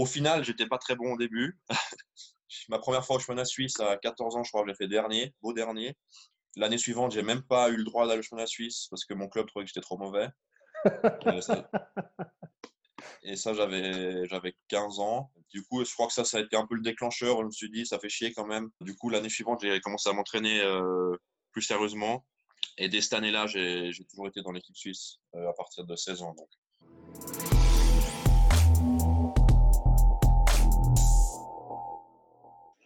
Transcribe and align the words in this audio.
au 0.00 0.06
final, 0.06 0.44
j'étais 0.44 0.66
pas 0.66 0.78
très 0.78 0.96
bon 0.96 1.12
au 1.12 1.18
début. 1.18 1.58
Ma 2.68 2.78
première 2.78 3.04
fois 3.04 3.16
au 3.16 3.18
championnat 3.18 3.44
suisse 3.44 3.78
à 3.80 3.98
14 3.98 4.36
ans, 4.36 4.42
je 4.42 4.50
crois 4.50 4.62
que 4.62 4.70
j'ai 4.70 4.74
fait 4.74 4.88
dernier, 4.88 5.34
beau 5.42 5.52
dernier. 5.52 5.94
L'année 6.56 6.78
suivante, 6.78 7.12
j'ai 7.12 7.22
même 7.22 7.42
pas 7.42 7.68
eu 7.68 7.76
le 7.76 7.84
droit 7.84 8.06
d'aller 8.06 8.20
au 8.20 8.22
championnat 8.22 8.46
suisse 8.46 8.86
parce 8.90 9.04
que 9.04 9.12
mon 9.14 9.28
club 9.28 9.46
trouvait 9.46 9.64
que 9.64 9.68
j'étais 9.68 9.82
trop 9.82 9.98
mauvais. 9.98 10.28
Et 13.22 13.36
ça, 13.36 13.52
j'avais, 13.52 14.26
j'avais 14.26 14.54
15 14.68 15.00
ans. 15.00 15.30
Du 15.50 15.62
coup, 15.64 15.84
je 15.84 15.92
crois 15.92 16.06
que 16.06 16.14
ça, 16.14 16.24
ça 16.24 16.38
a 16.38 16.40
été 16.40 16.56
un 16.56 16.66
peu 16.66 16.74
le 16.74 16.82
déclencheur. 16.82 17.40
Je 17.40 17.46
me 17.46 17.50
suis 17.50 17.70
dit, 17.70 17.84
ça 17.84 17.98
fait 17.98 18.08
chier 18.08 18.32
quand 18.32 18.46
même. 18.46 18.70
Du 18.80 18.96
coup, 18.96 19.10
l'année 19.10 19.28
suivante, 19.28 19.60
j'ai 19.62 19.80
commencé 19.80 20.08
à 20.08 20.14
m'entraîner 20.14 20.60
euh, 20.60 21.14
plus 21.52 21.62
sérieusement. 21.62 22.24
Et 22.78 22.88
dès 22.88 23.02
cette 23.02 23.12
année-là, 23.12 23.46
j'ai, 23.46 23.92
j'ai 23.92 24.06
toujours 24.06 24.28
été 24.28 24.40
dans 24.40 24.52
l'équipe 24.52 24.76
suisse 24.76 25.18
euh, 25.34 25.50
à 25.50 25.52
partir 25.52 25.84
de 25.84 25.94
16 25.94 26.22
ans. 26.22 26.34
Donc. 26.34 27.59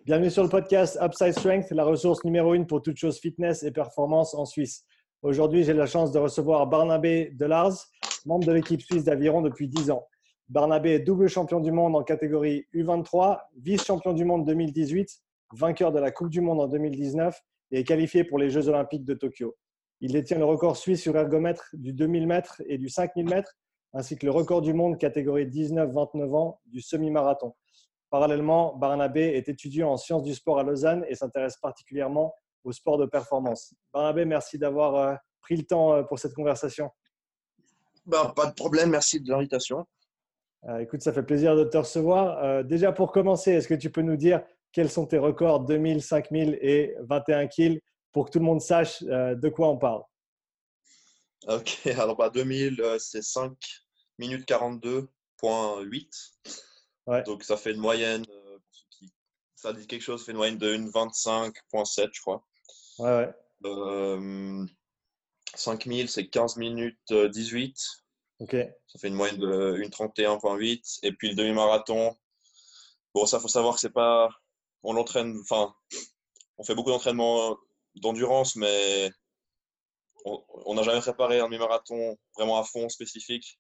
Bienvenue 0.07 0.29
sur 0.29 0.43
le 0.43 0.51
podcast 0.51 0.99
Upside 1.01 1.33
Strength, 1.33 1.71
la 1.71 1.83
ressource 1.83 2.23
numéro 2.25 2.53
une 2.53 2.67
pour 2.67 2.83
toute 2.83 2.99
chose 2.99 3.19
fitness 3.19 3.62
et 3.62 3.71
performance 3.71 4.35
en 4.35 4.45
Suisse. 4.45 4.85
Aujourd'hui, 5.23 5.65
j'ai 5.65 5.73
la 5.73 5.87
chance 5.87 6.12
de 6.12 6.19
recevoir 6.19 6.67
Barnabé 6.67 7.31
Delars, 7.33 7.73
membre 8.27 8.47
de 8.47 8.53
l'équipe 8.53 8.83
suisse 8.83 9.05
d'aviron 9.05 9.41
depuis 9.41 9.67
10 9.67 9.91
ans. 9.91 10.07
Barnabé 10.51 10.91
est 10.91 10.98
double 10.98 11.27
champion 11.31 11.59
du 11.59 11.73
monde 11.73 11.97
en 11.97 12.03
catégorie 12.03 12.67
U23, 12.75 13.39
vice-champion 13.57 14.12
du 14.12 14.27
monde 14.27 14.45
2018, 14.45 15.09
vainqueur 15.55 15.91
de 15.91 16.01
la 16.01 16.11
Coupe 16.11 16.29
du 16.29 16.43
Monde 16.43 16.61
en 16.61 16.69
2019 16.69 17.41
et 17.71 17.79
est 17.79 17.84
qualifié 17.84 18.25
pour 18.25 18.39
les 18.39 18.51
Jeux 18.51 18.69
Olympiques 18.69 19.07
de 19.07 19.15
Tokyo. 19.15 19.57
Il 20.03 20.12
détient 20.12 20.37
le 20.37 20.45
record 20.45 20.77
suisse 20.77 21.01
sur 21.01 21.17
ergomètre 21.17 21.71
du 21.73 21.95
2000 21.95 22.27
mètres 22.27 22.61
et 22.67 22.77
du 22.77 22.91
5000 22.91 23.25
mètres, 23.25 23.57
ainsi 23.95 24.19
que 24.19 24.27
le 24.27 24.33
record 24.33 24.61
du 24.61 24.75
monde 24.75 24.98
catégorie 24.98 25.47
19-29 25.47 26.37
ans 26.37 26.61
du 26.67 26.83
semi-marathon. 26.83 27.55
Parallèlement, 28.15 28.77
Barnabé 28.77 29.23
est 29.23 29.49
étudiant 29.49 29.91
en 29.91 29.97
sciences 29.97 30.23
du 30.23 30.37
sport 30.37 30.61
à 30.61 30.63
Lausanne 30.63 31.05
et 31.09 31.17
s'intéresse 31.17 31.57
particulièrement 31.57 32.33
au 32.62 32.71
sport 32.71 32.97
de 32.97 33.06
performance. 33.06 33.75
Barnabé, 33.93 34.25
merci 34.25 34.56
d'avoir 34.56 34.95
euh, 34.95 35.15
pris 35.41 35.56
le 35.56 35.65
temps 35.65 35.95
euh, 35.95 36.05
pour 36.05 36.21
cette 36.21 36.33
conversation. 36.33 36.93
Ben, 38.06 38.33
pas 38.37 38.47
de 38.47 38.55
problème, 38.55 38.91
merci 38.91 39.21
de 39.21 39.29
l'invitation. 39.29 39.84
Euh, 40.69 40.79
écoute, 40.79 41.03
ça 41.03 41.12
fait 41.12 41.25
plaisir 41.25 41.56
de 41.56 41.65
te 41.65 41.77
recevoir. 41.77 42.62
déjà 42.62 42.93
pour 42.93 43.11
commencer, 43.11 43.51
est-ce 43.51 43.67
que 43.67 43.75
tu 43.75 43.91
peux 43.91 44.03
nous 44.03 44.17
dire 44.17 44.45
quels 44.71 44.93
sont 44.93 45.06
tes 45.06 45.19
records 45.19 45.65
2000, 45.65 46.01
5000 46.01 46.56
et 46.62 46.95
21 47.01 47.49
kills 47.49 47.81
pour 48.12 48.27
que 48.27 48.31
tout 48.31 48.39
le 48.39 48.45
monde 48.45 48.61
sache 48.61 49.03
de 49.03 49.49
quoi 49.49 49.71
on 49.71 49.77
parle? 49.77 50.05
Ok, 51.49 51.81
alors 51.99 52.17
bah, 52.17 52.31
2000, 52.31 52.81
c'est 53.01 53.25
5 53.25 53.56
minutes 54.19 54.49
42.8. 54.49 56.06
Donc 57.06 57.44
ça 57.44 57.56
fait 57.56 57.72
une 57.72 57.80
moyenne, 57.80 58.24
euh, 58.28 58.58
qui, 58.91 59.12
ça 59.56 59.72
dit 59.72 59.86
quelque 59.86 60.02
chose, 60.02 60.24
fait 60.24 60.33
une 60.33 60.38
moyenne 60.38 60.58
de 60.58 60.74
1,25.7 60.74 62.10
je 62.12 62.20
crois. 62.20 62.44
Ouais, 62.98 63.10
ouais. 63.10 63.34
5000, 65.55 66.05
euh, 66.05 66.08
c'est 66.08 66.28
15 66.28 66.56
minutes 66.56 67.12
18. 67.12 67.77
Ok. 68.41 68.56
Ça 68.86 68.98
fait 68.98 69.08
une 69.08 69.14
moyenne 69.14 69.38
de 69.38 69.77
1,31.8. 69.78 71.00
Et 71.02 71.12
puis 71.12 71.28
le 71.30 71.34
demi-marathon, 71.34 72.16
bon, 73.14 73.27
ça, 73.27 73.41
faut 73.41 73.48
savoir 73.48 73.75
que 73.75 73.80
c'est 73.80 73.91
pas. 73.91 74.28
On 74.82 74.92
l'entraîne, 74.92 75.38
enfin, 75.41 75.75
on 76.58 76.64
fait 76.64 76.75
beaucoup 76.75 76.91
d'entraînement 76.91 77.56
d'endurance, 77.94 78.56
mais 78.56 79.10
on 80.25 80.75
n'a 80.75 80.82
jamais 80.82 81.00
préparé 81.00 81.41
un 81.41 81.47
demi-marathon 81.47 82.19
vraiment 82.36 82.58
à 82.58 82.64
fond 82.64 82.88
spécifique 82.88 83.58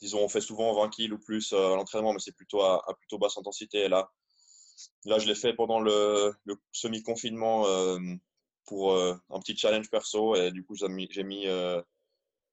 disons, 0.00 0.20
on 0.24 0.28
fait 0.28 0.40
souvent 0.40 0.74
20 0.74 0.90
kills 0.90 1.12
ou 1.12 1.18
plus 1.18 1.52
euh, 1.52 1.72
à 1.72 1.76
l'entraînement, 1.76 2.12
mais 2.12 2.18
c'est 2.18 2.34
plutôt 2.34 2.62
à, 2.62 2.82
plutôt 2.98 3.18
basse 3.18 3.38
intensité. 3.38 3.88
Là, 3.88 4.10
là 5.04 5.18
je 5.18 5.26
l'ai 5.26 5.34
fait 5.34 5.54
pendant 5.54 5.80
le, 5.80 6.34
semi-confinement 6.72 7.66
euh, 7.66 7.98
pour 8.66 8.92
euh, 8.92 9.14
un 9.30 9.40
petit 9.40 9.56
challenge 9.56 9.90
perso. 9.90 10.34
Et 10.36 10.50
du 10.50 10.64
coup, 10.64 10.74
j'ai 10.74 10.88
mis. 11.24 11.46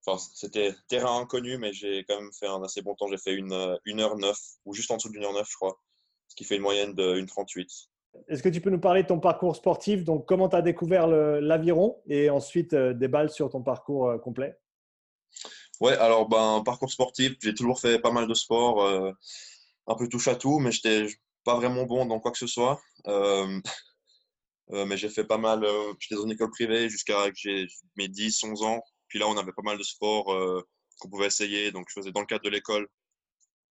enfin, 0.06 0.24
c'était 0.34 0.74
terrain 0.88 1.19
inconnu, 1.19 1.57
mais 1.57 1.74
j'ai 1.74 2.03
quand 2.07 2.19
même 2.19 2.31
fait 2.34 2.47
un 2.47 2.62
assez 2.63 2.81
bon 2.81 2.96
temps. 2.96 3.07
J'ai 3.07 3.18
fait 3.18 3.34
une, 3.34 3.80
une 3.85 4.00
heure 4.00 4.18
9 4.18 4.38
ou 4.66 4.74
juste 4.74 4.91
en 4.91 4.97
dessous 4.97 5.09
d'une 5.09 5.24
heure 5.24 5.34
9, 5.34 5.47
je 5.50 5.56
crois, 5.56 5.80
ce 6.28 6.35
qui 6.35 6.44
fait 6.44 6.56
une 6.56 6.63
moyenne 6.63 6.94
de 6.94 7.16
1,38. 7.16 7.88
Est-ce 8.28 8.44
que 8.44 8.50
tu 8.50 8.59
peux 8.59 8.69
nous 8.69 8.80
parler 8.80 9.03
de 9.03 9.07
ton 9.07 9.22
parcours 9.22 9.56
sportif? 9.56 10.03
Donc, 10.03 10.28
comment 10.28 10.50
tu 10.50 10.56
as 10.57 10.62
découvert 10.62 11.07
l'aviron? 11.07 12.01
Et 12.07 12.30
ensuite 12.30 12.75
des 12.75 13.07
balles 13.07 13.30
sur 13.30 13.50
ton 13.50 13.63
parcours 13.63 14.19
complet 14.22 14.57
Ouais, 15.81 15.94
alors 15.97 16.30
ben 16.30 16.62
parcours 16.64 16.92
sportif, 16.92 17.34
j'ai 17.42 17.56
toujours 17.56 17.80
fait 17.80 18.00
pas 18.00 18.12
mal 18.12 18.28
de 18.28 18.36
sport, 18.36 18.84
euh, 18.84 19.12
un 19.88 19.96
peu 19.96 20.08
touche 20.08 20.28
à 20.28 20.36
tout, 20.36 20.59
mais 20.59 20.72
j'étais 20.72 21.08
pas 21.44 21.56
vraiment 21.56 21.86
bon 21.86 22.06
dans 22.06 22.19
quoi 22.19 22.31
que 22.31 22.38
ce 22.38 22.46
soit. 22.47 22.80
Euh, 23.08 23.59
euh, 24.72 24.86
mais 24.86 24.97
j'ai 24.97 25.09
fait 25.09 25.25
pas 25.25 25.40
mal, 25.40 25.66
j'étais 26.00 26.16
dans 26.16 26.25
une 26.25 26.31
école 26.34 26.52
privée 26.52 26.90
jusqu'à 26.90 27.25
mes 27.97 28.08
10, 28.08 28.44
11 28.44 28.64
ans. 28.64 28.81
Puis 29.08 29.19
là, 29.19 29.28
on 29.28 29.38
avait 29.38 29.53
pas 29.53 29.64
mal 29.64 29.78
de 29.80 29.84
sports 29.84 30.28
qu'on 31.00 31.09
pouvait 31.09 31.28
essayer. 31.28 31.72
Donc, 31.72 31.88
je 31.90 31.94
faisais 32.00 32.12
dans 32.12 32.22
le 32.22 32.28
cadre 32.28 32.44
de 32.44 32.50
l'école. 32.50 32.88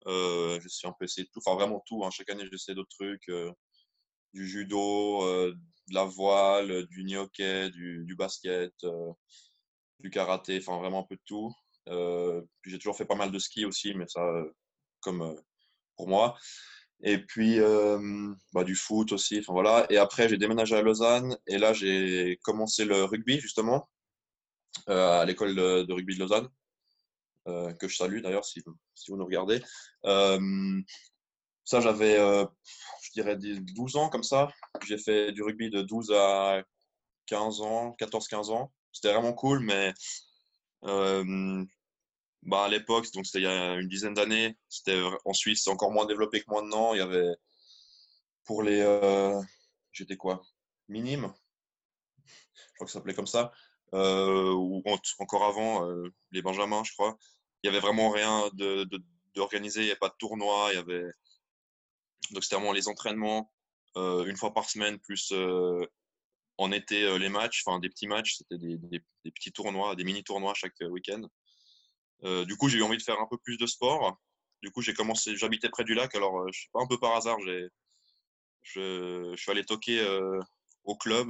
je 0.08 0.68
suis 0.68 0.88
un 0.88 0.94
peu 1.00 1.06
essayé 1.06 1.28
tout, 1.32 1.42
enfin 1.46 1.56
vraiment 1.56 1.84
tout. 1.88 2.04
Hein. 2.06 2.10
Chaque 2.12 2.30
année, 2.32 2.46
j'essaie 2.52 2.76
d'autres 2.76 2.90
trucs, 2.90 3.30
du 4.34 4.48
judo, 4.48 5.22
de 5.50 5.94
la 5.94 6.06
voile, 6.06 6.88
du 6.88 7.18
hockey, 7.18 7.70
du, 7.72 8.04
du 8.06 8.16
basket, 8.16 8.74
du 10.00 10.10
karaté, 10.10 10.58
enfin 10.60 10.78
vraiment 10.80 11.02
un 11.02 11.08
peu 11.08 11.16
de 11.16 11.22
tout. 11.26 11.54
Euh, 11.90 12.42
j'ai 12.66 12.78
toujours 12.78 12.96
fait 12.96 13.06
pas 13.06 13.16
mal 13.16 13.32
de 13.32 13.40
ski 13.40 13.66
aussi, 13.66 13.94
mais 13.96 14.08
ça, 14.08 14.22
euh, 14.22 14.52
comme 15.02 15.22
euh, 15.22 15.36
pour 15.96 16.08
moi. 16.08 16.38
Et 17.02 17.18
puis 17.18 17.60
bah, 18.54 18.64
du 18.66 18.76
foot 18.76 19.14
aussi. 19.14 19.40
Enfin 19.40 19.54
voilà. 19.54 19.86
Et 19.90 19.98
après, 19.98 20.28
j'ai 20.28 20.38
déménagé 20.38 20.76
à 20.76 20.82
Lausanne 20.82 21.38
et 21.48 21.58
là, 21.58 21.72
j'ai 21.74 22.38
commencé 22.44 22.84
le 22.86 23.06
rugby 23.06 23.40
justement 23.40 23.90
à 24.88 25.24
l'école 25.26 25.56
de, 25.56 25.94
rugby 25.94 26.16
de 26.16 26.20
Lausanne. 26.20 26.50
que 27.46 27.88
je 27.88 27.96
salue 27.96 28.22
d'ailleurs 28.22 28.44
si, 28.46 28.62
si, 28.96 29.12
vous 29.12 29.18
nous 29.18 29.26
regardez. 29.26 29.62
ça, 30.04 31.80
j'avais, 31.80 32.18
je 32.18 33.12
dirais, 33.14 33.38
12 33.38 33.96
ans 33.96 34.10
comme 34.10 34.24
ça. 34.24 34.50
J'ai 34.86 34.98
fait 34.98 35.32
du 35.32 35.42
rugby 35.42 35.70
de 35.70 35.82
12 35.82 36.12
à 36.12 36.62
15 37.28 37.62
ans, 37.62 37.96
14-15 37.98 38.52
ans. 38.52 38.74
C'était 38.92 39.14
vraiment 39.14 39.34
cool, 39.34 39.62
mais 39.62 39.94
bah, 42.44 42.66
à 42.66 42.70
l'époque, 42.70 43.12
donc 43.14 43.26
c'était 43.26 43.40
il 43.40 43.44
y 43.44 43.48
a 43.48 43.76
une 43.76 43.88
dizaine 43.88 44.14
d'années, 44.14 44.58
c'était 44.70 45.02
en 45.26 45.34
Suisse, 45.34 45.64
c'est 45.64 45.70
encore 45.70 45.92
moins 45.92 46.06
développé 46.06 46.42
que 46.42 46.52
maintenant. 46.52 46.94
Il 46.94 47.00
y 47.00 47.02
avait 47.02 47.36
pour 48.46 48.64
les, 48.64 48.82
euh, 48.82 49.40
j'étais 49.92 50.18
quoi, 50.18 50.42
minime, 50.88 51.32
je 52.26 52.74
crois 52.76 52.86
que 52.86 52.92
ça 52.92 52.98
s'appelait 53.00 53.14
comme 53.14 53.28
ça, 53.28 53.52
euh, 53.94 54.52
ou 54.54 54.82
encore 55.20 55.44
avant 55.44 55.88
euh, 55.88 56.12
les 56.32 56.42
Benjamins, 56.42 56.84
je 56.84 56.94
crois. 56.94 57.18
Il 57.62 57.68
y 57.68 57.70
avait 57.70 57.80
vraiment 57.80 58.10
rien 58.10 58.50
de, 58.54 58.88
d'organisé, 59.36 59.82
il 59.82 59.84
n'y 59.84 59.92
avait 59.92 60.00
pas 60.00 60.10
de 60.10 60.16
tournoi, 60.18 60.70
il 60.72 60.76
y 60.76 60.80
avait 60.80 61.12
donc 62.32 62.44
c'était 62.44 62.56
vraiment 62.56 62.74
les 62.74 62.88
entraînements 62.88 63.52
une 63.96 64.38
fois 64.38 64.54
par 64.54 64.70
semaine 64.70 64.98
plus 65.00 65.34
en 66.58 66.72
été 66.72 67.20
les 67.20 67.30
matchs, 67.30 67.64
enfin 67.66 67.80
des 67.80 67.90
petits 67.90 68.08
matchs, 68.08 68.38
c'était 68.38 68.58
des, 68.58 68.78
des, 68.78 69.32
petits 69.32 69.52
tournois, 69.52 69.96
des 69.96 70.04
mini 70.04 70.24
tournois 70.24 70.54
chaque 70.56 70.80
week-end. 70.82 71.22
Euh, 72.24 72.46
du 72.46 72.58
coup, 72.58 72.68
j'ai 72.70 72.80
eu 72.80 72.84
envie 72.84 72.98
de 72.98 73.04
faire 73.04 73.20
un 73.20 73.28
peu 73.30 73.38
plus 73.38 73.58
de 73.58 73.66
sport. 73.66 74.18
Du 74.62 74.72
coup, 74.72 74.82
j'ai 74.82 74.94
commencé, 74.94 75.36
j'habitais 75.38 75.70
près 75.70 75.84
du 75.84 75.94
lac, 75.94 76.14
alors 76.16 76.42
euh, 76.42 76.48
je 76.52 76.62
sais 76.62 76.70
pas, 76.74 76.82
un 76.82 76.88
peu 76.88 77.00
par 77.00 77.16
hasard, 77.16 77.38
j'ai, 77.46 77.68
je, 78.64 79.34
suis 79.38 79.52
allé 79.52 79.64
toquer 79.64 80.02
euh, 80.02 80.40
au 80.84 80.98
club 80.98 81.30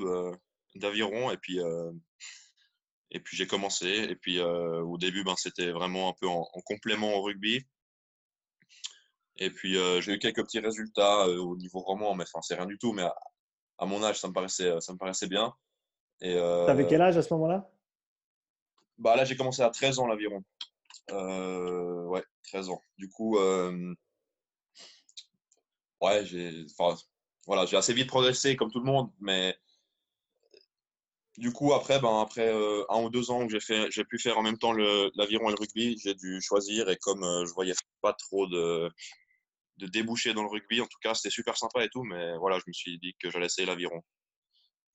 d'aviron 0.75 1.31
et 1.31 1.37
puis 1.37 1.59
et 3.11 3.19
puis 3.19 3.37
j'ai 3.37 3.47
commencé. 3.47 3.87
Et 3.87 4.15
puis 4.15 4.41
au 4.41 4.97
début, 4.97 5.23
ben, 5.23 5.35
c'était 5.35 5.71
vraiment 5.71 6.09
un 6.09 6.13
peu 6.19 6.27
en, 6.27 6.43
complément 6.65 7.13
au 7.15 7.21
rugby. 7.21 7.63
Et 9.37 9.51
puis 9.51 9.75
j'ai 10.01 10.13
eu 10.13 10.19
quelques 10.19 10.43
petits 10.43 10.59
résultats 10.59 11.27
au 11.27 11.55
niveau 11.55 11.79
roman, 11.79 12.15
mais 12.15 12.23
enfin 12.23 12.41
c'est 12.41 12.55
rien 12.55 12.65
du 12.65 12.77
tout. 12.77 12.93
Mais 12.93 13.07
à, 13.77 13.85
mon 13.85 14.03
âge, 14.03 14.19
ça 14.19 14.27
me 14.27 14.33
paraissait, 14.33 14.79
ça 14.81 14.93
me 14.93 14.97
paraissait 14.97 15.27
bien. 15.27 15.53
Et 16.21 16.35
T'avais 16.35 16.87
quel 16.87 17.01
âge 17.01 17.17
à 17.17 17.21
ce 17.21 17.33
moment-là? 17.35 17.71
Bah 18.97 19.15
là, 19.15 19.23
j'ai 19.23 19.37
commencé 19.37 19.61
à 19.61 19.69
13 19.69 19.99
ans 19.99 20.07
l'aviron. 20.07 20.43
Euh, 21.11 22.05
ouais, 22.05 22.23
13 22.43 22.69
ans. 22.69 22.83
Du 22.97 23.09
coup, 23.09 23.37
euh, 23.37 23.93
ouais, 26.01 26.25
j'ai 26.25 26.65
voilà, 27.47 27.63
assez 27.77 27.93
vite 27.93 28.07
progressé 28.07 28.55
comme 28.55 28.71
tout 28.71 28.79
le 28.79 28.85
monde, 28.85 29.11
mais 29.19 29.57
du 31.37 31.51
coup, 31.51 31.73
après, 31.73 31.99
ben, 31.99 32.21
après 32.21 32.53
euh, 32.53 32.83
un 32.89 33.01
ou 33.01 33.09
deux 33.09 33.31
ans 33.31 33.47
que 33.47 33.59
j'ai 33.59 34.03
pu 34.05 34.19
faire 34.19 34.37
en 34.37 34.43
même 34.43 34.57
temps 34.57 34.73
l'aviron 34.73 35.49
et 35.49 35.53
le 35.53 35.59
rugby, 35.59 35.97
j'ai 36.03 36.13
dû 36.13 36.41
choisir 36.41 36.89
et 36.89 36.97
comme 36.97 37.21
je 37.21 37.53
voyais 37.53 37.73
pas 38.01 38.13
trop 38.13 38.45
de, 38.47 38.89
de 39.77 39.87
débouchés 39.87 40.33
dans 40.33 40.43
le 40.43 40.49
rugby, 40.49 40.81
en 40.81 40.85
tout 40.85 40.99
cas, 41.01 41.15
c'était 41.15 41.29
super 41.29 41.57
sympa 41.57 41.83
et 41.83 41.89
tout, 41.89 42.03
mais 42.03 42.37
voilà, 42.37 42.59
je 42.59 42.63
me 42.67 42.73
suis 42.73 42.99
dit 42.99 43.15
que 43.21 43.31
j'allais 43.31 43.47
essayer 43.47 43.65
l'aviron. 43.65 44.01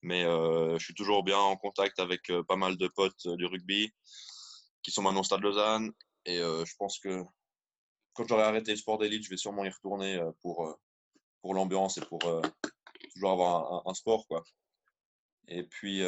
Mais 0.02 0.24
je 0.24 0.84
suis 0.84 0.94
toujours 0.94 1.24
bien 1.24 1.38
en 1.38 1.56
contact 1.56 1.98
avec 1.98 2.30
pas 2.46 2.56
mal 2.56 2.76
de 2.76 2.88
potes 2.88 3.26
du 3.26 3.46
rugby 3.46 3.90
qui 4.84 4.92
sont 4.92 5.02
maintenant 5.02 5.20
au 5.20 5.24
Stade 5.24 5.40
Lausanne. 5.40 5.90
Et 6.26 6.38
euh, 6.38 6.64
je 6.64 6.74
pense 6.78 7.00
que 7.00 7.24
quand 8.12 8.28
j'aurai 8.28 8.44
arrêté 8.44 8.70
le 8.70 8.76
sport 8.76 8.98
d'élite, 8.98 9.24
je 9.24 9.30
vais 9.30 9.36
sûrement 9.36 9.64
y 9.64 9.70
retourner 9.70 10.22
pour, 10.40 10.78
pour 11.42 11.54
l'ambiance 11.54 11.98
et 11.98 12.00
pour 12.02 12.20
toujours 13.12 13.32
avoir 13.32 13.82
un, 13.88 13.94
sport. 13.94 14.24
Quoi. 14.28 14.44
Et 15.48 15.64
puis, 15.64 16.00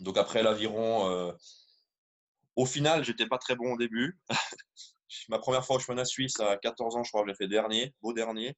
donc 0.00 0.18
après 0.18 0.42
l'aviron, 0.42 1.32
au 2.56 2.66
final, 2.66 3.04
j'étais 3.04 3.28
pas 3.28 3.38
très 3.38 3.54
bon 3.54 3.74
au 3.74 3.76
début. 3.76 4.18
Ma 5.28 5.38
première 5.38 5.64
fois 5.64 5.76
au 5.76 5.78
chemin 5.78 6.04
suisse 6.04 6.40
à 6.40 6.56
14 6.56 6.96
ans, 6.96 7.04
je 7.04 7.10
crois 7.10 7.22
que 7.22 7.28
j'ai 7.28 7.36
fait 7.36 7.46
dernier, 7.46 7.94
beau 8.02 8.12
dernier. 8.12 8.56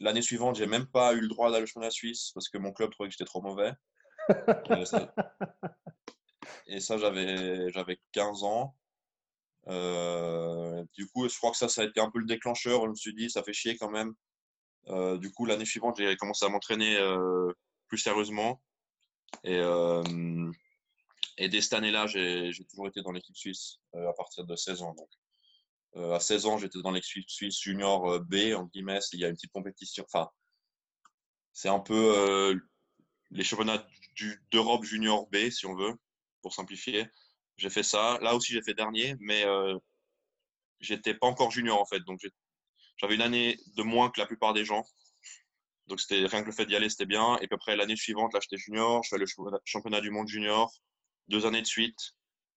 L'année 0.00 0.22
suivante, 0.22 0.56
j'ai 0.56 0.66
même 0.66 0.86
pas 0.86 1.14
eu 1.14 1.20
le 1.20 1.28
droit 1.28 1.50
d'aller 1.50 1.64
au 1.64 1.66
chemin 1.66 1.90
suisse 1.90 2.32
parce 2.34 2.48
que 2.48 2.58
mon 2.58 2.72
club 2.72 2.90
trouvait 2.90 3.08
que 3.08 3.12
j'étais 3.12 3.24
trop 3.24 3.40
mauvais. 3.40 3.72
et 6.66 6.80
ça, 6.80 6.98
j'avais, 6.98 7.70
j'avais 7.72 7.98
15 8.12 8.44
ans. 8.44 8.76
du 9.66 11.06
coup, 11.08 11.28
je 11.28 11.36
crois 11.36 11.50
que 11.50 11.56
ça, 11.56 11.68
ça 11.68 11.82
a 11.82 11.84
été 11.84 12.00
un 12.00 12.10
peu 12.10 12.18
le 12.18 12.26
déclencheur. 12.26 12.84
Je 12.84 12.90
me 12.90 12.94
suis 12.94 13.14
dit, 13.14 13.30
ça 13.30 13.42
fait 13.42 13.52
chier 13.52 13.76
quand 13.76 13.90
même. 13.90 14.14
du 15.18 15.30
coup, 15.32 15.46
l'année 15.46 15.64
suivante, 15.64 15.96
j'ai 15.98 16.16
commencé 16.16 16.44
à 16.44 16.48
m'entraîner 16.48 16.98
plus 17.88 17.98
sérieusement. 17.98 18.62
Et, 19.44 19.60
et 21.38 21.48
dès 21.48 21.60
cette 21.60 21.74
année-là, 21.74 22.06
j'ai 22.06 22.52
toujours 22.70 22.88
été 22.88 23.02
dans 23.02 23.12
l'équipe 23.12 23.36
suisse 23.36 23.78
à 23.94 24.12
partir 24.12 24.44
de 24.44 24.56
16 24.56 24.82
ans. 24.82 24.94
Donc. 24.94 26.12
à 26.12 26.20
16 26.20 26.46
ans, 26.46 26.58
j'étais 26.58 26.80
dans 26.82 26.90
l'équipe 26.90 27.28
suisse 27.28 27.60
junior 27.60 28.20
B, 28.20 28.54
en 28.56 28.64
guillemets. 28.64 29.00
Il 29.12 29.20
y 29.20 29.24
a 29.24 29.28
une 29.28 29.34
petite 29.34 29.52
compétition. 29.52 30.04
Enfin, 30.08 30.28
c'est 31.52 31.68
un 31.68 31.80
peu 31.80 32.60
les 33.30 33.44
championnats 33.44 33.86
d'Europe 34.50 34.84
junior 34.84 35.28
B, 35.30 35.50
si 35.50 35.66
on 35.66 35.74
veut, 35.74 35.94
pour 36.42 36.54
simplifier. 36.54 37.06
J'ai 37.56 37.70
fait 37.70 37.82
ça. 37.82 38.18
Là 38.22 38.34
aussi, 38.34 38.52
j'ai 38.52 38.62
fait 38.62 38.74
dernier, 38.74 39.14
mais 39.20 39.44
euh, 39.44 39.78
j'étais 40.80 41.14
pas 41.14 41.26
encore 41.26 41.50
junior 41.50 41.80
en 41.80 41.86
fait. 41.86 42.00
Donc, 42.00 42.20
j'avais 42.98 43.14
une 43.14 43.22
année 43.22 43.58
de 43.76 43.82
moins 43.82 44.10
que 44.10 44.20
la 44.20 44.26
plupart 44.26 44.52
des 44.52 44.64
gens. 44.64 44.84
Donc, 45.86 46.00
c'était 46.00 46.26
rien 46.26 46.42
que 46.42 46.46
le 46.46 46.52
fait 46.52 46.66
d'y 46.66 46.74
aller, 46.74 46.88
c'était 46.88 47.06
bien. 47.06 47.36
Et 47.36 47.46
puis 47.46 47.54
après, 47.54 47.76
l'année 47.76 47.96
suivante, 47.96 48.32
là, 48.34 48.40
j'étais 48.42 48.56
junior. 48.56 49.02
Je 49.04 49.10
fais 49.10 49.18
le 49.18 49.26
championnat 49.64 50.00
du 50.00 50.10
monde 50.10 50.28
junior. 50.28 50.72
Deux 51.28 51.46
années 51.46 51.62
de 51.62 51.66
suite. 51.66 52.14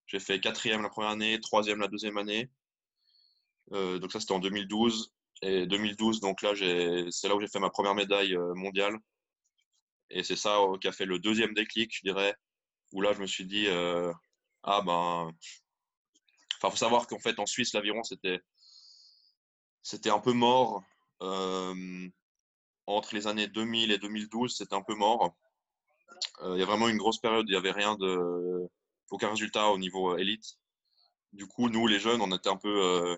J'ai 0.08 0.20
fait 0.20 0.40
quatrième 0.40 0.82
la 0.82 0.90
première 0.90 1.12
année, 1.12 1.40
troisième 1.40 1.80
la 1.80 1.88
deuxième 1.88 2.18
année. 2.18 2.50
Euh, 3.74 4.00
donc, 4.00 4.12
ça, 4.12 4.20
c'était 4.20 4.34
en 4.34 4.40
2012. 4.40 5.14
Et 5.42 5.68
2012, 5.68 6.20
donc 6.20 6.42
là, 6.42 6.52
c'est 6.56 7.28
là 7.28 7.36
où 7.36 7.40
j'ai 7.40 7.48
fait 7.48 7.60
ma 7.60 7.70
première 7.70 7.96
médaille 7.96 8.36
euh, 8.36 8.54
mondiale. 8.56 8.98
Et 10.10 10.24
c'est 10.24 10.36
ça 10.36 10.60
qui 10.82 10.88
a 10.88 10.92
fait 10.92 11.06
le 11.06 11.20
deuxième 11.20 11.54
déclic, 11.54 11.96
je 11.96 12.02
dirais, 12.04 12.36
où 12.92 13.02
là, 13.02 13.14
je 13.14 13.22
me 13.22 13.28
suis 13.28 13.46
dit, 13.46 13.68
euh, 13.68 14.12
ah 14.64 14.82
ben. 14.82 15.32
Enfin, 16.58 16.72
faut 16.72 16.78
savoir 16.78 17.08
qu'en 17.08 17.20
fait, 17.20 17.40
en 17.40 17.46
Suisse, 17.46 17.74
l'aviron, 17.74 18.04
c'était, 18.04 18.42
c'était 19.84 20.10
un 20.10 20.20
peu 20.20 20.34
mort. 20.34 20.84
Euh, 21.22 22.10
entre 22.88 23.14
les 23.16 23.28
années 23.28 23.48
2000 23.48 23.92
et 23.92 23.98
2012, 23.98 24.56
c'était 24.58 24.76
un 24.76 24.82
peu 24.82 24.96
mort. 24.96 25.36
Euh, 26.42 26.56
il 26.56 26.60
y 26.60 26.64
a 26.64 26.66
vraiment 26.66 26.90
une 26.90 26.98
grosse 26.98 27.20
période, 27.20 27.46
il 27.48 27.52
n'y 27.52 27.58
avait 27.58 27.72
rien 27.72 27.96
de. 27.96 28.68
aucun 29.12 29.30
résultat 29.30 29.70
au 29.70 29.78
niveau 29.78 30.18
élite. 30.18 30.58
Du 31.34 31.48
coup, 31.48 31.70
nous, 31.70 31.88
les 31.88 32.00
jeunes, 32.00 32.22
on 32.22 32.36
était 32.36 32.50
un 32.50 32.58
peu. 32.58 33.18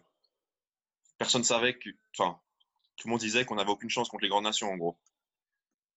personne 1.17 1.41
ne 1.41 1.45
savait 1.45 1.77
que. 1.77 1.89
Enfin, 2.17 2.39
tout 2.97 3.07
le 3.07 3.11
monde 3.11 3.21
disait 3.21 3.45
qu'on 3.45 3.55
n'avait 3.55 3.71
aucune 3.71 3.89
chance 3.89 4.09
contre 4.09 4.23
les 4.23 4.29
grandes 4.29 4.43
nations, 4.43 4.71
en 4.71 4.77
gros. 4.77 4.99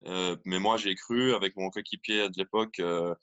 Euh, 0.07 0.37
mais 0.45 0.59
moi, 0.59 0.77
j'ai 0.77 0.95
cru 0.95 1.35
avec 1.35 1.57
mon 1.57 1.71
coéquipier 1.71 2.29
de 2.29 2.37
l'époque. 2.37 2.79
Euh, 2.81 3.15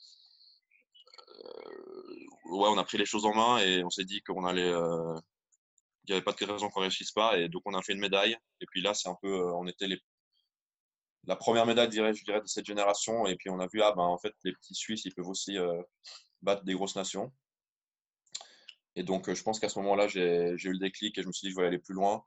euh, 1.45 2.25
ouais, 2.51 2.69
on 2.69 2.77
a 2.77 2.83
pris 2.83 2.97
les 2.97 3.05
choses 3.05 3.25
en 3.25 3.33
main 3.35 3.59
et 3.59 3.83
on 3.83 3.89
s'est 3.89 4.05
dit 4.05 4.21
qu'on 4.21 4.45
allait. 4.45 4.69
il 4.69 6.07
n'y 6.07 6.13
avait 6.13 6.23
pas 6.23 6.33
de 6.33 6.45
raison 6.45 6.69
qu'on 6.69 6.81
ne 6.81 6.85
réussisse 6.85 7.11
pas. 7.11 7.37
Et 7.37 7.49
donc, 7.49 7.61
on 7.65 7.73
a 7.73 7.81
fait 7.81 7.93
une 7.93 7.99
médaille. 7.99 8.37
Et 8.61 8.65
puis 8.67 8.81
là, 8.81 8.93
c'est 8.93 9.09
un 9.09 9.17
peu. 9.21 9.43
on 9.53 9.67
était 9.67 9.87
les, 9.87 9.99
la 11.25 11.35
première 11.35 11.65
médaille, 11.65 11.91
je 11.91 12.23
dirais, 12.23 12.41
de 12.41 12.47
cette 12.47 12.65
génération. 12.65 13.27
Et 13.27 13.35
puis, 13.35 13.49
on 13.49 13.59
a 13.59 13.67
vu, 13.67 13.81
ah 13.81 13.93
ben, 13.95 14.03
en 14.03 14.17
fait, 14.17 14.33
les 14.43 14.53
petits 14.53 14.75
Suisses, 14.75 15.05
ils 15.05 15.13
peuvent 15.13 15.29
aussi 15.29 15.57
battre 16.41 16.63
des 16.63 16.73
grosses 16.73 16.95
nations. 16.95 17.31
Et 18.95 19.03
donc, 19.03 19.31
je 19.33 19.43
pense 19.43 19.59
qu'à 19.59 19.69
ce 19.69 19.79
moment-là, 19.79 20.07
j'ai 20.07 20.55
eu 20.63 20.71
le 20.73 20.79
déclic 20.79 21.17
et 21.17 21.21
je 21.21 21.27
me 21.27 21.31
suis 21.31 21.47
dit, 21.47 21.53
je 21.53 21.59
vais 21.59 21.67
aller 21.67 21.79
plus 21.79 21.93
loin. 21.93 22.23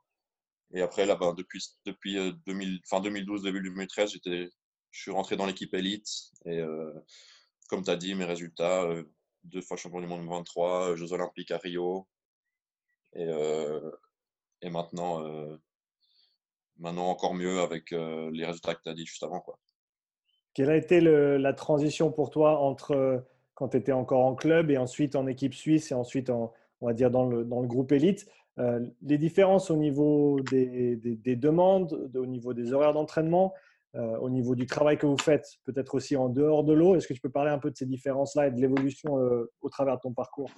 Et 0.73 0.81
après, 0.81 1.05
là, 1.05 1.15
ben, 1.15 1.33
depuis, 1.33 1.63
depuis 1.85 2.15
2000, 2.45 2.75
euh, 2.75 2.79
fin 2.85 2.99
2012, 2.99 3.43
début 3.43 3.61
2013, 3.61 4.13
je 4.25 4.49
suis 4.91 5.11
rentré 5.11 5.35
dans 5.35 5.45
l'équipe 5.45 5.73
élite. 5.73 6.07
Et 6.45 6.59
euh, 6.59 6.91
comme 7.69 7.83
tu 7.83 7.91
as 7.91 7.95
dit, 7.95 8.15
mes 8.15 8.25
résultats, 8.25 8.83
euh, 8.83 9.03
deux 9.43 9.61
fois 9.61 9.77
champion 9.77 10.01
du 10.01 10.07
monde 10.07 10.27
23, 10.27 10.95
Jeux 10.95 11.13
olympiques 11.13 11.51
à 11.51 11.57
Rio. 11.57 12.07
Et, 13.13 13.29
et 14.61 14.69
maintenant, 14.69 15.23
maintenant, 16.77 17.07
encore 17.07 17.33
mieux 17.33 17.61
avec 17.61 17.91
les 17.91 18.45
résultats 18.45 18.75
que 18.75 18.81
tu 18.83 18.89
as 18.89 18.93
dit 18.93 19.05
juste 19.05 19.23
avant. 19.23 19.39
Quoi. 19.39 19.57
Quelle 20.53 20.69
a 20.69 20.75
été 20.75 20.99
la 20.99 21.53
transition 21.53 22.11
pour 22.11 22.29
toi 22.29 22.59
entre 22.59 23.25
quand 23.53 23.69
tu 23.69 23.77
étais 23.77 23.93
encore 23.93 24.25
en 24.25 24.35
club 24.35 24.69
et 24.69 24.77
ensuite 24.77 25.15
en 25.15 25.27
équipe 25.27 25.53
suisse 25.53 25.91
et 25.91 25.93
ensuite, 25.93 26.29
en, 26.29 26.51
on 26.81 26.87
va 26.87 26.93
dire, 26.93 27.09
dans 27.09 27.25
le, 27.25 27.45
dans 27.45 27.61
le 27.61 27.67
groupe 27.67 27.93
élite? 27.93 28.27
Les 28.57 29.17
différences 29.17 29.69
au 29.69 29.75
niveau 29.75 30.39
des, 30.41 30.95
demandes, 31.35 32.11
au 32.15 32.25
niveau 32.25 32.53
des 32.53 32.73
horaires 32.73 32.93
d'entraînement, 32.93 33.53
euh, 33.95 34.17
au 34.17 34.29
niveau 34.29 34.55
du 34.55 34.65
travail 34.65 34.97
que 34.97 35.05
vous 35.05 35.17
faites, 35.17 35.47
peut-être 35.63 35.95
aussi 35.95 36.17
en 36.17 36.27
dehors 36.27 36.65
de 36.65 36.73
l'eau. 36.73 36.95
Est-ce 36.95 37.07
que 37.07 37.13
tu 37.13 37.21
peux 37.21 37.31
parler 37.31 37.51
un 37.51 37.59
peu 37.59 37.71
de 37.71 37.77
ces 37.77 37.85
différences-là 37.85 38.47
et 38.47 38.51
de 38.51 38.59
l'évolution 38.59 39.19
euh, 39.19 39.49
au 39.61 39.69
travers 39.69 39.95
de 39.95 40.01
ton 40.01 40.13
parcours? 40.13 40.51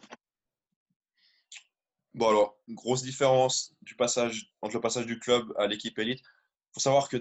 Bon 2.15 2.29
alors, 2.29 2.57
grosse 2.69 3.03
différence 3.03 3.75
du 3.83 3.95
passage 3.95 4.51
entre 4.63 4.73
le 4.73 4.81
passage 4.81 5.05
du 5.05 5.19
club 5.19 5.53
à 5.57 5.67
l'équipe 5.67 5.99
élite. 5.99 6.19
Il 6.19 6.73
faut 6.73 6.79
savoir 6.79 7.09
que 7.09 7.17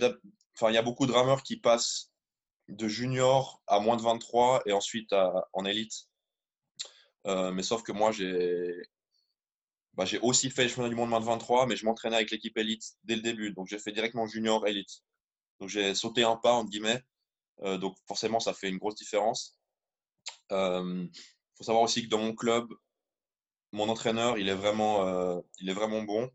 enfin, 0.54 0.70
il 0.70 0.74
y 0.74 0.78
a 0.78 0.82
beaucoup 0.82 1.06
de 1.06 1.12
rameurs 1.12 1.42
qui 1.42 1.58
passent 1.58 2.12
de 2.68 2.88
junior 2.88 3.62
à 3.66 3.78
moins 3.78 3.98
de 3.98 4.02
23 4.02 4.62
et 4.64 4.72
ensuite 4.72 5.14
en 5.52 5.64
élite. 5.66 6.08
mais 7.26 7.62
sauf 7.62 7.82
que 7.82 7.92
moi, 7.92 8.10
j'ai 8.10 8.74
bah, 9.96 10.04
j'ai 10.04 10.18
aussi 10.20 10.50
fait 10.50 10.64
le 10.64 10.68
championnat 10.68 10.90
du 10.90 10.94
monde 10.94 11.08
moins 11.08 11.20
de 11.20 11.24
23, 11.24 11.66
mais 11.66 11.76
je 11.76 11.84
m'entraînais 11.86 12.16
avec 12.16 12.30
l'équipe 12.30 12.56
élite 12.58 12.96
dès 13.04 13.16
le 13.16 13.22
début. 13.22 13.52
Donc 13.52 13.66
j'ai 13.66 13.78
fait 13.78 13.92
directement 13.92 14.26
junior 14.26 14.66
élite. 14.66 15.02
Donc 15.58 15.70
j'ai 15.70 15.94
sauté 15.94 16.22
un 16.22 16.36
pas, 16.36 16.52
entre 16.52 16.70
guillemets. 16.70 17.02
Euh, 17.62 17.78
donc 17.78 17.96
forcément, 18.06 18.38
ça 18.38 18.52
fait 18.52 18.68
une 18.68 18.76
grosse 18.76 18.96
différence. 18.96 19.56
Il 20.50 20.56
euh, 20.56 21.06
faut 21.56 21.64
savoir 21.64 21.82
aussi 21.82 22.02
que 22.02 22.08
dans 22.08 22.18
mon 22.18 22.34
club, 22.34 22.68
mon 23.72 23.88
entraîneur, 23.88 24.38
il 24.38 24.48
est 24.50 24.54
vraiment, 24.54 25.06
euh, 25.06 25.40
il 25.60 25.70
est 25.70 25.74
vraiment 25.74 26.02
bon. 26.02 26.30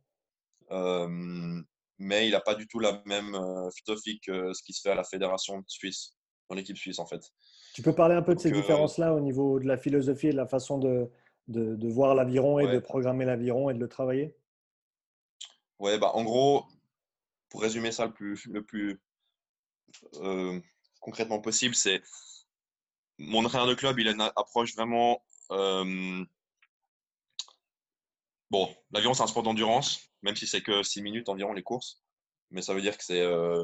mais 1.99 2.27
il 2.27 2.31
n'a 2.31 2.41
pas 2.41 2.55
du 2.55 2.67
tout 2.67 2.79
la 2.79 3.03
même 3.05 3.37
philosophie 3.75 4.19
que 4.25 4.53
ce 4.53 4.63
qui 4.63 4.73
se 4.73 4.81
fait 4.81 4.89
à 4.89 4.95
la 4.95 5.03
fédération 5.03 5.63
suisse, 5.67 6.15
dans 6.49 6.55
l'équipe 6.55 6.77
suisse 6.77 6.97
en 6.97 7.05
fait. 7.05 7.21
Tu 7.75 7.83
peux 7.83 7.93
parler 7.93 8.15
un 8.15 8.23
peu 8.23 8.33
de 8.33 8.39
ces 8.39 8.51
différences-là 8.51 9.13
au 9.13 9.19
niveau 9.19 9.59
de 9.59 9.67
la 9.67 9.77
philosophie 9.77 10.27
et 10.27 10.31
de 10.31 10.37
la 10.37 10.47
façon 10.47 10.79
de, 10.79 11.09
de, 11.47 11.87
voir 11.87 12.15
l'aviron 12.15 12.59
et 12.59 12.71
de 12.71 12.79
programmer 12.79 13.25
l'aviron 13.25 13.69
et 13.69 13.73
de 13.73 13.79
le 13.79 13.87
travailler? 13.87 14.35
Ouais, 15.79 15.97
bah, 15.97 16.11
en 16.13 16.23
gros, 16.23 16.65
pour 17.49 17.61
résumer 17.61 17.91
ça 17.91 18.05
le 18.05 18.13
plus, 18.13 18.45
le 18.45 18.63
plus 18.63 19.01
euh, 20.15 20.59
concrètement 20.99 21.39
possible, 21.41 21.75
c'est 21.75 22.01
mon 23.17 23.43
entraîneur 23.45 23.67
de 23.67 23.73
club, 23.73 23.99
il 23.99 24.07
a 24.07 24.11
une 24.11 24.21
approche 24.21 24.75
vraiment. 24.75 25.23
Euh, 25.51 26.23
bon, 28.49 28.73
l'aviron, 28.91 29.13
c'est 29.13 29.23
un 29.23 29.27
sport 29.27 29.43
d'endurance, 29.43 30.11
même 30.21 30.35
si 30.35 30.47
c'est 30.47 30.61
que 30.61 30.83
6 30.83 31.01
minutes 31.01 31.29
environ 31.29 31.53
les 31.53 31.63
courses. 31.63 32.01
Mais 32.51 32.61
ça 32.61 32.73
veut 32.73 32.81
dire 32.81 32.97
que 32.97 33.03
c'est 33.03 33.21
euh, 33.21 33.63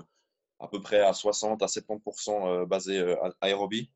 à 0.60 0.68
peu 0.68 0.82
près 0.82 1.02
à 1.02 1.14
60 1.14 1.62
à 1.62 1.68
70% 1.68 2.66
basé 2.66 3.16
aérobie. 3.42 3.92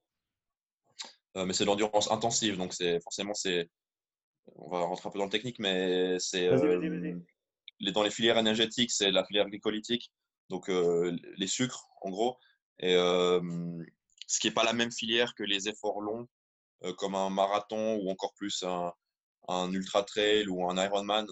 Mais 1.35 1.53
c'est 1.53 1.63
de 1.63 1.69
l'endurance 1.69 2.11
intensive, 2.11 2.57
donc 2.57 2.73
c'est 2.73 2.99
forcément 3.01 3.33
c'est 3.33 3.69
on 4.55 4.69
va 4.69 4.79
rentrer 4.79 5.07
un 5.07 5.11
peu 5.11 5.19
dans 5.19 5.25
le 5.25 5.31
technique, 5.31 5.59
mais 5.59 6.17
c'est 6.19 6.47
euh, 6.47 7.19
dans 7.93 8.03
les 8.03 8.11
filières 8.11 8.37
énergétiques, 8.37 8.91
c'est 8.91 9.11
la 9.11 9.25
filière 9.25 9.47
glycolytique, 9.47 10.11
donc 10.49 10.69
euh, 10.69 11.15
les 11.37 11.47
sucres 11.47 11.87
en 12.01 12.09
gros, 12.09 12.37
et 12.79 12.95
euh, 12.95 13.41
ce 14.27 14.39
qui 14.39 14.47
n'est 14.47 14.53
pas 14.53 14.63
la 14.63 14.73
même 14.73 14.91
filière 14.91 15.33
que 15.35 15.43
les 15.43 15.67
efforts 15.67 16.01
longs, 16.01 16.27
comme 16.97 17.13
un 17.13 17.29
marathon 17.29 17.97
ou 17.97 18.09
encore 18.09 18.33
plus 18.33 18.63
un, 18.63 18.91
un 19.47 19.71
ultra 19.71 20.03
trail 20.03 20.47
ou 20.47 20.67
un 20.67 20.83
Ironman, 20.83 21.27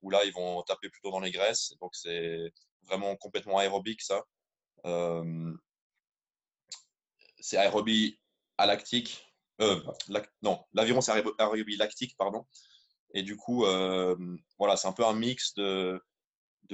où 0.00 0.10
là 0.10 0.24
ils 0.24 0.32
vont 0.32 0.62
taper 0.62 0.88
plutôt 0.88 1.10
dans 1.10 1.20
les 1.20 1.30
graisses, 1.30 1.74
donc 1.80 1.94
c'est 1.94 2.52
vraiment 2.82 3.14
complètement 3.16 3.58
aérobique 3.58 4.00
ça. 4.00 4.22
c'est 7.38 7.58
aérobie 7.58 8.18
à 8.56 8.66
lactique, 8.66 9.33
euh, 9.60 9.80
non, 10.42 10.64
l'aviron, 10.72 11.00
c'est 11.00 11.12
aérobie 11.38 11.76
lactique, 11.76 12.16
pardon. 12.16 12.46
Et 13.14 13.22
du 13.22 13.36
coup, 13.36 13.64
euh, 13.64 14.16
voilà, 14.58 14.76
c'est 14.76 14.88
un 14.88 14.92
peu 14.92 15.04
un 15.04 15.14
mix 15.14 15.54
de, 15.54 16.00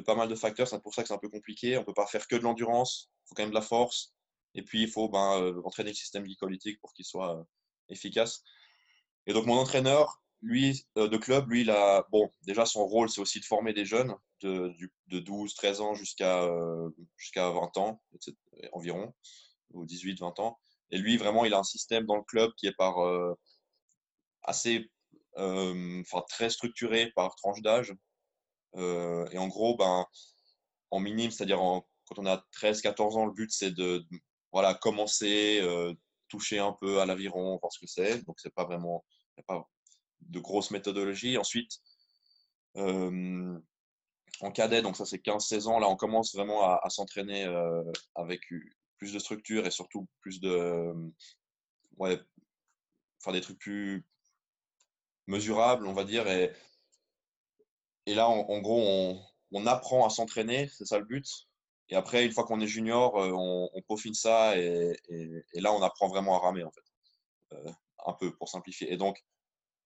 pas 0.05 0.15
mal 0.15 0.29
de 0.29 0.35
facteurs. 0.35 0.67
C'est 0.67 0.81
pour 0.83 0.95
ça 0.95 1.03
que 1.03 1.09
c'est 1.09 1.15
un 1.15 1.19
peu 1.19 1.29
compliqué. 1.29 1.77
On 1.77 1.81
ne 1.81 1.85
peut 1.85 1.95
pas 1.95 2.07
faire 2.07 2.27
que 2.27 2.37
de 2.37 2.43
l'endurance. 2.43 3.11
Il 3.11 3.29
faut 3.29 3.35
quand 3.35 3.43
même 3.43 3.51
de 3.51 3.55
la 3.55 3.61
force. 3.63 4.15
Et 4.55 4.63
puis, 4.63 4.83
il 4.83 4.89
faut 4.89 5.09
ben, 5.09 5.41
euh, 5.41 5.61
entraîner 5.65 5.91
le 5.91 5.97
système 5.97 6.25
glycolytique 6.25 6.81
pour 6.81 6.93
qu'il 6.95 7.05
soit 7.05 7.47
efficace. 7.89 8.43
Et 9.27 9.33
donc, 9.35 9.47
mon 9.47 9.59
entraîneur, 9.59 10.23
lui, 10.41 10.87
de 10.97 11.17
club, 11.19 11.51
lui, 11.51 11.61
il 11.61 11.71
a, 11.71 12.07
bon, 12.11 12.31
déjà 12.43 12.65
son 12.65 12.87
rôle, 12.87 13.11
c'est 13.11 13.21
aussi 13.21 13.41
de 13.41 13.45
former 13.45 13.75
des 13.75 13.85
jeunes 13.85 14.15
de, 14.41 14.75
de 15.09 15.19
12, 15.19 15.55
13 15.55 15.81
ans 15.83 15.95
jusqu'à 15.95 16.49
jusqu'à 17.19 17.51
20 17.51 17.77
ans 17.77 18.03
environ, 18.73 19.15
ou 19.73 19.85
18, 19.85 20.21
20 20.21 20.41
ans. 20.41 20.59
Et 20.91 20.99
lui, 20.99 21.17
vraiment, 21.17 21.45
il 21.45 21.55
a 21.55 21.59
un 21.59 21.65
système 21.65 22.07
dans 22.07 22.17
le 22.17 22.23
club 22.25 22.53
qui 22.57 22.67
est 22.67 22.77
par 22.77 22.97
assez, 24.43 24.91
enfin, 25.37 26.23
très 26.29 26.51
structuré 26.51 27.13
par 27.15 27.35
tranche 27.37 27.61
d'âge. 27.63 27.95
et 28.77 29.39
en 29.39 29.49
gros, 29.49 29.77
ben, 29.77 30.07
en 30.91 31.01
minime, 31.01 31.31
c'est-à-dire 31.31 31.59
quand 31.59 32.19
on 32.19 32.27
a 32.27 32.45
13, 32.53 32.81
14 32.83 33.17
ans, 33.17 33.27
le 33.27 33.33
but, 33.33 33.51
c'est 33.53 33.71
de, 33.71 34.05
voilà, 34.53 34.75
commencer, 34.75 35.63
toucher 36.29 36.59
un 36.59 36.77
peu 36.81 37.01
à 37.01 37.07
l'aviron, 37.07 37.59
voir 37.61 37.73
ce 37.73 37.79
que 37.79 37.87
c'est. 37.87 38.25
Donc, 38.27 38.41
c'est 38.41 38.55
pas 38.55 38.65
vraiment, 38.65 39.05
il 39.37 39.41
n'y 39.41 39.45
a 39.45 39.59
pas 39.59 39.69
de 40.21 40.41
grosse 40.41 40.71
méthodologie. 40.71 41.39
Ensuite, 41.39 41.81
en 44.41 44.51
cadet, 44.53 44.83
donc 44.83 44.97
ça 44.97 45.05
c'est 45.05 45.19
15-16 45.25 45.67
ans, 45.67 45.79
là 45.79 45.89
on 45.89 45.97
commence 45.97 46.35
vraiment 46.35 46.63
à, 46.65 46.89
s'entraîner 46.89 47.45
avec 48.15 48.41
plus 49.01 49.13
de 49.15 49.19
structure 49.19 49.67
et 49.67 49.71
surtout 49.71 50.07
plus 50.21 50.41
de. 50.41 50.93
ouais, 51.97 52.21
faire 53.25 53.33
des 53.33 53.41
trucs 53.41 53.59
plus 53.59 54.07
mesurables, 55.27 55.87
on 55.87 55.95
va 55.95 56.05
dire. 56.05 56.29
Et, 56.29 56.53
et 58.07 58.15
là, 58.15 58.29
en, 58.29 58.61
gros, 58.61 58.81
on, 58.81 59.23
on, 59.53 59.67
apprend 59.67 60.07
à 60.07 60.11
s'entraîner, 60.11 60.69
c'est 60.69 60.85
ça 60.85 60.99
le 60.99 61.07
but. 61.07 61.27
Et 61.89 61.97
après, 61.97 62.25
une 62.25 62.33
fois 62.33 62.45
qu'on 62.45 62.61
est 62.61 62.67
junior, 62.67 63.15
on, 63.15 63.71
on 63.73 63.83
peaufine 63.83 64.15
ça 64.15 64.57
et, 64.59 64.95
et, 65.09 65.61
là, 65.61 65.73
on 65.73 65.83
apprend 65.83 66.09
vraiment 66.09 66.37
à 66.37 66.47
ramer, 66.47 66.65
en 66.65 66.71
fait. 66.71 67.65
un 68.07 68.13
peu 68.13 68.37
pour 68.37 68.49
simplifier. 68.49 68.93
Et 68.93 68.97
donc, 68.97 69.19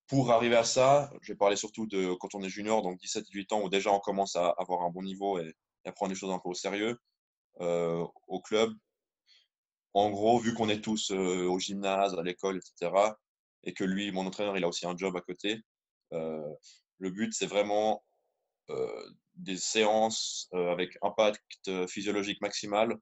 pour 0.09 0.33
arriver 0.33 0.57
à 0.57 0.65
ça, 0.65 1.11
je 1.23 1.33
vais 1.33 1.37
parler 1.37 1.57
surtout 1.57 1.87
de 1.87 2.15
quand 2.15 2.35
on 2.35 2.43
est 2.43 2.49
junior, 2.49 2.83
donc 2.83 3.01
17-18 3.01 3.55
ans, 3.55 3.63
où 3.63 3.69
déjà 3.69 3.91
on 3.91 4.01
commence 4.01 4.37
à 4.37 4.49
avoir 4.59 4.83
un 4.83 4.91
bon 4.91 5.03
niveau 5.03 5.39
et, 5.39 5.55
à 5.87 5.93
prendre 5.93 6.11
les 6.11 6.19
choses 6.19 6.33
un 6.33 6.39
peu 6.39 6.49
au 6.49 6.55
sérieux. 6.55 6.99
Euh, 7.61 8.05
au 8.27 8.41
club, 8.41 8.73
en 9.95 10.11
gros, 10.11 10.39
vu 10.39 10.55
qu'on 10.55 10.69
est 10.69 10.81
tous 10.81 11.11
euh, 11.11 11.47
au 11.47 11.59
gymnase, 11.59 12.15
à 12.15 12.23
l'école, 12.23 12.59
etc., 12.59 12.93
et 13.63 13.73
que 13.73 13.85
lui, 13.85 14.13
mon 14.13 14.27
entraîneur, 14.27 14.57
il 14.57 14.65
a 14.65 14.69
aussi 14.69 14.87
un 14.87 14.97
job 14.97 15.17
à 15.17 15.21
côté, 15.21 15.61
euh, 16.13 16.53
le 16.99 17.11
but, 17.11 17.33
c'est 17.33 17.47
vraiment 17.47 18.05
des 19.35 19.59
séances 19.59 20.49
avec 20.53 20.97
impact 21.03 21.87
physiologique 21.87 22.41
maximal 22.41 22.97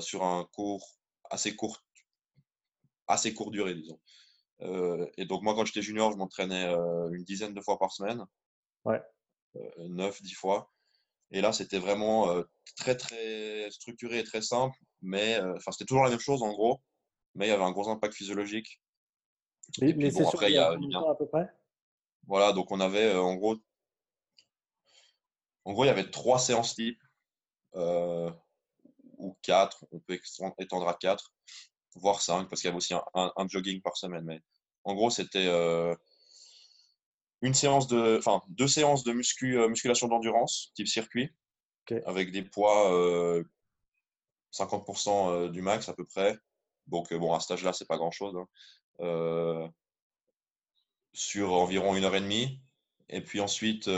sur 0.00 0.22
un 0.22 0.46
cours 0.52 1.00
assez 1.30 1.56
court, 1.56 1.82
assez 3.06 3.32
court 3.32 3.50
durée, 3.50 3.74
disons. 3.74 3.98
Euh, 4.62 5.06
et 5.16 5.24
donc, 5.24 5.42
moi, 5.42 5.54
quand 5.54 5.64
j'étais 5.64 5.82
junior, 5.82 6.12
je 6.12 6.16
m'entraînais 6.16 6.66
euh, 6.66 7.10
une 7.12 7.24
dizaine 7.24 7.54
de 7.54 7.60
fois 7.60 7.78
par 7.78 7.92
semaine. 7.92 8.24
Ouais. 8.84 9.00
9, 9.78 10.14
euh, 10.20 10.22
10 10.22 10.34
fois. 10.34 10.70
Et 11.30 11.40
là, 11.40 11.52
c'était 11.52 11.78
vraiment 11.78 12.42
très, 12.76 12.96
très 12.96 13.70
structuré 13.70 14.18
et 14.18 14.24
très 14.24 14.42
simple. 14.42 14.76
Mais 15.02 15.38
enfin, 15.56 15.72
c'était 15.72 15.84
toujours 15.84 16.04
la 16.04 16.10
même 16.10 16.20
chose, 16.20 16.42
en 16.42 16.52
gros. 16.52 16.80
Mais 17.34 17.46
il 17.46 17.50
y 17.50 17.52
avait 17.52 17.62
un 17.62 17.72
gros 17.72 17.88
impact 17.88 18.14
physiologique. 18.14 18.80
Et, 19.80 19.94
puis, 19.94 20.10
bon, 20.10 20.28
après, 20.28 20.50
il 20.50 20.54
y 20.54 20.58
a, 20.58 20.70
à 20.70 21.14
peu 21.16 21.26
près? 21.26 21.48
Voilà, 22.26 22.52
donc 22.52 22.70
on 22.70 22.80
avait 22.80 23.14
en 23.14 23.36
gros. 23.36 23.56
En 25.64 25.72
gros, 25.72 25.84
il 25.84 25.88
y 25.88 25.90
avait 25.90 26.10
trois 26.10 26.38
séances 26.38 26.74
types. 26.74 27.02
ou 27.74 29.36
quatre. 29.42 29.86
On 29.92 30.00
peut 30.00 30.18
étendre 30.58 30.88
à 30.88 30.94
quatre 30.94 31.32
voire 31.96 32.20
5, 32.20 32.48
parce 32.48 32.60
qu'il 32.60 32.68
y 32.68 32.70
avait 32.70 32.76
aussi 32.76 32.94
un, 32.94 33.48
jogging 33.48 33.80
par 33.80 33.96
semaine. 33.96 34.24
Mais 34.24 34.40
en 34.84 34.94
gros, 34.94 35.10
c'était 35.10 35.46
euh, 35.46 35.94
une 37.42 37.54
séance 37.54 37.88
de, 37.88 38.18
enfin, 38.18 38.42
deux 38.48 38.68
séances 38.68 39.04
de 39.04 39.12
muscu, 39.12 39.58
euh, 39.58 39.68
musculation 39.68 40.08
d'endurance, 40.08 40.72
type 40.74 40.88
circuit, 40.88 41.30
avec 42.06 42.30
des 42.30 42.42
poids 42.42 43.42
50% 44.52 45.30
euh, 45.30 45.48
du 45.48 45.62
max 45.62 45.88
à 45.88 45.94
peu 45.94 46.04
près. 46.04 46.36
Donc, 46.86 47.12
bon, 47.14 47.34
à 47.34 47.40
ce 47.40 47.44
stage-là, 47.44 47.72
c'est 47.72 47.86
pas 47.86 47.96
grand-chose. 47.96 48.36
Hein. 49.00 49.70
sur 51.12 51.52
environ 51.52 51.96
une 51.96 52.04
heure 52.04 52.14
et 52.14 52.20
demie. 52.20 52.60
Et 53.08 53.20
puis 53.20 53.40
ensuite, 53.40 53.88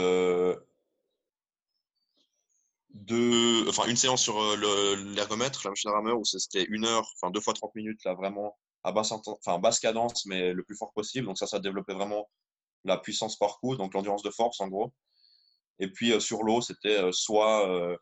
deux, 2.93 3.67
enfin, 3.69 3.87
une 3.87 3.95
séance 3.95 4.21
sur 4.21 4.39
euh, 4.41 4.95
l'ergomètre, 5.15 5.61
la 5.63 5.71
machine 5.71 5.89
à 5.89 5.93
rameur, 5.93 6.19
où 6.19 6.25
c'était 6.25 6.65
une 6.69 6.85
heure, 6.85 7.11
enfin 7.15 7.31
deux 7.31 7.41
fois 7.41 7.53
30 7.53 7.73
minutes, 7.75 8.03
là 8.05 8.13
vraiment 8.13 8.57
à 8.83 8.91
basse, 8.91 9.79
cadence, 9.79 10.25
mais 10.25 10.53
le 10.53 10.63
plus 10.63 10.75
fort 10.75 10.91
possible. 10.93 11.25
Donc 11.25 11.37
ça, 11.37 11.47
ça 11.47 11.59
développait 11.59 11.93
vraiment 11.93 12.29
la 12.83 12.97
puissance 12.97 13.37
par 13.37 13.59
coup, 13.59 13.75
donc 13.77 13.93
l'endurance 13.93 14.23
de 14.23 14.29
force 14.29 14.59
en 14.61 14.67
gros. 14.67 14.93
Et 15.79 15.87
puis 15.87 16.11
euh, 16.11 16.19
sur 16.19 16.43
l'eau, 16.43 16.61
c'était 16.61 16.97
euh, 17.01 17.11
soit 17.11 17.97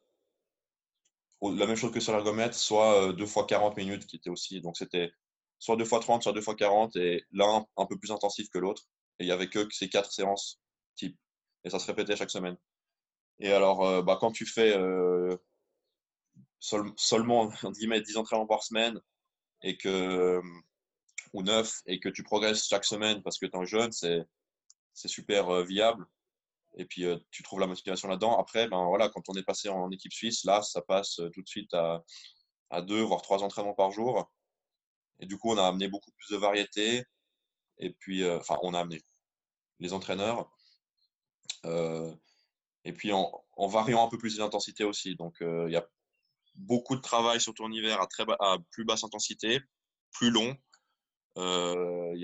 la 1.42 1.66
même 1.66 1.76
chose 1.76 1.92
que 1.92 2.00
sur 2.00 2.14
l'ergomètre, 2.14 2.56
soit 2.56 3.14
deux 3.14 3.26
fois 3.26 3.46
40 3.46 3.78
minutes 3.78 4.06
qui 4.06 4.18
était 4.18 4.30
aussi. 4.30 4.62
Donc 4.62 4.78
c'était 4.78 5.12
soit 5.60 5.76
deux 5.78 5.86
fois 5.86 6.00
30, 6.00 6.24
soit 6.24 6.34
deux 6.34 6.42
fois 6.42 6.56
40, 6.56 6.96
et 6.98 7.26
l'un 7.32 7.66
un 7.78 7.86
peu 7.86 7.98
plus 7.98 8.12
intensif 8.12 8.50
que 8.50 8.60
l'autre. 8.60 8.84
Et 9.20 9.26
il 9.26 9.28
y 9.28 9.32
avait 9.32 9.50
que 9.50 9.68
ces 9.72 9.90
quatre 9.90 10.12
séances 10.12 10.60
type. 10.96 11.18
Et 11.64 11.70
ça 11.70 11.80
se 11.80 11.88
répétait 11.88 12.16
chaque 12.16 12.32
semaine. 12.32 12.58
Et 13.40 13.52
alors, 13.52 13.86
euh, 13.86 14.02
bah, 14.02 14.18
quand 14.20 14.32
tu 14.32 14.46
fais 14.46 14.76
euh, 14.76 15.36
seulement 16.60 17.52
10 17.64 18.18
entraînements 18.18 18.48
par 18.48 18.64
semaine 18.64 19.00
et 19.64 19.78
que, 19.78 20.42
ou 21.34 21.44
9 21.44 21.82
et 21.88 22.00
que 22.00 22.10
tu 22.10 22.24
progresses 22.24 22.68
chaque 22.68 22.86
semaine 22.86 23.22
parce 23.24 23.40
que 23.40 23.48
tu 23.48 23.60
es 23.60 23.66
jeune, 23.66 23.92
c'est 23.92 24.28
super 25.08 25.50
euh, 25.50 25.64
viable. 25.64 26.06
Et 26.76 26.86
puis, 26.86 27.06
tu 27.32 27.44
trouves 27.44 27.60
la 27.60 27.68
motivation 27.68 28.08
là-dedans. 28.08 28.38
Après, 28.40 28.68
ben, 28.68 28.86
voilà, 28.86 29.10
quand 29.10 29.28
on 29.28 29.34
est 29.34 29.44
passé 29.44 29.70
en 29.70 29.92
équipe 29.92 30.14
suisse, 30.14 30.46
là, 30.46 30.62
ça 30.62 30.82
passe 30.82 31.16
tout 31.34 31.42
de 31.42 31.48
suite 31.48 31.74
à, 31.74 32.82
deux, 32.82 33.02
voire 33.02 33.22
trois 33.22 33.44
entraînements 33.44 33.74
par 33.74 33.92
jour. 33.92 34.32
Et 35.20 35.26
du 35.26 35.38
coup, 35.38 35.52
on 35.52 35.58
a 35.58 35.68
amené 35.68 35.88
beaucoup 35.88 36.12
plus 36.12 36.30
de 36.34 36.38
variété. 36.38 37.04
Et 37.78 37.92
puis, 37.92 38.28
enfin, 38.30 38.58
on 38.64 38.74
a 38.74 38.80
amené 38.80 39.02
les 39.80 39.94
entraîneurs. 39.94 40.50
Et 42.84 42.94
puis 42.94 43.12
en, 43.12 43.44
variant 43.68 44.06
un 44.06 44.10
peu 44.10 44.18
plus 44.18 44.40
l'intensité 44.40 44.84
aussi. 44.84 45.16
Donc 45.16 45.38
il 45.42 45.72
y 45.72 45.76
a 45.76 45.88
beaucoup 46.56 46.96
de 46.96 47.02
travail 47.02 47.40
sur 47.40 47.54
ton 47.54 47.72
hiver 47.72 48.02
à, 48.02 48.08
très 48.08 48.26
plus 48.72 48.86
basse 48.86 49.04
intensité, 49.04 49.60
plus 50.12 50.32
long. 50.32 50.56
Euh, 51.38 52.16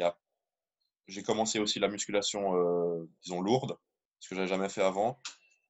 j'ai 1.07 1.23
commencé 1.23 1.59
aussi 1.59 1.79
la 1.79 1.87
musculation, 1.87 3.07
disons, 3.23 3.41
lourde, 3.41 3.77
ce 4.19 4.29
que 4.29 4.35
je 4.35 4.41
n'avais 4.41 4.49
jamais 4.49 4.69
fait 4.69 4.83
avant. 4.83 5.19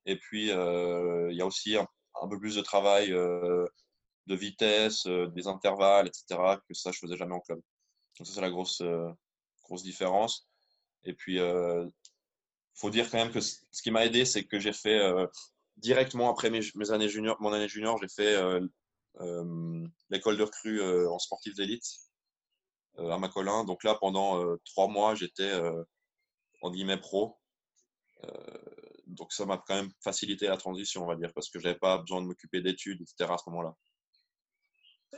Et 0.06 0.18
puis, 0.18 0.48
il 0.48 1.36
y 1.36 1.42
a 1.42 1.46
aussi 1.46 1.75
un, 1.75 2.27
peu 2.30 2.39
plus 2.39 2.56
de 2.56 2.62
travail 2.62 3.10
de 3.10 4.36
vitesse, 4.36 5.06
des 5.06 5.48
intervalles, 5.48 6.08
etc., 6.08 6.58
que 6.68 6.74
ça, 6.74 6.92
je 6.92 7.00
faisais 7.00 7.18
jamais 7.18 7.36
en 7.36 7.42
club. 7.42 7.60
Donc 8.18 8.27
ça, 8.27 8.34
c'est 8.34 8.42
la 8.42 8.50
grosse, 8.50 8.82
grosse 9.63 9.84
différence. 9.84 10.48
Et 11.04 11.13
puis, 11.13 11.39
faut 12.77 12.89
dire 12.89 13.10
quand 13.10 13.18
même 13.18 13.32
que 13.32 13.42
ce 13.42 13.82
qui 13.82 13.92
m'a 13.92 14.06
aidé, 14.06 14.24
c'est 14.24 14.46
que 14.46 14.60
j'ai 14.60 14.74
fait 14.74 15.00
euh, 15.00 15.25
directement 15.77 16.30
après 16.30 16.50
mes, 16.50 16.92
années 16.92 17.10
junior, 17.10 17.36
mon 17.39 17.51
année 17.51 17.68
junior, 17.68 17.98
j'ai 18.00 18.08
fait 18.08 18.36
euh, 18.36 18.66
euh, 19.20 19.88
l'école 20.10 20.38
de 20.38 20.44
recrue 20.44 21.08
en 21.08 21.20
sportif 21.20 21.56
d'élite 21.56 21.86
à 22.98 23.18
Macolin. 23.18 23.63
Donc 23.63 23.84
là, 23.84 23.96
pendant 23.96 24.44
trois 24.66 24.88
mois, 24.88 25.16
j'étais 25.16 25.51
en 26.62 26.72
guillemets 26.72 27.00
pro. 27.00 27.38
Donc 29.06 29.32
ça 29.32 29.46
m'a 29.46 29.62
quand 29.66 29.76
même 29.76 29.92
facilité 30.04 30.48
la 30.48 30.58
transition, 30.58 31.04
on 31.04 31.08
va 31.08 31.16
dire, 31.16 31.32
parce 31.34 31.50
que 31.50 31.60
j'avais 31.60 31.78
pas 31.78 32.00
besoin 32.00 32.22
de 32.22 32.28
m'occuper 32.28 32.62
d'études, 32.62 33.02
etc. 33.02 33.32
à 33.34 33.38
ce 33.38 33.50
moment-là. 33.50 33.74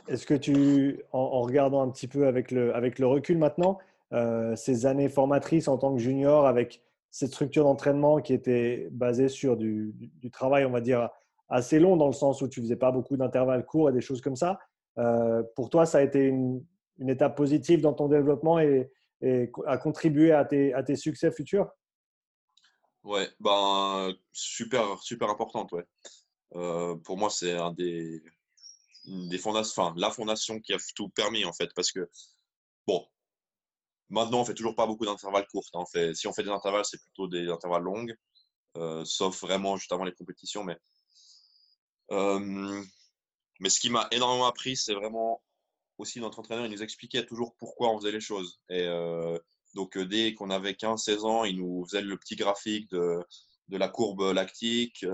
Est-ce 0.06 0.26
que 0.26 0.34
tu, 0.34 1.02
en, 1.12 1.40
regardant 1.40 1.82
un 1.82 1.90
petit 1.90 2.06
peu 2.06 2.26
avec 2.26 2.50
le, 2.50 2.74
avec 2.74 2.98
le 2.98 3.06
recul 3.06 3.38
maintenant, 3.38 3.78
ces 4.54 4.86
années 4.86 5.08
formatrices 5.08 5.68
en 5.68 5.78
tant 5.78 5.92
que 5.94 6.00
junior 6.00 6.46
avec 6.46 6.82
cette 7.10 7.30
structure 7.30 7.64
d'entraînement 7.64 8.20
qui 8.20 8.32
était 8.32 8.88
basée 8.92 9.28
sur 9.28 9.56
du, 9.56 9.94
travail, 10.32 10.64
on 10.64 10.70
va 10.70 10.80
dire, 10.80 11.08
assez 11.48 11.80
long, 11.80 11.96
dans 11.96 12.06
le 12.06 12.12
sens 12.12 12.40
où 12.42 12.48
tu 12.48 12.60
faisais 12.60 12.76
pas 12.76 12.92
beaucoup 12.92 13.16
d'intervalles 13.16 13.66
courts 13.66 13.90
et 13.90 13.92
des 13.92 14.00
choses 14.00 14.20
comme 14.20 14.36
ça. 14.36 14.58
Euh, 14.98 15.42
pour 15.56 15.70
toi, 15.70 15.86
ça 15.86 15.98
a 15.98 16.02
été 16.02 16.26
une, 16.26 16.64
étape 17.08 17.36
positive 17.36 17.80
dans 17.80 17.94
ton 17.94 18.08
développement 18.08 18.58
et, 18.58 18.90
a 19.66 19.76
contribué 19.76 20.32
à 20.32 20.44
tes, 20.44 20.96
succès 20.96 21.30
futurs? 21.30 21.68
Ouais, 23.02 23.30
ben, 23.40 24.14
super, 24.32 25.02
super 25.02 25.30
importante. 25.30 25.72
Ouais. 25.72 25.84
Euh, 26.54 26.96
pour 26.96 27.16
moi, 27.16 27.30
c'est 27.30 27.56
un 27.56 27.72
des, 27.72 28.22
des 29.06 29.38
fondations, 29.38 29.94
la 29.96 30.10
fondation 30.10 30.60
qui 30.60 30.72
a 30.74 30.78
tout 30.94 31.08
permis, 31.08 31.44
en 31.44 31.52
fait, 31.52 31.72
parce 31.74 31.92
que, 31.92 32.08
bon, 32.86 33.06
Maintenant, 34.10 34.40
on 34.40 34.44
fait 34.44 34.54
toujours 34.54 34.74
pas 34.74 34.86
beaucoup 34.86 35.06
d'intervalles 35.06 35.46
courts. 35.46 35.70
Hein. 35.74 35.84
si 36.14 36.26
on 36.26 36.32
fait 36.32 36.42
des 36.42 36.50
intervalles, 36.50 36.84
c'est 36.84 37.00
plutôt 37.00 37.28
des 37.28 37.48
intervalles 37.48 37.84
longs, 37.84 38.06
euh, 38.76 39.04
sauf 39.04 39.40
vraiment 39.40 39.76
juste 39.76 39.92
avant 39.92 40.04
les 40.04 40.12
compétitions. 40.12 40.64
Mais, 40.64 40.76
euh, 42.10 42.82
mais 43.60 43.68
ce 43.68 43.78
qui 43.78 43.88
m'a 43.88 44.08
énormément 44.10 44.46
appris, 44.46 44.76
c'est 44.76 44.94
vraiment 44.94 45.40
aussi 45.96 46.18
notre 46.18 46.40
entraîneur, 46.40 46.66
il 46.66 46.72
nous 46.72 46.82
expliquait 46.82 47.24
toujours 47.24 47.54
pourquoi 47.56 47.90
on 47.90 47.98
faisait 47.98 48.10
les 48.10 48.20
choses. 48.20 48.60
Donc, 49.74 49.98
dès 49.98 50.34
qu'on 50.34 50.50
avait 50.50 50.72
15-16 50.72 51.24
ans, 51.24 51.44
ils 51.44 51.58
nous 51.58 51.84
faisaient 51.86 52.02
le 52.02 52.16
petit 52.16 52.36
graphique 52.36 52.90
de, 52.90 53.20
la 53.70 53.88
courbe 53.88 54.32
lactique. 54.34 55.04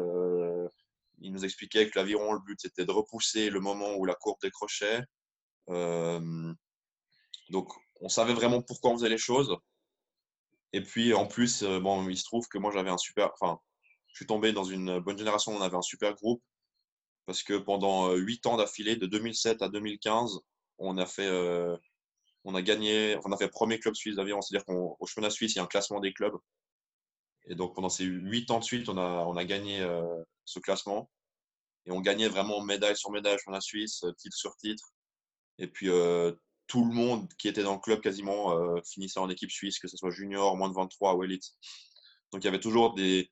ils 1.18 1.32
nous 1.32 1.44
expliquaient 1.44 1.90
que 1.90 1.98
l'aviron, 1.98 2.32
le 2.32 2.40
but, 2.40 2.58
c'était 2.60 2.86
de 2.86 2.92
repousser 2.92 3.50
le 3.50 3.60
moment 3.60 3.94
où 3.96 4.04
la 4.04 4.14
courbe 4.14 4.38
décrochait. 4.42 5.02
donc, 5.68 7.68
on 8.00 8.08
savait 8.08 8.34
vraiment 8.34 8.62
pourquoi 8.62 8.90
on 8.90 8.96
faisait 8.96 9.08
les 9.08 9.18
choses. 9.18 9.56
Et 10.72 10.82
puis, 10.82 11.14
en 11.14 11.26
plus, 11.26 11.62
bon, 11.62 12.08
il 12.08 12.18
se 12.18 12.24
trouve 12.24 12.46
que 12.48 12.58
moi, 12.58 12.70
j'avais 12.72 12.90
un 12.90 12.98
super. 12.98 13.30
Enfin, 13.40 13.58
je 14.08 14.16
suis 14.16 14.26
tombé 14.26 14.52
dans 14.52 14.64
une 14.64 14.98
bonne 15.00 15.18
génération, 15.18 15.52
on 15.52 15.60
avait 15.60 15.76
un 15.76 15.82
super 15.82 16.14
groupe. 16.14 16.42
Parce 17.26 17.42
que 17.42 17.54
pendant 17.54 18.14
8 18.14 18.46
ans 18.46 18.56
d'affilée, 18.56 18.96
de 18.96 19.06
2007 19.06 19.60
à 19.60 19.68
2015, 19.68 20.38
on 20.78 20.96
a 20.96 21.06
fait, 21.06 21.28
on 22.46 22.54
a 22.54 22.62
gagné, 22.62 23.18
on 23.24 23.32
a 23.32 23.36
fait 23.36 23.48
premier 23.48 23.78
club 23.78 23.94
suisse 23.94 24.16
d'aviron. 24.16 24.40
C'est-à-dire 24.40 24.64
qu'au 24.64 24.96
championnat 25.06 25.30
suisse, 25.30 25.54
il 25.54 25.56
y 25.56 25.60
a 25.60 25.64
un 25.64 25.66
classement 25.66 26.00
des 26.00 26.12
clubs. 26.12 26.36
Et 27.48 27.54
donc 27.54 27.74
pendant 27.74 27.88
ces 27.88 28.04
8 28.04 28.50
ans 28.50 28.58
de 28.58 28.64
suite, 28.64 28.88
on 28.88 28.96
a, 28.96 29.24
on 29.26 29.36
a 29.36 29.44
gagné 29.44 29.86
ce 30.44 30.58
classement. 30.58 31.10
Et 31.86 31.92
on 31.92 32.00
gagnait 32.00 32.28
vraiment 32.28 32.60
médaille 32.62 32.96
sur 32.96 33.10
médaille, 33.10 33.38
championnat 33.38 33.60
suisse, 33.60 34.04
titre 34.18 34.36
sur 34.36 34.56
titre. 34.56 34.84
Et 35.58 35.66
puis 35.66 35.88
tout 36.66 36.84
le 36.84 36.92
monde 36.92 37.28
qui 37.38 37.48
était 37.48 37.62
dans 37.62 37.74
le 37.74 37.80
club 37.80 38.00
quasiment 38.00 38.56
finissait 38.84 39.20
en 39.20 39.28
équipe 39.28 39.50
suisse, 39.50 39.78
que 39.78 39.88
ce 39.88 39.96
soit 39.96 40.10
junior, 40.10 40.56
moins 40.56 40.68
de 40.68 40.74
23 40.74 41.14
ou 41.16 41.24
élite. 41.24 41.44
Donc 42.32 42.42
il 42.42 42.46
y 42.46 42.48
avait 42.48 42.60
toujours 42.60 42.94
des, 42.94 43.30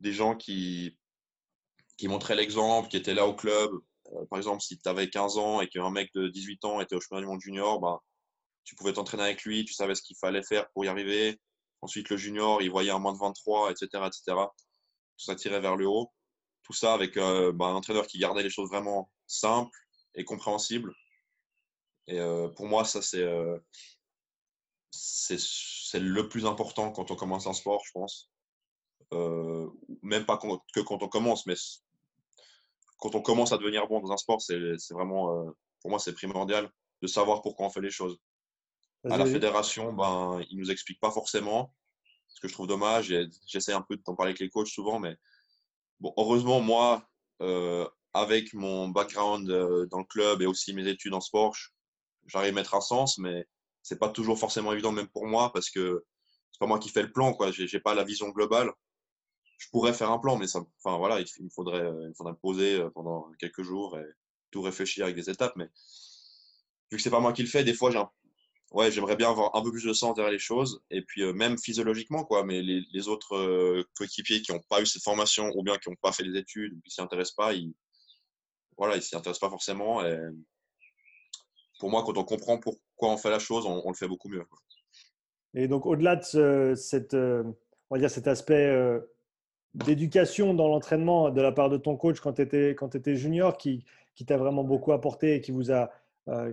des 0.00 0.12
gens 0.12 0.36
qui, 0.36 0.96
qui 1.96 2.08
montraient 2.08 2.34
l'exemple, 2.34 2.88
qui 2.88 2.96
étaient 2.96 3.14
là 3.14 3.26
au 3.26 3.34
club. 3.34 3.70
Euh, 4.12 4.24
par 4.30 4.38
exemple, 4.38 4.62
si 4.62 4.78
tu 4.78 4.88
avais 4.88 5.08
15 5.08 5.36
ans 5.38 5.60
et 5.60 5.68
qu'un 5.68 5.90
mec 5.90 6.10
de 6.14 6.28
18 6.28 6.64
ans 6.64 6.80
était 6.80 6.96
au 6.96 7.00
chemin 7.00 7.20
du 7.20 7.26
monde 7.26 7.40
junior, 7.40 7.78
bah, 7.78 8.00
tu 8.64 8.74
pouvais 8.74 8.92
t'entraîner 8.92 9.24
avec 9.24 9.42
lui, 9.44 9.64
tu 9.64 9.72
savais 9.72 9.94
ce 9.94 10.02
qu'il 10.02 10.16
fallait 10.16 10.42
faire 10.42 10.70
pour 10.70 10.84
y 10.84 10.88
arriver. 10.88 11.40
Ensuite, 11.82 12.10
le 12.10 12.16
junior, 12.16 12.62
il 12.62 12.70
voyait 12.70 12.90
un 12.90 12.98
moins 12.98 13.12
de 13.12 13.18
23, 13.18 13.70
etc. 13.70 13.88
etc. 14.06 14.22
Tout 14.26 15.24
ça 15.24 15.34
tirait 15.34 15.60
vers 15.60 15.76
le 15.76 15.86
haut. 15.86 16.12
Tout 16.62 16.72
ça 16.72 16.94
avec 16.94 17.16
euh, 17.16 17.52
bah, 17.52 17.66
un 17.66 17.74
entraîneur 17.74 18.06
qui 18.06 18.18
gardait 18.18 18.42
les 18.42 18.50
choses 18.50 18.68
vraiment 18.70 19.10
simples 19.26 19.78
et 20.14 20.24
compréhensibles. 20.24 20.92
Et 22.06 22.20
euh, 22.20 22.48
pour 22.48 22.66
moi, 22.66 22.84
ça, 22.84 23.02
c'est 23.02 23.26
c'est 24.92 26.00
le 26.00 26.28
plus 26.28 26.46
important 26.46 26.92
quand 26.92 27.10
on 27.10 27.16
commence 27.16 27.46
un 27.46 27.52
sport, 27.52 27.82
je 27.86 27.92
pense. 27.92 28.30
même 30.02 30.26
pas 30.26 30.38
que 30.38 30.80
quand 30.80 31.02
on 31.02 31.08
commence, 31.08 31.46
mais 31.46 31.54
quand 33.00 33.14
on 33.14 33.22
commence 33.22 33.52
à 33.52 33.58
devenir 33.58 33.88
bon 33.88 34.00
dans 34.00 34.12
un 34.12 34.16
sport, 34.16 34.40
c'est 34.40 34.76
vraiment, 34.90 35.34
euh, 35.34 35.50
pour 35.80 35.90
moi, 35.90 35.98
c'est 35.98 36.12
primordial 36.12 36.70
de 37.02 37.06
savoir 37.06 37.42
pourquoi 37.42 37.66
on 37.66 37.70
fait 37.70 37.80
les 37.80 37.90
choses. 37.90 38.18
À 39.08 39.16
la 39.16 39.26
fédération, 39.26 39.92
ben, 39.92 40.40
ils 40.50 40.58
nous 40.58 40.70
expliquent 40.70 41.00
pas 41.00 41.10
forcément, 41.10 41.74
ce 42.28 42.40
que 42.40 42.48
je 42.48 42.52
trouve 42.52 42.66
dommage. 42.66 43.14
J'essaie 43.46 43.72
un 43.72 43.80
peu 43.80 43.96
de 43.96 44.02
t'en 44.02 44.14
parler 44.14 44.30
avec 44.30 44.40
les 44.40 44.50
coachs 44.50 44.68
souvent, 44.68 44.98
mais 44.98 45.16
bon, 46.00 46.12
heureusement, 46.16 46.60
moi, 46.60 47.08
euh, 47.40 47.88
avec 48.12 48.52
mon 48.52 48.88
background 48.88 49.50
euh, 49.50 49.86
dans 49.86 49.98
le 49.98 50.04
club 50.04 50.42
et 50.42 50.46
aussi 50.46 50.74
mes 50.74 50.86
études 50.86 51.14
en 51.14 51.20
sport, 51.20 51.56
j'arrive 52.26 52.50
à 52.50 52.54
mettre 52.54 52.74
un 52.74 52.80
sens, 52.82 53.16
mais 53.18 53.46
c'est 53.82 53.98
pas 53.98 54.10
toujours 54.10 54.38
forcément 54.38 54.72
évident, 54.72 54.92
même 54.92 55.08
pour 55.08 55.26
moi, 55.26 55.50
parce 55.52 55.70
que 55.70 56.04
c'est 56.52 56.58
pas 56.58 56.66
moi 56.66 56.78
qui 56.78 56.90
fais 56.90 57.02
le 57.02 57.12
plan, 57.12 57.32
quoi. 57.32 57.50
J'ai 57.52 57.80
pas 57.80 57.94
la 57.94 58.04
vision 58.04 58.28
globale 58.28 58.70
je 59.60 59.68
pourrais 59.68 59.92
faire 59.92 60.10
un 60.10 60.18
plan, 60.18 60.36
mais 60.36 60.46
ça, 60.46 60.60
enfin 60.82 60.96
voilà, 60.96 61.20
il, 61.20 61.50
faudrait, 61.50 61.86
il 62.08 62.14
faudrait 62.16 62.32
me 62.32 62.38
poser 62.38 62.80
euh, 62.80 62.88
pendant 62.90 63.30
quelques 63.38 63.62
jours 63.62 63.98
et 63.98 64.06
tout 64.50 64.62
réfléchir 64.62 65.04
avec 65.04 65.16
des 65.16 65.28
étapes. 65.28 65.54
Mais 65.56 65.68
vu 66.90 66.96
que 66.96 67.02
c'est 67.02 67.10
pas 67.10 67.20
moi 67.20 67.34
qui 67.34 67.42
le 67.42 67.48
fais, 67.48 67.62
des 67.62 67.74
fois, 67.74 67.90
j'ai 67.90 67.98
ouais, 68.70 68.90
j'aimerais 68.90 69.16
bien 69.16 69.30
avoir 69.30 69.54
un 69.56 69.62
peu 69.62 69.70
plus 69.70 69.84
de 69.84 69.92
sens 69.92 70.14
derrière 70.14 70.32
les 70.32 70.38
choses. 70.38 70.82
Et 70.90 71.02
puis 71.02 71.22
euh, 71.22 71.32
même 71.32 71.58
physiologiquement, 71.58 72.24
quoi. 72.24 72.44
Mais 72.44 72.62
les, 72.62 73.08
autres 73.08 73.36
euh, 73.36 73.84
coéquipiers 73.96 74.42
qui 74.42 74.52
n'ont 74.52 74.62
pas 74.68 74.80
eu 74.80 74.86
cette 74.86 75.02
formation 75.02 75.50
ou 75.54 75.62
bien 75.62 75.76
qui 75.76 75.90
n'ont 75.90 75.96
pas 75.96 76.12
fait 76.12 76.22
les 76.22 76.38
études 76.38 76.80
qui 76.82 76.90
s'y 76.90 77.00
intéressent 77.00 77.36
pas, 77.36 77.52
ils, 77.52 77.74
voilà, 78.76 78.96
ils 78.96 79.02
s'y 79.02 79.16
intéressent 79.16 79.40
pas 79.40 79.50
forcément. 79.50 80.02
Pour 81.78 81.90
moi, 81.90 82.02
quand 82.04 82.16
on 82.16 82.24
comprend 82.24 82.58
pourquoi 82.58 83.10
on 83.10 83.16
fait 83.16 83.30
la 83.30 83.38
chose, 83.38 83.66
on, 83.66 83.88
le 83.88 83.96
fait 83.96 84.08
beaucoup 84.08 84.28
mieux. 84.28 84.44
Et 85.54 85.68
donc, 85.68 85.86
au-delà 85.86 86.16
de 86.16 86.74
cette, 86.76 87.14
on 87.14 87.54
va 87.90 87.98
dire 87.98 88.10
cet 88.10 88.26
aspect 88.26 88.74
d'éducation 89.74 90.54
dans 90.54 90.68
l'entraînement 90.68 91.30
de 91.30 91.40
la 91.40 91.52
part 91.52 91.70
de 91.70 91.76
ton 91.76 91.96
coach 91.96 92.20
quand 92.20 92.34
tu 92.34 92.42
étais, 92.42 92.74
étais 92.94 93.16
junior 93.16 93.56
qui, 93.56 93.84
qui 94.14 94.24
t'a 94.24 94.36
vraiment 94.36 94.64
beaucoup 94.64 94.92
apporté 94.92 95.34
et 95.34 95.40
qui 95.40 95.52
vous 95.52 95.70
a, 95.70 95.82
euh, 95.84 95.86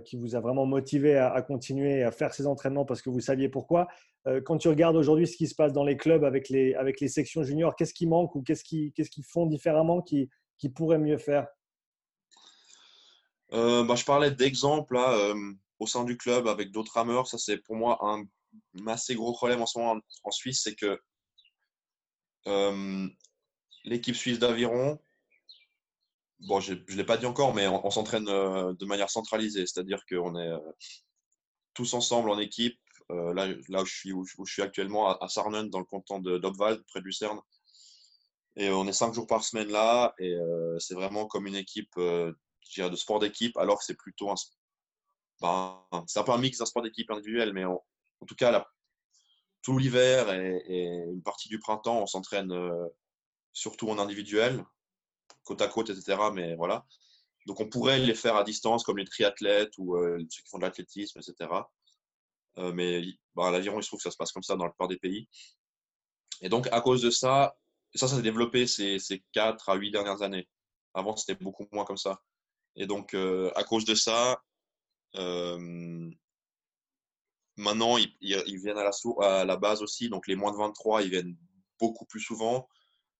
qui 0.04 0.16
vous 0.16 0.34
a 0.34 0.40
vraiment 0.40 0.66
motivé 0.66 1.16
à, 1.16 1.40
continuer 1.42 2.02
à 2.02 2.10
faire 2.10 2.34
ces 2.34 2.46
entraînements 2.46 2.84
parce 2.84 3.02
que 3.02 3.10
vous 3.10 3.20
saviez 3.20 3.48
pourquoi. 3.48 3.88
Euh, 4.26 4.40
quand 4.40 4.58
tu 4.58 4.68
regardes 4.68 4.96
aujourd'hui 4.96 5.26
ce 5.26 5.36
qui 5.36 5.46
se 5.46 5.54
passe 5.54 5.72
dans 5.72 5.84
les 5.84 5.96
clubs 5.96 6.24
avec 6.24 6.48
les, 6.48 6.74
avec 6.74 7.00
les 7.00 7.08
sections 7.08 7.42
juniors, 7.42 7.76
qu'est-ce 7.76 7.94
qui 7.94 8.06
manque 8.06 8.34
ou 8.34 8.42
qu'est-ce 8.42 8.64
qu'ils 8.64 8.92
qu'ils 8.92 9.24
font 9.24 9.46
différemment 9.46 10.02
qui, 10.02 10.28
qui 10.58 10.68
pourraient 10.68 10.98
mieux 10.98 11.18
faire? 11.18 11.46
Euh, 13.52 13.84
bah, 13.84 13.94
Je 13.94 14.04
parlais 14.04 14.30
d'exemples 14.30 14.98
au 15.78 15.86
sein 15.86 16.04
du 16.04 16.16
club 16.16 16.48
avec 16.48 16.70
d'autres 16.70 16.94
rameurs. 16.94 17.26
Ça, 17.26 17.38
c'est 17.38 17.58
pour 17.58 17.76
moi 17.76 17.98
un, 18.02 18.24
assez 18.86 19.14
gros 19.14 19.32
problème 19.32 19.62
en 19.62 19.66
ce 19.66 19.78
moment 19.78 20.00
en 20.24 20.30
Suisse, 20.30 20.62
c'est 20.62 20.74
que 20.74 21.00
euh, 22.46 23.08
l'équipe 23.84 24.16
suisse 24.16 24.38
d'aviron, 24.38 24.98
bon, 26.40 26.60
je 26.60 26.74
ne 26.74 26.96
l'ai 26.96 27.04
pas 27.04 27.16
dit 27.16 27.26
encore, 27.26 27.54
mais 27.54 27.66
on, 27.66 27.90
s'entraîne 27.90 28.28
euh, 28.28 28.72
de 28.74 28.86
manière 28.86 29.10
centralisée, 29.10 29.66
c'est-à-dire 29.66 30.04
qu'on 30.08 30.36
est 30.36 30.48
euh, 30.48 30.58
tous 31.74 31.94
ensemble 31.94 32.30
en 32.30 32.38
équipe. 32.38 32.78
là, 33.10 33.48
là 33.68 33.82
où, 33.82 33.86
je 33.86 34.44
suis, 34.44 34.62
actuellement, 34.62 35.18
à, 35.18 35.28
Sarnen, 35.28 35.70
dans 35.70 35.78
le 35.78 35.84
canton 35.84 36.18
d'Obwald, 36.20 36.82
près 36.88 37.00
de 37.00 37.06
Lucerne. 37.06 37.40
Et 38.56 38.70
on 38.70 38.86
est 38.88 38.92
cinq 38.92 39.14
jours 39.14 39.26
par 39.26 39.44
semaine 39.44 39.68
là, 39.68 40.14
et 40.18 40.36
c'est 40.78 40.94
vraiment 40.94 41.26
comme 41.26 41.46
une 41.46 41.54
équipe 41.54 41.96
de 41.96 42.96
sport 42.96 43.20
d'équipe, 43.20 43.56
alors 43.56 43.78
que 43.78 43.84
c'est 43.84 43.96
plutôt 43.96 44.30
un, 44.30 44.34
ben, 45.40 45.84
c'est 46.06 46.18
un 46.18 46.24
peu 46.24 46.32
un 46.32 46.38
mix 46.38 46.58
d'un 46.58 46.66
sport 46.66 46.82
d'équipe 46.82 47.10
individuel, 47.10 47.52
mais 47.52 47.64
en 47.64 47.80
tout 48.26 48.34
cas, 48.34 48.66
tout 49.62 49.78
l'hiver 49.78 50.32
et, 50.32 50.84
une 51.12 51.22
partie 51.22 51.48
du 51.48 51.58
printemps, 51.58 52.02
on 52.02 52.06
s'entraîne 52.06 52.52
euh, 52.52 52.88
surtout 53.52 53.90
en 53.90 53.98
individuel, 53.98 54.64
côte 55.48 55.62
à 55.62 55.68
côte, 55.68 55.90
etc. 55.90 56.18
Mais 56.32 56.54
voilà. 56.54 56.84
Donc 57.46 57.60
on 57.60 57.68
pourrait 57.68 57.98
les 57.98 58.14
faire 58.14 58.36
à 58.36 58.44
distance, 58.44 58.84
comme 58.84 58.98
les 58.98 59.04
triathlètes 59.04 59.72
ou 59.78 59.96
euh, 59.96 60.18
ceux 60.30 60.42
qui 60.42 60.48
font 60.48 60.58
de 60.58 60.64
l'athlétisme, 60.64 61.18
etc. 61.18 61.50
Euh, 62.58 62.72
mais 62.72 63.02
bah, 63.34 63.48
à 63.48 63.50
l'aviron, 63.50 63.78
il 63.78 63.82
se 63.82 63.88
trouve 63.88 63.98
que 63.98 64.04
ça 64.04 64.10
se 64.10 64.16
passe 64.16 64.32
comme 64.32 64.42
ça 64.42 64.56
dans 64.56 64.64
la 64.64 64.70
plupart 64.70 64.88
des 64.88 64.98
pays. 64.98 65.28
Et 66.42 66.48
donc, 66.48 66.68
à 66.70 66.80
cause 66.80 67.02
de 67.02 67.10
ça, 67.10 67.56
ça, 67.94 68.06
s'est 68.06 68.22
développé 68.22 68.66
ces, 68.66 68.98
ces 68.98 69.24
4 69.32 69.70
à 69.70 69.74
8 69.74 69.90
dernières 69.90 70.22
années. 70.22 70.48
Avant, 70.94 71.16
c'était 71.16 71.42
beaucoup 71.42 71.66
moins 71.72 71.84
comme 71.84 71.96
ça. 71.96 72.20
Et 72.76 72.86
donc, 72.86 73.14
à 73.14 73.64
cause 73.64 73.84
de 73.84 73.94
ça, 73.94 74.40
Maintenant, 77.58 77.96
ils, 77.96 78.60
viennent 78.60 78.78
à 78.78 79.44
la 79.44 79.56
base 79.56 79.82
aussi. 79.82 80.08
Donc, 80.08 80.28
les 80.28 80.36
moins 80.36 80.52
de 80.52 80.56
23, 80.56 81.02
ils 81.02 81.10
viennent 81.10 81.36
beaucoup 81.80 82.04
plus 82.04 82.20
souvent. 82.20 82.68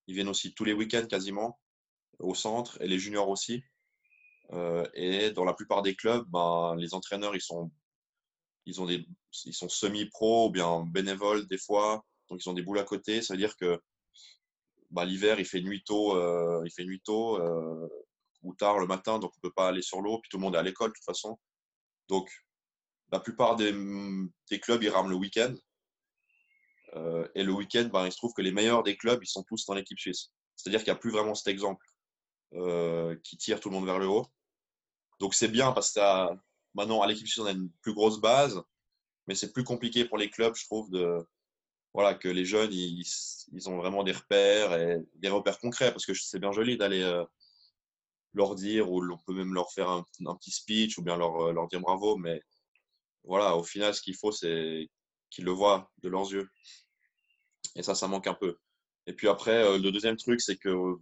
Ils 0.06 0.14
viennent 0.14 0.28
aussi 0.28 0.54
tous 0.54 0.64
les 0.64 0.72
week-ends 0.72 1.06
quasiment 1.06 1.58
au 2.18 2.35
centre 2.35 2.81
et 2.81 2.88
les 2.88 2.98
juniors 2.98 3.28
aussi. 3.28 3.62
Euh, 4.52 4.87
et 4.94 5.31
dans 5.31 5.44
la 5.44 5.54
plupart 5.54 5.83
des 5.83 5.94
clubs, 5.94 6.26
ben, 6.28 6.74
les 6.76 6.94
entraîneurs, 6.94 7.35
ils 7.35 7.40
sont, 7.40 7.70
ils 8.66 8.81
ont 8.81 8.87
des, 8.87 9.07
ils 9.44 9.54
sont 9.54 9.68
semi-pro 9.68 10.48
ou 10.48 10.50
bien 10.50 10.85
bénévoles 10.87 11.46
des 11.46 11.59
fois. 11.59 12.04
Donc, 12.28 12.44
ils 12.44 12.48
ont 12.48 12.54
des 12.54 12.62
boules 12.62 12.78
à 12.78 12.85
côté. 12.85 13.22
Ça 13.22 13.35
veut 13.35 13.38
dire 13.38 13.57
que 13.57 13.81
ben, 14.90 15.04
l'hiver, 15.04 15.38
il 15.38 15.46
fait 15.46 15.61
nuit 15.61 15.83
tôt, 15.85 16.16
euh, 16.16 16.62
il 16.64 16.72
fait 16.72 16.85
nuit 16.85 17.00
tôt 17.00 17.40
euh, 17.40 17.88
ou 18.42 18.54
tard 18.54 18.78
le 18.78 18.87
matin, 18.87 19.18
donc 19.18 19.33
on 19.35 19.38
ne 19.38 19.48
peut 19.48 19.54
pas 19.54 19.68
aller 19.68 19.83
sur 19.83 20.00
l'eau. 20.00 20.18
Puis 20.20 20.31
tout 20.31 20.38
le 20.38 20.42
monde 20.42 20.54
est 20.54 20.59
à 20.59 20.62
l'école 20.62 20.90
de 20.90 20.94
toute 20.94 21.04
façon. 21.04 21.38
Donc, 22.09 22.31
la 23.12 23.20
plupart 23.20 23.57
des, 23.57 23.72
clubs, 24.61 24.83
ils 24.83 24.90
rament 24.90 25.11
le 25.11 25.16
week-end. 25.16 25.54
Et 27.35 27.42
le 27.42 27.52
week-end, 27.52 27.88
ben, 27.92 28.07
il 28.07 28.12
se 28.12 28.16
trouve 28.16 28.33
que 28.35 28.42
les 28.42 28.50
meilleurs 28.50 28.83
des 28.83 28.96
clubs, 28.96 29.22
ils 29.22 29.28
sont 29.28 29.44
tous 29.44 29.64
dans 29.66 29.74
l'équipe 29.74 29.98
suisse. 29.98 30.31
C'est-à-dire 30.57 30.81
qu'il 30.81 30.92
n'y 30.92 30.96
a 30.96 31.00
plus 31.00 31.11
vraiment 31.11 31.35
cet 31.35 31.48
exemple 31.48 31.85
qui 33.22 33.37
tire 33.37 33.61
tout 33.61 33.68
le 33.68 33.74
monde 33.74 33.87
vers 33.87 33.98
le 33.98 34.06
haut. 34.06 34.26
Donc 35.20 35.34
c'est 35.34 35.48
bien 35.48 35.72
parce 35.72 35.92
que 35.92 36.00
maintenant, 36.74 37.02
à 37.02 37.06
l'équipe 37.06 37.26
suisse, 37.26 37.42
on 37.42 37.46
a 37.46 37.52
une 37.52 37.70
plus 37.82 37.94
grosse 37.94 38.20
base, 38.20 38.62
mais 39.26 39.34
c'est 39.34 39.52
plus 39.52 39.64
compliqué 39.64 40.04
pour 40.04 40.18
les 40.18 40.30
clubs, 40.30 40.54
je 40.54 40.64
trouve, 40.64 40.90
de, 40.90 41.18
voilà, 41.92 42.14
que 42.14 42.28
les 42.28 42.44
jeunes, 42.44 42.72
ils, 42.72 43.68
ont 43.68 43.76
vraiment 43.76 44.04
des 44.04 44.12
repères 44.12 44.72
et 44.74 44.98
des 45.16 45.28
repères 45.28 45.58
concrets, 45.58 45.90
parce 45.90 46.06
que 46.06 46.14
c'est 46.14 46.38
bien 46.38 46.52
joli 46.52 46.76
d'aller 46.76 47.02
euh, 47.02 47.24
leur 48.34 48.54
dire, 48.54 48.90
ou 48.90 49.02
on 49.02 49.18
peut 49.18 49.34
même 49.34 49.54
leur 49.54 49.72
faire 49.72 49.90
un, 49.90 50.04
petit 50.37 50.50
speech, 50.50 50.98
ou 50.98 51.02
bien 51.02 51.16
leur, 51.16 51.52
leur 51.52 51.66
dire 51.68 51.80
bravo, 51.80 52.16
mais 52.16 52.40
voilà, 53.24 53.56
au 53.56 53.64
final, 53.64 53.94
ce 53.94 54.02
qu'il 54.02 54.16
faut, 54.16 54.32
c'est 54.32 54.88
qu'ils 55.30 55.44
le 55.44 55.50
voient 55.50 55.90
de 55.98 56.08
leurs 56.08 56.30
yeux. 56.32 56.48
Et 57.74 57.82
ça, 57.82 57.94
ça 57.94 58.08
manque 58.08 58.26
un 58.26 58.34
peu. 58.34 58.56
Et 59.06 59.12
puis 59.12 59.28
après, 59.28 59.64
euh, 59.64 59.78
le 59.78 59.90
deuxième 59.90 60.16
truc, 60.16 60.40
c'est 60.40 60.56
que 60.56 60.96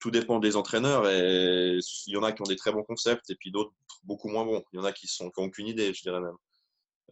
tout 0.00 0.10
dépend 0.10 0.38
des 0.38 0.56
entraîneurs. 0.56 1.08
Et 1.08 1.78
il 2.06 2.12
y 2.12 2.16
en 2.16 2.22
a 2.22 2.32
qui 2.32 2.42
ont 2.42 2.46
des 2.46 2.56
très 2.56 2.72
bons 2.72 2.82
concepts 2.82 3.30
et 3.30 3.36
puis 3.36 3.50
d'autres 3.50 3.72
beaucoup 4.04 4.28
moins 4.28 4.44
bons. 4.44 4.64
Il 4.72 4.76
y 4.76 4.80
en 4.80 4.84
a 4.84 4.92
qui 4.92 5.08
n'ont 5.20 5.30
aucune 5.36 5.68
idée, 5.68 5.94
je 5.94 6.02
dirais 6.02 6.20
même. 6.20 6.36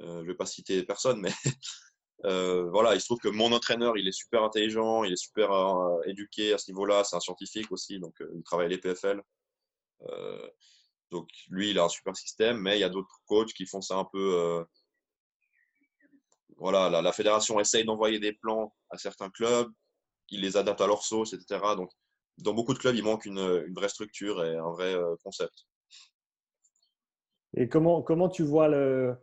Euh, 0.01 0.23
je 0.23 0.27
vais 0.27 0.35
pas 0.35 0.47
citer 0.47 0.83
personne, 0.85 1.21
mais 1.21 1.33
voilà, 2.73 2.95
il 2.95 3.01
se 3.01 3.07
trouve 3.07 3.19
que 3.19 3.29
mon 3.29 3.53
entraîneur, 3.53 3.97
il 3.97 4.09
est 4.09 4.13
super 4.13 4.43
intelligent, 4.43 5.05
il 5.05 5.13
est 5.13 5.17
super 5.17 5.51
éduqué 6.07 6.53
à 6.53 6.59
ce 6.59 6.71
niveau-là, 6.71 7.05
c'est 7.05 7.17
un 7.17 7.21
scientifique 7.21 7.71
aussi, 7.73 7.99
donc 7.99 8.15
il 8.35 8.43
travaille 8.43 8.67
à 8.67 8.69
l'EPFL. 8.71 9.23
donc 11.11 11.29
lui, 11.49 11.71
il 11.71 11.79
a 11.79 11.85
un 11.85 11.89
super 11.89 12.17
système, 12.17 12.59
mais 12.59 12.77
il 12.77 12.81
y 12.81 12.85
a 12.85 12.89
d'autres 12.89 13.21
coachs 13.27 13.53
qui 13.53 13.67
font 13.67 13.81
ça 13.81 13.97
un 13.97 14.05
peu 14.05 14.65
voilà, 16.59 16.91
la, 17.01 17.13
fédération 17.13 17.61
essaye 17.61 17.85
d'envoyer 17.85 18.19
des 18.19 18.33
plans 18.33 18.75
à 18.91 18.99
certains 18.99 19.31
clubs, 19.31 19.71
ils 20.31 20.41
les 20.41 20.57
adaptent 20.57 20.81
à 20.81 20.87
leur 20.87 21.03
sauce, 21.03 21.33
etc. 21.33 21.61
Donc, 21.77 21.91
dans 22.39 22.55
beaucoup 22.55 22.75
de 22.75 22.79
clubs, 22.79 22.95
il 22.95 23.05
manque 23.05 23.27
une, 23.27 23.73
vraie 23.75 23.89
structure 23.89 24.45
et 24.45 24.57
un 24.57 24.71
vrai 24.71 24.95
euh, 24.95 25.15
concept. 25.23 25.67
Et 27.57 27.69
comment, 27.69 28.03
comment 28.03 28.29
tu 28.29 28.43
vois 28.43 28.69
le, 28.69 29.17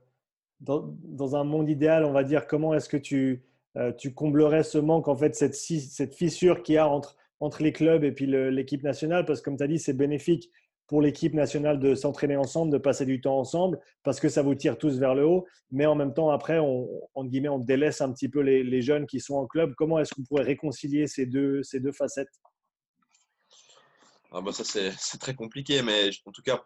dans, 0.59 1.35
un 1.35 1.43
monde 1.43 1.69
idéal, 1.69 2.05
on 2.05 2.11
va 2.11 2.23
dire, 2.23 2.47
comment 2.47 2.73
est-ce 2.73 2.89
que 2.89 2.97
tu, 2.97 3.43
euh, 3.77 3.91
tu 3.91 4.13
comblerais 4.13 4.63
ce 4.63 4.77
manque, 4.77 5.07
en 5.07 5.15
fait, 5.15 5.35
cette, 5.35 5.55
cette 5.55 6.15
fissure 6.15 6.63
qu'il 6.63 6.75
y 6.75 6.77
a 6.77 6.87
entre, 6.87 7.17
entre 7.39 7.61
les 7.63 7.71
clubs 7.71 8.03
et 8.03 8.11
puis 8.11 8.25
l'équipe 8.27 8.83
nationale? 8.83 9.25
Parce 9.25 9.39
que 9.41 9.45
comme 9.45 9.57
tu 9.57 9.63
as 9.63 9.67
dit, 9.67 9.79
c'est 9.79 9.93
bénéfique 9.93 10.49
pour 10.87 11.01
l'équipe 11.01 11.33
nationale 11.33 11.79
de 11.79 11.95
s'entraîner 11.95 12.35
ensemble, 12.35 12.71
de 12.71 12.77
passer 12.77 13.05
du 13.05 13.19
temps 13.19 13.39
ensemble, 13.39 13.79
parce 14.03 14.19
que 14.19 14.29
ça 14.29 14.43
vous 14.43 14.53
tire 14.53 14.77
tous 14.77 14.99
vers 14.99 15.15
le 15.15 15.25
haut. 15.25 15.45
Mais 15.71 15.85
en 15.85 15.95
même 15.95 16.13
temps, 16.13 16.29
après, 16.29 16.59
on, 16.59 16.87
guillemets, 17.23 17.49
on 17.49 17.59
délaisse 17.59 18.01
un 18.01 18.11
petit 18.11 18.29
peu 18.29 18.41
les, 18.41 18.81
jeunes 18.81 19.07
qui 19.07 19.19
sont 19.19 19.35
en 19.35 19.47
club. 19.47 19.73
Comment 19.75 19.99
est-ce 19.99 20.13
qu'on 20.13 20.23
pourrait 20.23 20.43
réconcilier 20.43 21.07
ces 21.07 21.25
deux, 21.25 21.63
ces 21.63 21.79
deux 21.79 21.91
facettes? 21.91 22.29
Ah 24.31 24.41
bah 24.41 24.51
Ça, 24.53 24.63
c'est 24.63 24.91
très 25.19 25.35
compliqué. 25.35 25.81
Mais 25.81 26.09
en 26.25 26.31
tout 26.31 26.41
cas, 26.41 26.63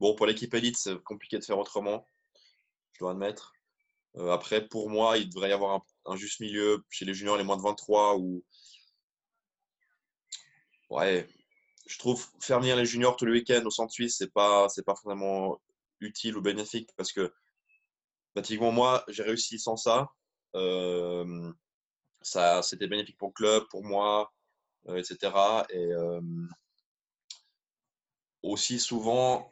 bon, 0.00 0.14
pour 0.14 0.26
l'équipe 0.26 0.52
élite, 0.54 0.76
c'est 0.78 1.00
compliqué 1.02 1.38
de 1.38 1.44
faire 1.44 1.58
autrement, 1.58 2.06
je 2.92 3.00
dois 3.00 3.12
admettre. 3.12 3.52
Euh, 4.16 4.30
après, 4.30 4.66
pour 4.68 4.90
moi, 4.90 5.18
il 5.18 5.30
devrait 5.30 5.50
y 5.50 5.52
avoir 5.52 5.82
un, 6.06 6.16
juste 6.16 6.40
milieu 6.40 6.84
chez 6.90 7.04
les 7.04 7.14
juniors, 7.14 7.36
les 7.36 7.44
moins 7.44 7.56
de 7.56 7.62
23, 7.62 8.18
où 8.18 8.44
ouais, 10.90 11.28
je 11.86 11.98
trouve 11.98 12.26
faire 12.40 12.60
venir 12.60 12.76
les 12.76 12.86
juniors 12.86 13.16
tous 13.16 13.26
les 13.26 13.32
week-ends 13.32 13.64
au 13.64 13.70
centre 13.70 13.92
suisse, 13.92 14.16
c'est 14.18 14.32
pas, 14.32 14.68
c'est 14.68 14.84
pas 14.84 14.94
vraiment 15.04 15.60
utile 16.00 16.36
ou 16.36 16.42
bénéfique 16.42 16.90
parce 16.96 17.12
que 17.12 17.32
pratiquement 18.34 18.72
moi, 18.72 19.04
j'ai 19.08 19.22
réussi 19.22 19.58
sans 19.58 19.76
ça. 19.76 20.08
Euh, 20.54 21.52
ça, 22.22 22.62
c'était 22.62 22.88
bénéfique 22.88 23.18
pour 23.18 23.28
le 23.28 23.32
club, 23.34 23.64
pour 23.70 23.84
moi, 23.84 24.32
etc. 24.88 25.16
Et 25.70 25.92
euh, 25.92 26.20
aussi 28.42 28.78
souvent, 28.78 29.50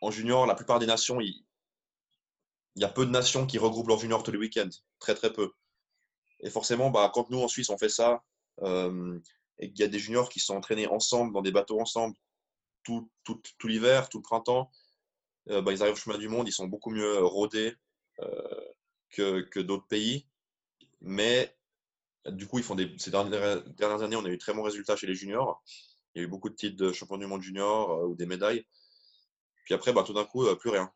en 0.00 0.10
junior, 0.10 0.46
la 0.46 0.54
plupart 0.54 0.78
des 0.78 0.86
nations, 0.86 1.20
il, 1.20 1.44
y 2.76 2.84
a 2.84 2.88
peu 2.88 3.06
de 3.06 3.10
nations 3.10 3.46
qui 3.46 3.58
regroupent 3.58 3.88
leurs 3.88 3.98
juniors 3.98 4.22
tous 4.22 4.30
les 4.30 4.38
week-ends, 4.38 4.68
très 4.98 5.14
très 5.14 5.32
peu. 5.32 5.52
Et 6.40 6.50
forcément, 6.50 6.90
bah, 6.90 7.10
quand 7.12 7.30
nous 7.30 7.40
en 7.40 7.48
Suisse 7.48 7.70
on 7.70 7.78
fait 7.78 7.88
ça, 7.88 8.22
et 9.58 9.70
qu'il 9.70 9.80
y 9.80 9.84
a 9.84 9.88
des 9.88 9.98
juniors 9.98 10.28
qui 10.28 10.40
sont 10.40 10.56
entraînés 10.56 10.86
ensemble, 10.86 11.32
dans 11.32 11.42
des 11.42 11.50
bateaux 11.50 11.80
ensemble, 11.80 12.16
tout, 12.84 13.10
tout, 13.24 13.40
tout 13.58 13.68
l'hiver, 13.68 14.08
tout 14.08 14.18
le 14.18 14.22
printemps, 14.22 14.70
euh, 15.50 15.62
bah, 15.62 15.72
ils 15.72 15.82
arrivent 15.82 15.94
au 15.94 15.98
chemin 15.98 16.18
du 16.18 16.28
monde, 16.28 16.48
ils 16.48 16.52
sont 16.52 16.66
beaucoup 16.66 16.90
mieux 16.90 17.18
rodés 17.24 17.74
euh, 18.20 18.60
que, 19.10 19.40
que 19.42 19.60
d'autres 19.60 19.86
pays. 19.86 20.26
Mais 21.00 21.54
du 22.26 22.46
coup, 22.46 22.58
ils 22.58 22.64
font 22.64 22.74
des, 22.74 22.94
ces 22.98 23.10
dernières, 23.10 23.62
dernières, 23.64 24.02
années, 24.02 24.16
on 24.16 24.24
a 24.24 24.28
eu 24.28 24.38
très 24.38 24.52
bons 24.52 24.62
résultats 24.62 24.96
chez 24.96 25.06
les 25.06 25.14
juniors. 25.14 25.62
Il 26.18 26.22
y 26.22 26.24
a 26.24 26.26
eu 26.26 26.30
beaucoup 26.30 26.48
de 26.48 26.56
titres 26.56 26.76
de 26.76 26.92
champion 26.92 27.16
du 27.16 27.26
monde 27.26 27.42
junior 27.42 27.92
euh, 27.92 28.06
ou 28.08 28.16
des 28.16 28.26
médailles. 28.26 28.66
Puis 29.64 29.74
après, 29.74 29.92
bah, 29.92 30.02
tout 30.02 30.14
d'un 30.14 30.24
coup, 30.24 30.44
plus 30.56 30.70
rien. 30.70 30.92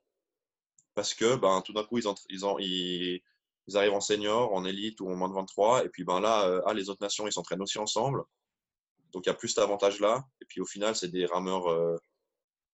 Parce 0.94 1.14
que 1.14 1.36
bah, 1.36 1.62
tout 1.64 1.72
d'un 1.72 1.84
coup, 1.84 1.98
ils, 1.98 2.04
ils, 2.28 2.44
ont, 2.44 2.58
ils, 2.58 3.22
arrivent 3.74 3.92
en 3.92 4.00
senior, 4.00 4.52
en 4.52 4.64
élite 4.64 5.00
ou 5.00 5.08
en 5.08 5.14
moins 5.14 5.28
de 5.28 5.34
23. 5.34 5.84
Et 5.84 5.90
puis 5.90 6.02
ben, 6.02 6.18
là, 6.18 6.60
ah, 6.66 6.74
les 6.74 6.90
autres 6.90 7.02
nations, 7.02 7.28
ils 7.28 7.32
s'entraînent 7.32 7.62
aussi 7.62 7.78
ensemble. 7.78 8.24
Donc 9.12 9.26
il 9.26 9.28
y 9.28 9.30
a 9.30 9.34
plus 9.34 9.50
cet 9.50 9.58
avantage-là. 9.58 10.26
Et 10.40 10.44
puis 10.46 10.60
au 10.60 10.66
final, 10.66 10.96
c'est 10.96 11.08
des 11.08 11.24
rameurs 11.24 11.68
euh, 11.68 11.96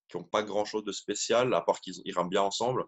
qui 0.08 0.16
n'ont 0.16 0.24
pas 0.24 0.42
grand-chose 0.42 0.84
de 0.84 0.92
spécial, 0.92 1.52
à 1.52 1.60
part 1.60 1.82
qu'ils 1.82 2.00
rament 2.14 2.30
bien 2.30 2.42
ensemble. 2.42 2.86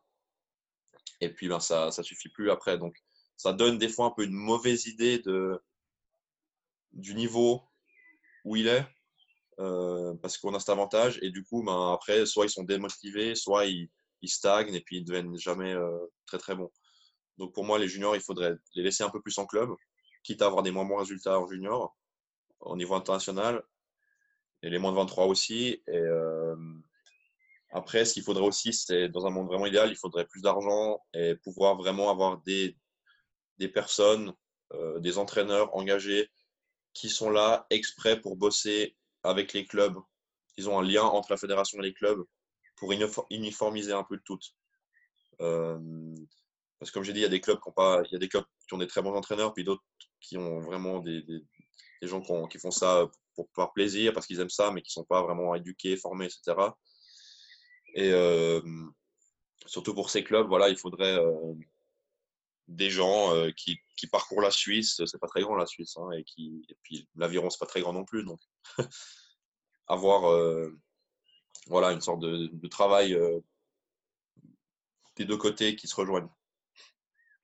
Et 1.20 1.29
puis 1.29 1.49
ben, 1.49 1.61
ça 1.61 1.90
ne 1.94 2.03
suffit 2.03 2.31
plus 2.31 2.51
après. 2.51 2.79
Donc 2.79 2.96
ça 3.37 3.53
donne 3.53 3.77
des 3.77 3.90
fois 3.90 4.07
un 4.07 4.11
peu 4.11 4.25
une 4.25 4.33
mauvaise 4.33 4.87
idée 4.87 5.18
de, 5.18 5.61
du 6.92 7.14
niveau 7.14 7.62
où 8.44 8.57
il 8.57 8.66
est, 8.66 8.87
euh, 9.61 10.14
parce 10.23 10.38
qu'on 10.38 10.55
a 10.55 10.59
cet 10.59 10.70
avantage. 10.70 11.18
Et 11.23 11.31
du 11.31 11.44
coup, 11.44 11.62
ben, 11.62 11.92
après, 11.92 12.25
soit 12.25 12.46
ils 12.46 12.51
sont 12.51 12.62
démotivés, 12.64 13.35
soit 13.35 13.66
ils, 13.66 13.90
stagnent 14.25 14.75
et 14.75 14.81
puis 14.81 14.99
ils 14.99 15.01
ne 15.03 15.07
deviennent 15.07 15.37
jamais 15.37 15.73
euh, 15.73 15.99
très 16.27 16.38
très 16.38 16.55
bons. 16.55 16.70
Donc 17.38 17.55
pour 17.55 17.64
moi, 17.64 17.79
les 17.79 17.88
juniors, 17.88 18.16
il 18.16 18.23
faudrait 18.23 18.55
les 18.75 18.83
laisser 18.83 19.03
un 19.03 19.11
peu 19.11 19.20
plus 19.20 19.38
en 19.38 19.46
club, 19.46 19.70
quitte 20.23 20.42
à 20.42 20.46
avoir 20.46 20.62
des 20.62 20.70
moins 20.70 20.85
bons 20.85 20.96
résultats 20.96 21.38
en 21.38 21.46
junior 21.46 21.96
au 22.61 22.77
niveau 22.77 22.94
international 22.94 23.62
et 24.62 24.70
les 24.70 24.79
moins 24.79 24.92
de 24.92 24.96
23 24.96 25.27
aussi. 25.27 25.83
Et 25.87 25.96
euh, 25.96 26.57
après, 27.70 28.05
ce 28.05 28.14
qu'il 28.14 28.23
faudrait 28.23 28.46
aussi, 28.46 28.73
c'est 28.73 29.09
dans 29.09 29.27
un 29.27 29.31
monde 29.31 29.46
vraiment 29.46 29.66
idéal, 29.66 29.90
il 29.90 29.96
faudrait 29.96 30.27
plus 30.27 30.42
d'argent 30.42 31.03
et 31.14 31.35
pouvoir 31.37 31.77
vraiment 31.77 32.11
avoir 32.11 32.38
des, 32.42 32.77
des 33.59 33.68
personnes, 33.68 34.35
des 34.99 35.18
entraîneurs 35.18 35.75
engagés 35.75 36.31
qui 36.92 37.09
sont 37.09 37.31
là 37.31 37.66
exprès 37.70 38.20
pour 38.20 38.37
bosser 38.37 38.96
avec 39.22 39.52
les 39.52 39.66
clubs. 39.66 39.96
Ils 40.56 40.68
ont 40.68 40.78
un 40.78 40.83
lien 40.83 41.04
entre 41.04 41.30
la 41.30 41.37
fédération 41.37 41.78
et 41.80 41.83
les 41.83 41.94
clubs 41.94 42.24
pour 42.76 42.92
uniformiser 43.30 43.92
un 43.92 44.04
peu 44.04 44.14
le 44.14 44.22
tout. 44.24 44.38
Euh, 45.40 45.78
parce 46.78 46.90
que 46.90 46.94
comme 46.94 47.04
j'ai 47.04 47.12
dit, 47.12 47.20
il 47.20 47.24
y 47.24 47.26
a 47.26 47.30
des 47.30 47.40
clubs 47.40 47.61
qui 47.61 47.68
ont 47.68 47.72
pas, 47.72 48.02
il 48.06 48.12
y 48.12 48.16
a 48.16 48.18
des 48.18 48.28
clubs 48.28 48.44
qui 48.66 48.74
ont 48.74 48.78
des 48.78 48.87
très 48.87 49.02
bons 49.02 49.14
entraîneurs, 49.14 49.52
puis 49.52 49.64
d'autres 49.64 49.85
qui 50.20 50.38
ont 50.38 50.61
vraiment 50.61 51.00
des, 51.00 51.24
gens 52.02 52.22
qui, 52.48 52.59
font 52.59 52.70
ça 52.70 53.06
pour, 53.35 53.48
par 53.50 53.72
plaisir, 53.72 54.12
parce 54.14 54.26
qu'ils 54.26 54.40
aiment 54.40 54.48
ça, 54.48 54.70
mais 54.70 54.80
qui 54.83 54.90
sont 54.90 55.04
pas 55.04 55.22
vraiment 55.22 55.54
éduqués, 55.54 55.96
formés, 55.96 56.26
etc. 56.26 56.56
Et 57.94 58.11
euh, 58.12 58.62
surtout 59.66 59.94
pour 59.94 60.09
ces 60.09 60.24
clubs, 60.24 60.48
voilà, 60.48 60.70
il 60.70 60.78
faudrait 60.78 61.18
euh, 61.18 61.54
des 62.68 62.90
gens 62.90 63.35
qui, 63.56 63.78
parcourent 64.11 64.40
la 64.40 64.50
Suisse. 64.50 65.02
C'est 65.04 65.20
pas 65.20 65.28
très 65.28 65.42
grand 65.42 65.56
la 65.56 65.66
Suisse, 65.66 65.98
hein, 65.98 66.09
et, 66.12 66.24
et 66.38 66.76
puis 66.83 67.06
l'aviron, 67.16 67.50
c'est 67.50 67.61
pas 67.61 67.66
très 67.66 67.83
grand 67.83 67.92
non 67.92 68.04
plus. 68.04 68.24
Donc, 68.24 68.40
avoir 69.87 70.70
voilà, 71.66 71.92
une 71.92 72.01
sorte 72.01 72.20
de, 72.20 72.49
de 72.53 72.68
travail 72.68 73.18
des 75.16 75.25
deux 75.25 75.37
côtés 75.37 75.77
qui 75.77 75.87
se 75.87 75.94
rejoignent. 75.94 76.31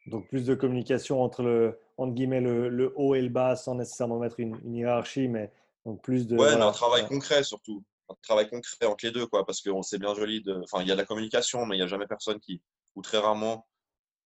Donc 0.06 0.28
plus 0.28 0.46
de 0.46 0.54
communication 0.54 1.22
entre 1.22 1.42
le, 1.42 1.78
entre 1.96 2.14
guillemets, 2.14 2.40
le, 2.40 2.92
haut 2.96 3.14
et 3.14 3.22
le 3.22 3.28
bas 3.28 3.56
sans 3.56 3.74
nécessairement 3.74 4.18
mettre 4.18 4.38
une, 4.38 4.58
hiérarchie, 4.72 5.28
mais 5.28 5.52
donc 5.84 6.02
plus 6.02 6.26
de. 6.26 6.36
Ouais, 6.36 6.52
un 6.52 6.72
travail 6.72 7.06
concret 7.06 7.42
surtout. 7.42 7.84
Un 8.08 8.14
travail 8.22 8.48
concret 8.48 8.86
entre 8.86 9.04
les 9.04 9.10
deux, 9.10 9.26
quoi, 9.26 9.44
parce 9.44 9.60
qu'on 9.60 9.82
sait 9.82 9.98
bien 9.98 10.14
joli. 10.14 10.44
Enfin, 10.62 10.82
il 10.82 10.88
y 10.88 10.92
a 10.92 10.94
de 10.94 11.00
la 11.00 11.06
communication, 11.06 11.66
mais 11.66 11.74
il 11.74 11.80
n'y 11.80 11.84
a 11.84 11.88
jamais 11.88 12.06
personne 12.06 12.38
qui, 12.38 12.62
ou 12.94 13.02
très 13.02 13.18
rarement, 13.18 13.66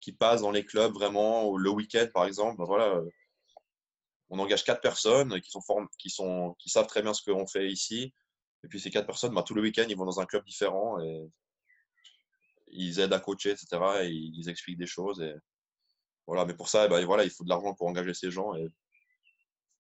qui 0.01 0.13
passe 0.13 0.43
dans 0.43 0.51
les 0.51 0.67
clubs 0.67 0.93
vraiment 0.93 1.57
le 1.57 1.71
week-end, 1.71 2.07
par 2.13 2.27
exemple. 2.27 2.59
Ben 2.59 2.65
voilà, 2.65 3.01
on 4.31 4.39
engage 4.39 4.65
quatre 4.65 4.81
personnes 4.81 5.41
qui 5.41 5.51
sont, 5.51 5.61
qui 5.99 6.09
sont 6.09 6.55
qui 6.59 6.71
savent 6.71 6.87
très 6.87 7.03
bien 7.03 7.13
ce 7.13 7.23
qu'on 7.23 7.47
fait 7.47 7.69
ici. 7.69 8.15
Et 8.65 8.69
puis 8.69 8.81
ces 8.81 8.91
quatre 8.91 9.07
personnes, 9.07 9.35
ben, 9.35 9.43
tout 9.43 9.55
le 9.55 9.63
week-end, 9.63 9.87
ils 9.89 9.97
vont 9.97 10.05
dans 10.05 10.21
un 10.21 10.27
club 10.27 10.45
différent 10.45 11.01
et 11.01 11.29
ils 12.69 13.01
aident 13.01 13.13
à 13.13 13.21
coacher, 13.21 13.51
etc. 13.51 13.67
Et 14.03 14.11
ils 14.11 14.49
expliquent 14.49 14.79
des 14.79 14.87
choses. 14.87 15.21
Et 15.21 15.35
voilà, 16.27 16.45
mais 16.45 16.55
pour 16.55 16.69
ça, 16.69 16.87
ben, 16.87 17.05
voilà, 17.05 17.25
il 17.25 17.31
faut 17.31 17.45
de 17.45 17.49
l'argent 17.49 17.75
pour 17.75 17.89
engager 17.89 18.15
ces 18.15 18.31
gens. 18.31 18.55
Et 18.55 18.69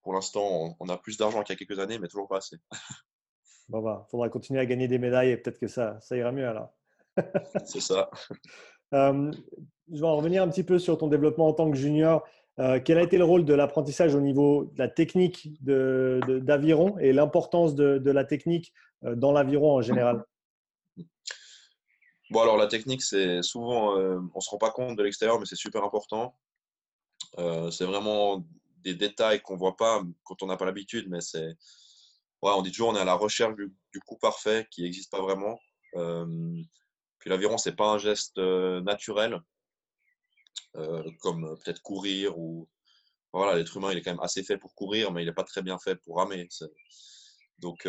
pour 0.03 0.15
l'instant, 0.15 0.77
on, 0.81 0.89
a 0.89 0.99
plus 0.99 1.17
d'argent 1.17 1.43
qu'il 1.43 1.55
y 1.55 1.57
a 1.57 1.59
quelques 1.59 1.79
années, 1.79 1.99
mais 1.99 2.09
toujours 2.09 2.29
pas 2.29 2.39
assez. 2.39 2.57
Bon, 3.69 3.83
bah, 3.83 4.05
faudra 4.11 4.29
continuer 4.29 4.59
à 4.59 4.67
gagner 4.67 4.89
des 4.89 4.99
médailles 4.99 5.31
et 5.31 5.37
peut-être 5.37 5.61
que 5.61 5.69
ça, 5.69 6.01
ça 6.01 6.17
ira 6.17 6.33
mieux 6.33 6.49
alors. 6.49 6.75
C'est 7.65 7.81
ça. 7.81 8.11
Euh, 8.93 9.31
je 9.93 10.01
vais 10.01 10.07
en 10.07 10.17
revenir 10.17 10.43
un 10.43 10.49
petit 10.49 10.65
peu 10.65 10.81
sur 10.81 10.99
ton 10.99 11.07
développement 11.07 11.47
en 11.47 11.53
tant 11.53 11.71
que 11.71 11.77
junior. 11.77 12.27
Euh, 12.61 12.79
quel 12.85 12.99
a 12.99 13.03
été 13.03 13.17
le 13.17 13.25
rôle 13.25 13.47
de 13.47 13.55
l'apprentissage 13.55 14.15
au 14.15 14.21
niveau 14.21 14.67
de 14.75 14.79
la 14.79 14.89
technique 14.89 15.49
d'aviron 15.63 16.99
et 16.99 17.13
l'importance 17.15 17.75
de, 17.75 18.11
la 18.11 18.25
technique 18.25 18.75
euh, 19.05 19.15
dans 19.15 19.33
l'aviron 19.33 19.77
en 19.77 19.83
général? 19.83 20.25
Bon, 22.31 22.43
alors 22.43 22.59
la 22.59 22.67
technique, 22.67 23.03
c'est 23.03 23.43
souvent, 23.43 23.97
euh, 23.97 24.19
on 24.35 24.39
ne 24.39 24.41
se 24.41 24.51
rend 24.51 24.59
pas 24.59 24.71
compte 24.71 24.97
de 24.97 25.03
l'extérieur, 25.03 25.41
mais 25.41 25.47
c'est 25.47 25.57
super 25.57 25.83
important. 25.85 26.37
C'est 27.71 27.85
vraiment 27.85 28.45
des 28.79 28.95
détails 28.95 29.41
qu'on 29.41 29.55
ne 29.55 29.59
voit 29.59 29.77
pas 29.77 30.03
quand 30.25 30.43
on 30.43 30.47
n'a 30.47 30.57
pas 30.57 30.65
l'habitude, 30.65 31.07
mais 31.09 31.21
c'est. 31.21 31.57
Ouais, 32.43 32.53
on 32.55 32.63
dit 32.63 32.73
toujours 32.73 32.89
on 32.89 32.97
est 32.97 33.01
à 33.01 33.05
la 33.05 33.15
recherche 33.15 33.55
du, 33.55 34.01
coup 34.07 34.17
parfait 34.17 34.67
qui 34.71 34.83
n'existe 34.83 35.11
pas 35.11 35.23
vraiment. 35.23 35.59
Puis 35.93 37.31
l'aviron, 37.31 37.57
ce 37.57 37.69
n'est 37.69 37.77
pas 37.77 37.89
un 37.89 37.99
geste 37.99 38.39
naturel, 38.39 39.41
comme 41.21 41.57
peut-être 41.63 41.83
courir 41.83 42.39
ou. 42.39 42.69
Voilà, 43.33 43.57
l'être 43.57 43.77
humain, 43.77 43.93
il 43.93 43.99
est 43.99 44.03
quand 44.03 44.11
même 44.11 44.21
assez 44.21 44.43
fait 44.43 44.59
pour 44.59 44.75
courir, 44.75 45.13
mais 45.13 45.23
il 45.23 45.27
n'est 45.27 45.33
pas 45.33 45.45
très 45.45 45.63
bien 45.63 45.79
fait 45.79 45.95
pour 45.95 46.17
ramer. 46.17 46.49
Donc, 47.59 47.87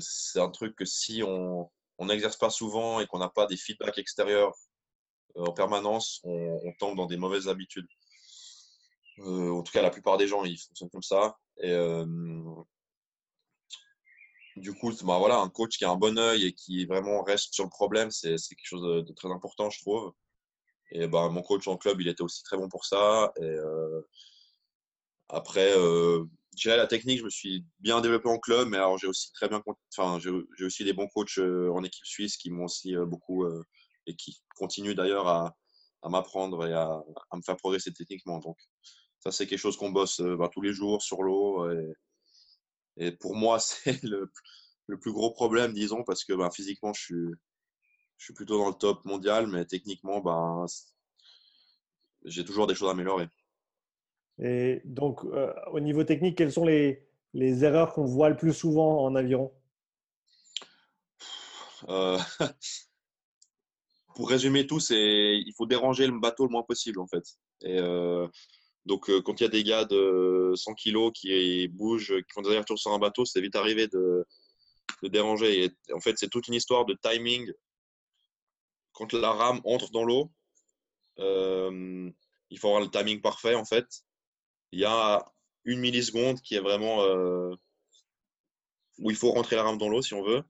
c'est 0.00 0.40
un 0.40 0.50
truc 0.50 0.74
que 0.74 0.84
si 0.84 1.22
on 1.22 1.70
n'exerce 2.00 2.36
pas 2.36 2.50
souvent 2.50 2.98
et 2.98 3.06
qu'on 3.06 3.18
n'a 3.18 3.28
pas 3.28 3.46
des 3.46 3.56
feedbacks 3.56 3.98
extérieurs 3.98 4.52
euh, 5.36 5.44
en 5.44 5.52
permanence, 5.52 6.20
on, 6.24 6.72
tombe 6.78 6.96
dans 6.96 7.06
des 7.06 7.16
mauvaises 7.16 7.48
habitudes. 7.48 7.88
en 9.18 9.62
tout 9.62 9.72
cas, 9.72 9.82
la 9.82 9.90
plupart 9.90 10.16
des 10.16 10.28
gens, 10.28 10.44
ils 10.44 10.58
fonctionnent 10.58 10.90
comme 10.90 11.02
ça. 11.02 11.36
Et 11.58 11.72
du 14.56 14.72
coup, 14.74 14.92
bah, 15.02 15.18
voilà, 15.18 15.38
un 15.38 15.48
coach 15.48 15.78
qui 15.78 15.84
a 15.84 15.90
un 15.90 15.96
bon 15.96 16.18
œil 16.18 16.46
et 16.46 16.52
qui 16.52 16.84
vraiment 16.86 17.22
reste 17.22 17.54
sur 17.54 17.64
le 17.64 17.70
problème, 17.70 18.10
c'est 18.10 18.36
quelque 18.36 18.64
chose 18.64 19.06
de, 19.06 19.12
très 19.12 19.30
important, 19.30 19.70
je 19.70 19.80
trouve. 19.80 20.12
Et 20.94 21.08
bah, 21.08 21.28
mon 21.28 21.42
coach 21.42 21.66
en 21.68 21.76
club, 21.76 22.00
il 22.00 22.08
était 22.08 22.22
aussi 22.22 22.42
très 22.44 22.56
bon 22.56 22.68
pour 22.68 22.84
ça. 22.86 23.32
Et 23.42 23.56
après, 25.28 25.76
euh, 25.76 26.24
la 26.64 26.86
technique, 26.86 27.18
je 27.18 27.24
me 27.24 27.30
suis 27.30 27.64
bien 27.80 28.00
développé 28.00 28.28
en 28.28 28.38
club, 28.38 28.68
mais 28.68 28.76
alors 28.76 28.96
j'ai 28.96 29.08
aussi 29.08 29.32
très 29.32 29.48
bien, 29.48 29.60
enfin, 29.96 30.20
j'ai 30.20 30.64
aussi 30.64 30.84
des 30.84 30.92
bons 30.92 31.08
coachs 31.08 31.38
en 31.38 31.82
équipe 31.82 32.06
suisse 32.06 32.36
qui 32.36 32.50
m'ont 32.50 32.66
aussi 32.66 32.94
beaucoup 32.96 33.44
et 34.06 34.14
qui 34.14 34.40
continuent 34.56 34.94
d'ailleurs 34.94 35.26
à, 35.26 35.56
m'apprendre 36.08 36.66
et 36.66 36.72
à, 36.72 37.02
me 37.34 37.42
faire 37.42 37.56
progresser 37.56 37.92
techniquement. 37.92 38.38
Donc, 38.38 38.56
ça, 39.18 39.32
c'est 39.32 39.46
quelque 39.46 39.58
chose 39.58 39.76
qu'on 39.76 39.90
bosse 39.90 40.20
bah, 40.20 40.48
tous 40.52 40.60
les 40.60 40.72
jours 40.72 41.02
sur 41.02 41.22
l'eau. 41.24 41.68
Et, 42.98 43.12
pour 43.12 43.34
moi, 43.34 43.58
c'est 43.60 44.00
le, 44.04 44.30
le, 44.86 44.98
plus 45.00 45.12
gros 45.12 45.32
problème, 45.32 45.72
disons, 45.72 46.04
parce 46.04 46.24
que 46.24 46.34
bah, 46.34 46.50
physiquement, 46.54 46.92
je 46.92 47.02
suis, 47.02 47.34
je 48.24 48.28
suis 48.28 48.34
plutôt 48.34 48.56
dans 48.56 48.68
le 48.68 48.74
top 48.74 49.04
mondial, 49.04 49.46
mais 49.48 49.66
techniquement, 49.66 50.18
bah, 50.18 50.64
j'ai 52.24 52.42
toujours 52.42 52.66
des 52.66 52.74
choses 52.74 52.88
à 52.88 52.92
améliorer. 52.92 53.28
Et 54.38 54.80
donc, 54.86 55.22
euh, 55.24 55.52
au 55.72 55.78
niveau 55.78 56.04
technique, 56.04 56.38
quelles 56.38 56.50
sont 56.50 56.64
les, 56.64 57.06
les 57.34 57.64
erreurs 57.64 57.92
qu'on 57.92 58.06
voit 58.06 58.30
le 58.30 58.36
plus 58.38 58.54
souvent 58.54 59.04
en 59.04 59.14
aviron? 59.14 59.52
Euh, 61.90 62.18
Pour 64.14 64.30
résumer 64.30 64.66
tout, 64.66 64.80
c'est 64.80 64.96
il 64.96 65.52
faut 65.54 65.66
déranger 65.66 66.06
le 66.06 66.18
bateau 66.18 66.46
le 66.46 66.50
moins 66.50 66.62
possible 66.62 67.00
en 67.00 67.06
fait. 67.06 67.24
Et 67.60 67.78
euh, 67.78 68.26
donc, 68.86 69.10
quand 69.20 69.38
il 69.38 69.42
y 69.42 69.46
a 69.46 69.50
des 69.50 69.64
gars 69.64 69.84
de 69.84 70.52
100 70.54 70.72
kg 70.76 71.12
qui 71.12 71.68
bougent, 71.68 72.14
qui 72.22 72.32
font 72.32 72.40
des 72.40 72.48
allers-retours 72.48 72.78
sur 72.78 72.92
un 72.92 72.98
bateau, 72.98 73.26
c'est 73.26 73.42
vite 73.42 73.56
arrivé 73.56 73.86
de, 73.86 74.24
de 75.02 75.08
déranger. 75.08 75.64
Et 75.64 75.92
en 75.92 76.00
fait, 76.00 76.16
c'est 76.16 76.30
toute 76.30 76.48
une 76.48 76.54
histoire 76.54 76.86
de 76.86 76.96
timing. 77.02 77.52
Quand 78.94 79.12
la 79.12 79.32
rame 79.32 79.60
entre 79.64 79.90
dans 79.90 80.04
l'eau, 80.04 80.32
il 81.18 82.58
faut 82.58 82.68
avoir 82.68 82.80
le 82.80 82.90
timing 82.90 83.20
parfait 83.20 83.54
en 83.54 83.64
fait 83.64 84.04
il 84.74 84.80
y 84.80 84.84
a 84.84 85.24
une 85.64 85.78
milliseconde 85.78 86.40
qui 86.40 86.56
est 86.56 86.60
vraiment 86.60 87.02
euh, 87.04 87.54
où 88.98 89.10
il 89.10 89.16
faut 89.16 89.30
rentrer 89.30 89.54
la 89.54 89.62
rame 89.62 89.78
dans 89.78 89.88
l'eau 89.88 90.02
si 90.02 90.14
on 90.14 90.22
veut. 90.24 90.42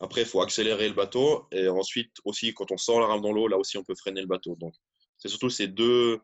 Après, 0.00 0.22
il 0.22 0.26
faut 0.26 0.40
accélérer 0.40 0.88
le 0.88 0.94
bateau. 0.94 1.46
Et 1.52 1.68
ensuite, 1.68 2.12
aussi, 2.24 2.54
quand 2.54 2.72
on 2.72 2.78
sort 2.78 2.98
la 3.00 3.06
rame 3.06 3.20
dans 3.20 3.32
l'eau, 3.32 3.46
là 3.46 3.58
aussi, 3.58 3.76
on 3.76 3.84
peut 3.84 3.94
freiner 3.94 4.22
le 4.22 4.26
bateau. 4.26 4.56
Donc, 4.56 4.74
c'est 5.18 5.28
surtout 5.28 5.50
ces 5.50 5.68
deux, 5.68 6.18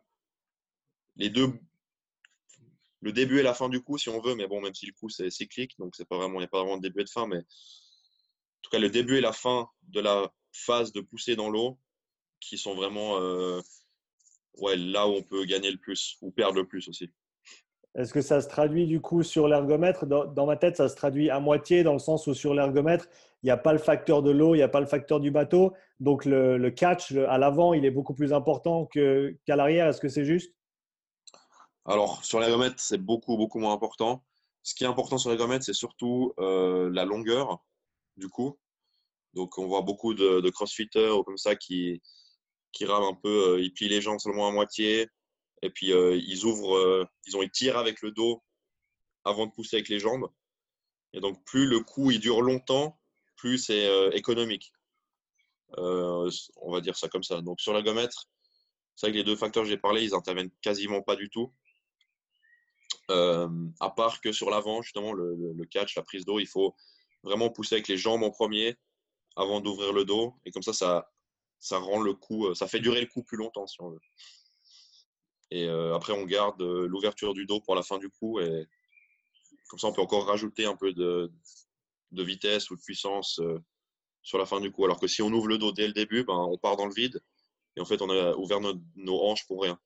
les 1.15 1.29
deux, 1.29 1.53
le 3.01 3.11
début 3.11 3.39
et 3.39 3.43
la 3.43 3.53
fin 3.53 3.69
du 3.69 3.81
coup, 3.81 3.99
si 3.99 4.09
on 4.09 4.19
veut. 4.19 4.33
Mais 4.33 4.47
bon, 4.47 4.59
même 4.59 4.73
si 4.73 4.87
le 4.87 4.93
coup, 4.93 5.09
c'est 5.09 5.29
cyclique, 5.29 5.77
donc 5.77 5.95
c'est 5.95 6.07
pas 6.07 6.17
vraiment, 6.17 6.35
il 6.35 6.39
n'y 6.39 6.45
a 6.45 6.47
pas 6.47 6.61
vraiment 6.61 6.77
de 6.77 6.81
début 6.81 7.01
et 7.01 7.03
de 7.03 7.09
fin. 7.09 7.27
Mais 7.27 7.37
en 7.37 8.61
tout 8.63 8.71
cas, 8.71 8.79
le 8.79 8.89
début 8.89 9.17
et 9.17 9.21
la 9.21 9.33
fin 9.33 9.69
de 9.83 9.99
la 9.99 10.33
phase 10.53 10.93
de 10.93 11.01
poussée 11.01 11.35
dans 11.35 11.49
l'eau 11.49 11.77
qui 12.39 12.57
sont 12.57 12.75
vraiment 12.75 13.19
euh, 13.19 13.61
ouais, 14.57 14.77
là 14.77 15.07
où 15.07 15.11
on 15.11 15.23
peut 15.23 15.45
gagner 15.45 15.71
le 15.71 15.77
plus 15.77 16.17
ou 16.21 16.31
perdre 16.31 16.57
le 16.57 16.67
plus 16.67 16.87
aussi. 16.87 17.11
Est-ce 17.95 18.11
que 18.11 18.21
ça 18.21 18.41
se 18.41 18.47
traduit 18.47 18.87
du 18.87 19.01
coup 19.01 19.21
sur 19.21 19.47
l'ergomètre? 19.47 20.07
Dans, 20.07 20.45
ma 20.45 20.57
tête, 20.57 20.77
ça 20.77 20.89
se 20.89 20.95
traduit 20.95 21.29
à 21.29 21.39
moitié 21.39 21.83
dans 21.83 21.93
le 21.93 21.99
sens 21.99 22.25
où 22.25 22.33
sur 22.33 22.55
l'ergomètre, 22.55 23.07
il 23.43 23.47
n'y 23.47 23.51
a 23.51 23.57
pas 23.57 23.71
le 23.71 23.77
facteur 23.77 24.23
de 24.23 24.31
l'eau, 24.31 24.55
il 24.55 24.57
n'y 24.57 24.63
a 24.63 24.69
pas 24.69 24.79
le 24.79 24.87
facteur 24.87 25.19
du 25.19 25.29
bateau. 25.29 25.73
Donc 25.99 26.25
le, 26.25 26.69
catch 26.69 27.11
à 27.11 27.37
l'avant, 27.37 27.73
il 27.73 27.85
est 27.85 27.91
beaucoup 27.91 28.15
plus 28.15 28.33
important 28.33 28.87
qu'à 28.87 29.55
l'arrière. 29.55 29.87
Est-ce 29.87 30.01
que 30.01 30.09
c'est 30.09 30.25
juste? 30.25 30.55
Alors 31.85 32.23
sur 32.25 32.39
l'ergomètre, 32.39 32.79
c'est 32.79 32.97
beaucoup, 32.97 33.37
beaucoup 33.37 33.59
moins 33.59 33.73
important. 33.73 34.23
Ce 34.63 34.73
qui 34.73 34.85
est 34.85 34.87
important 34.87 35.19
sur 35.19 35.29
l'ergomètre, 35.29 35.63
c'est 35.63 35.73
surtout 35.73 36.33
euh, 36.39 36.89
la 36.91 37.05
longueur 37.05 37.63
du 38.17 38.27
coup. 38.27 38.57
Donc 39.33 39.57
on 39.57 39.67
voit 39.67 39.81
beaucoup 39.81 40.13
de, 40.13 40.49
crossfitters 40.49 41.23
comme 41.25 41.37
ça 41.37 41.55
qui, 41.55 42.01
qui 42.73 42.85
rament 42.85 43.05
un 43.05 43.13
peu, 43.13 43.53
euh, 43.53 43.61
ils 43.61 43.73
plient 43.73 43.87
les 43.87 44.01
jambes 44.01 44.19
seulement 44.19 44.47
à 44.47 44.51
moitié, 44.51 45.07
et 45.61 45.69
puis 45.69 45.93
euh, 45.93 46.15
ils 46.17 46.43
ouvrent, 46.45 46.75
euh, 46.75 47.05
ils, 47.25 47.37
ont, 47.37 47.43
ils 47.43 47.51
tirent 47.51 47.77
avec 47.77 48.01
le 48.01 48.11
dos 48.11 48.43
avant 49.23 49.45
de 49.45 49.51
pousser 49.51 49.77
avec 49.77 49.89
les 49.89 49.99
jambes. 49.99 50.29
Et 51.13 51.21
donc 51.21 51.43
plus 51.45 51.67
le 51.67 51.79
coup 51.79 52.11
il 52.11 52.19
dure 52.19 52.41
longtemps, 52.41 52.99
plus 53.37 53.57
c'est 53.57 54.09
économique. 54.15 54.73
on 55.77 56.71
va 56.71 56.81
dire 56.81 56.97
ça 56.97 57.07
comme 57.07 57.23
ça. 57.23 57.41
Donc 57.41 57.61
sur 57.61 57.73
l'ergomètre, 57.73 58.27
c'est 58.95 59.07
vrai 59.07 59.13
que 59.13 59.17
les 59.17 59.23
deux 59.23 59.35
facteurs 59.35 59.63
que 59.63 59.69
j'ai 59.69 59.77
parlé, 59.77 60.03
ils 60.03 60.15
interviennent 60.15 60.51
quasiment 60.61 61.01
pas 61.01 61.15
du 61.15 61.29
tout. 61.29 61.53
à 63.09 63.89
part 63.95 64.21
que 64.21 64.31
sur 64.31 64.49
l'avant, 64.49 64.81
justement, 64.81 65.13
le, 65.13 65.65
catch, 65.65 65.95
la 65.95 66.03
prise 66.03 66.25
d'eau, 66.25 66.39
il 66.39 66.47
faut 66.47 66.75
vraiment 67.21 67.49
pousser 67.51 67.75
avec 67.75 67.87
les 67.87 67.97
jambes 67.97 68.23
en 68.23 68.31
premier 68.31 68.75
avant 69.35 69.61
d'ouvrir 69.61 69.93
le 69.93 70.05
dos. 70.05 70.33
Et 70.45 70.51
comme 70.51 70.63
ça, 70.63 70.73
ça 71.63 71.77
rend 71.77 72.01
le 72.01 72.13
coup, 72.13 72.47
euh, 72.47 72.53
ça 72.53 72.67
fait 72.67 72.81
durer 72.81 72.99
le 72.99 73.07
coup 73.07 73.23
plus 73.23 73.37
longtemps 73.37 73.65
si 73.67 73.81
on 73.81 73.89
veut. 73.89 74.01
Et 75.49 75.67
euh, 75.67 75.95
après, 75.95 76.11
on 76.11 76.25
garde 76.25 76.61
euh, 76.61 76.87
l'ouverture 76.87 77.33
du 77.33 77.45
dos 77.45 77.61
pour 77.61 77.75
la 77.75 77.83
fin 77.83 77.97
du 77.97 78.09
coup. 78.09 78.39
Et 78.41 78.67
comme 79.69 79.79
ça, 79.79 79.87
on 79.87 79.93
peut 79.93 80.01
encore 80.01 80.27
rajouter 80.27 80.65
un 80.65 80.75
peu 80.75 80.91
de, 80.93 81.31
de 82.11 82.23
vitesse 82.23 82.69
ou 82.69 82.75
de 82.75 82.81
puissance 82.81 83.39
sur 84.21 84.37
la 84.37 84.45
fin 84.45 84.59
du 84.59 84.71
coup. 84.71 84.83
Alors 84.83 84.99
que 84.99 85.07
si 85.07 85.21
on 85.21 85.31
ouvre 85.31 85.47
le 85.47 85.57
dos 85.57 85.71
dès 85.71 85.87
le 85.87 85.93
début, 85.93 86.25
ben, 86.25 86.35
on 86.35 86.57
part 86.57 86.75
dans 86.75 86.85
le 86.85 86.93
vide. 86.93 87.21
Et 87.75 87.81
en 87.81 87.85
fait, 87.85 88.01
on 88.01 88.09
a 88.09 88.35
ouvert 88.35 88.59
nos, 88.59 89.21
hanches 89.21 89.47
pour 89.47 89.63
rien. 89.63 89.79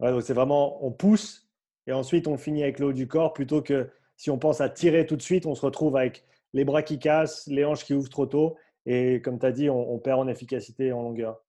Ouais, 0.00 0.10
donc 0.10 0.22
c'est 0.22 0.34
vraiment, 0.34 0.84
on 0.84 0.90
pousse 0.90 1.46
et 1.86 1.92
ensuite 1.92 2.26
on 2.26 2.36
finit 2.36 2.62
avec 2.62 2.78
le 2.78 2.86
haut 2.86 2.92
du 2.92 3.08
corps 3.08 3.32
plutôt 3.32 3.62
que 3.62 3.90
si 4.16 4.30
on 4.30 4.38
pense 4.38 4.60
à 4.60 4.68
tirer 4.68 5.06
tout 5.06 5.16
de 5.16 5.22
suite, 5.22 5.46
on 5.46 5.54
se 5.54 5.64
retrouve 5.64 5.96
avec 5.96 6.24
les 6.52 6.64
bras 6.64 6.82
qui 6.82 6.98
cassent, 6.98 7.46
les 7.46 7.64
hanches 7.64 7.84
qui 7.84 7.94
ouvrent 7.94 8.10
trop 8.10 8.26
tôt. 8.26 8.56
Et 8.86 9.20
comme 9.22 9.38
tu 9.38 9.46
as 9.46 9.52
dit, 9.52 9.70
on, 9.70 9.98
perd 9.98 10.20
en 10.20 10.28
efficacité 10.28 10.86
et 10.86 10.92
en 10.92 11.02
longueur. 11.02 11.40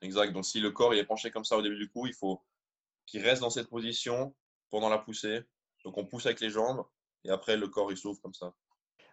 Exact. 0.00 0.32
Donc 0.32 0.44
si 0.44 0.60
le 0.60 0.70
corps 0.70 0.94
il 0.94 1.00
est 1.00 1.04
penché 1.04 1.30
comme 1.30 1.44
ça 1.44 1.56
au 1.56 1.62
début 1.62 1.78
du 1.78 1.88
coup, 1.88 2.06
il 2.06 2.14
faut 2.14 2.42
qu'il 3.06 3.22
reste 3.22 3.42
dans 3.42 3.50
cette 3.50 3.68
position 3.68 4.34
pendant 4.70 4.88
la 4.88 4.98
poussée. 4.98 5.42
Donc 5.84 5.98
on 5.98 6.06
pousse 6.06 6.26
avec 6.26 6.40
les 6.40 6.50
jambes 6.50 6.84
et 7.24 7.30
après 7.30 7.56
le 7.56 7.68
corps 7.68 7.90
il 7.90 7.96
s'ouvre 7.96 8.20
comme 8.20 8.34
ça. 8.34 8.54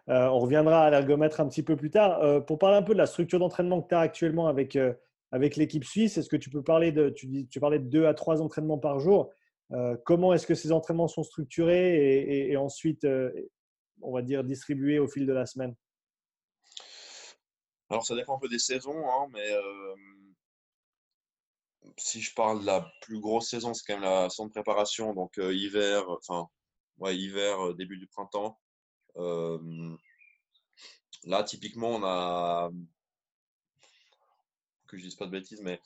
Euh, 0.08 0.26
on 0.28 0.38
reviendra 0.38 0.84
à 0.86 0.90
l'ergomètre 0.90 1.40
un 1.40 1.48
petit 1.48 1.62
peu 1.62 1.76
plus 1.76 1.90
tard. 1.90 2.20
Euh, 2.22 2.40
pour 2.40 2.58
parler 2.58 2.76
un 2.76 2.82
peu 2.82 2.94
de 2.94 2.98
la 2.98 3.06
structure 3.06 3.38
d'entraînement 3.38 3.82
que 3.82 3.88
tu 3.88 3.94
as 3.94 4.00
actuellement 4.00 4.46
avec, 4.46 4.74
euh, 4.76 4.92
avec 5.30 5.56
l'équipe 5.56 5.84
suisse, 5.84 6.16
est-ce 6.16 6.28
que 6.28 6.36
tu 6.36 6.50
peux 6.50 6.62
parler 6.62 6.90
de, 6.92 7.10
tu, 7.10 7.26
dis, 7.26 7.46
tu 7.46 7.60
parlais 7.60 7.78
de 7.78 7.88
deux 7.88 8.06
à 8.06 8.14
trois 8.14 8.42
entraînements 8.42 8.78
par 8.78 8.98
jour. 8.98 9.30
comment 10.04 10.32
est-ce 10.32 10.48
que 10.48 10.56
ces 10.56 10.72
entraînements 10.72 11.06
sont 11.06 11.22
structurés 11.22 12.50
et 12.50 12.56
ensuite, 12.56 13.06
on 14.02 14.12
va 14.12 14.22
dire, 14.22 14.44
distribués 14.44 14.98
au 14.98 15.08
fil 15.08 15.26
de 15.26 15.32
la 15.32 15.46
semaine? 15.46 15.74
Alors, 17.90 18.06
ça 18.06 18.14
dépend 18.14 18.36
un 18.36 18.38
peu 18.38 18.48
des 18.48 18.58
saisons, 18.58 19.08
hein, 19.10 19.26
mais 19.32 19.50
euh, 19.50 19.96
si 21.96 22.20
je 22.20 22.32
parle 22.34 22.60
de 22.60 22.66
la 22.66 22.88
plus 23.02 23.20
grosse 23.20 23.50
saison, 23.50 23.74
c'est 23.74 23.84
quand 23.86 23.94
même 23.94 24.08
la 24.08 24.30
saison 24.30 24.46
de 24.46 24.52
préparation, 24.52 25.12
donc 25.12 25.38
euh, 25.38 25.52
hiver, 25.52 26.08
enfin, 26.08 26.46
ouais, 26.98 27.16
hiver, 27.16 27.66
euh, 27.66 27.74
début 27.74 27.98
du 27.98 28.06
printemps. 28.06 28.58
là, 31.24 31.42
typiquement, 31.42 31.90
on 31.90 32.04
a, 32.04 32.70
que 34.86 34.96
je 34.96 35.02
dise 35.02 35.16
pas 35.16 35.26
de 35.26 35.32
bêtises, 35.32 35.60
mais 35.62 35.80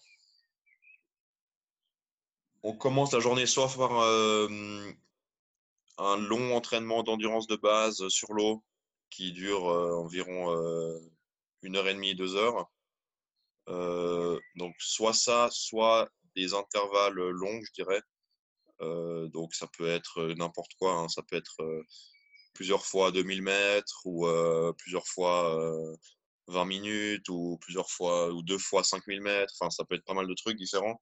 on 2.63 2.77
commence 2.77 3.13
la 3.13 3.21
journée 3.21 3.47
soit 3.47 3.69
par 3.77 3.93
un 5.99 6.17
long 6.17 6.57
entraînement 6.57 7.03
d'endurance 7.03 7.47
de 7.47 7.57
base 7.57 8.09
sur 8.09 8.33
l'eau 8.33 8.65
qui 9.11 9.33
dure 9.33 9.65
environ 9.65 10.51
une 11.63 11.77
heure 11.77 11.89
et 11.89 11.95
demie, 11.95 12.15
deux 12.15 12.37
heures. 12.37 12.71
Euh, 13.69 14.39
donc 14.57 14.75
soit 14.79 15.15
ça, 15.15 15.49
soit 15.51 16.09
des 16.37 16.55
intervalles 16.55 17.15
longs, 17.15 17.61
je 17.65 17.73
dirais. 17.73 18.03
Euh, 18.81 19.29
donc 19.29 19.55
ça 19.55 19.67
peut 19.79 19.89
être 19.89 20.23
n'importe 20.37 20.73
quoi, 20.79 20.93
hein. 20.93 21.09
ça 21.09 21.23
peut 21.23 21.37
être 21.37 21.61
euh, 21.61 21.83
plusieurs 22.55 22.85
fois 22.85 23.13
2000 23.13 23.43
mètres 23.43 24.03
ou 24.05 24.27
plusieurs 24.79 25.07
fois 25.09 25.59
20 26.49 26.65
minutes 26.67 27.29
ou 27.29 27.59
plusieurs 27.61 27.91
fois 27.91 28.31
ou 28.33 28.43
deux 28.43 28.59
fois 28.59 28.85
5000 28.85 29.21
mètres. 29.21 29.55
Enfin, 29.59 29.71
ça 29.71 29.85
peut 29.85 29.95
être 29.97 30.05
pas 30.05 30.15
mal 30.15 30.27
de 30.29 30.35
trucs 30.35 30.59
différents. 30.59 31.01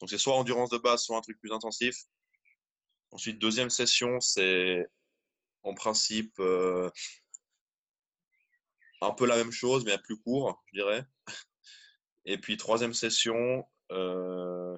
Donc 0.00 0.10
c'est 0.10 0.18
soit 0.18 0.34
endurance 0.34 0.70
de 0.70 0.78
base, 0.78 1.02
soit 1.02 1.18
un 1.18 1.22
truc 1.22 1.38
plus 1.40 1.52
intensif. 1.52 1.96
Ensuite, 3.16 3.38
deuxième 3.38 3.70
session, 3.70 4.20
c'est 4.20 4.86
en 5.62 5.72
principe 5.72 6.38
un 9.00 9.10
peu 9.10 9.24
la 9.24 9.36
même 9.36 9.52
chose, 9.52 9.86
mais 9.86 9.96
plus 9.96 10.18
court, 10.18 10.62
je 10.66 10.80
dirais. 10.80 11.02
Et 12.26 12.36
puis, 12.36 12.58
troisième 12.58 12.92
session, 12.92 13.66
euh... 13.90 14.76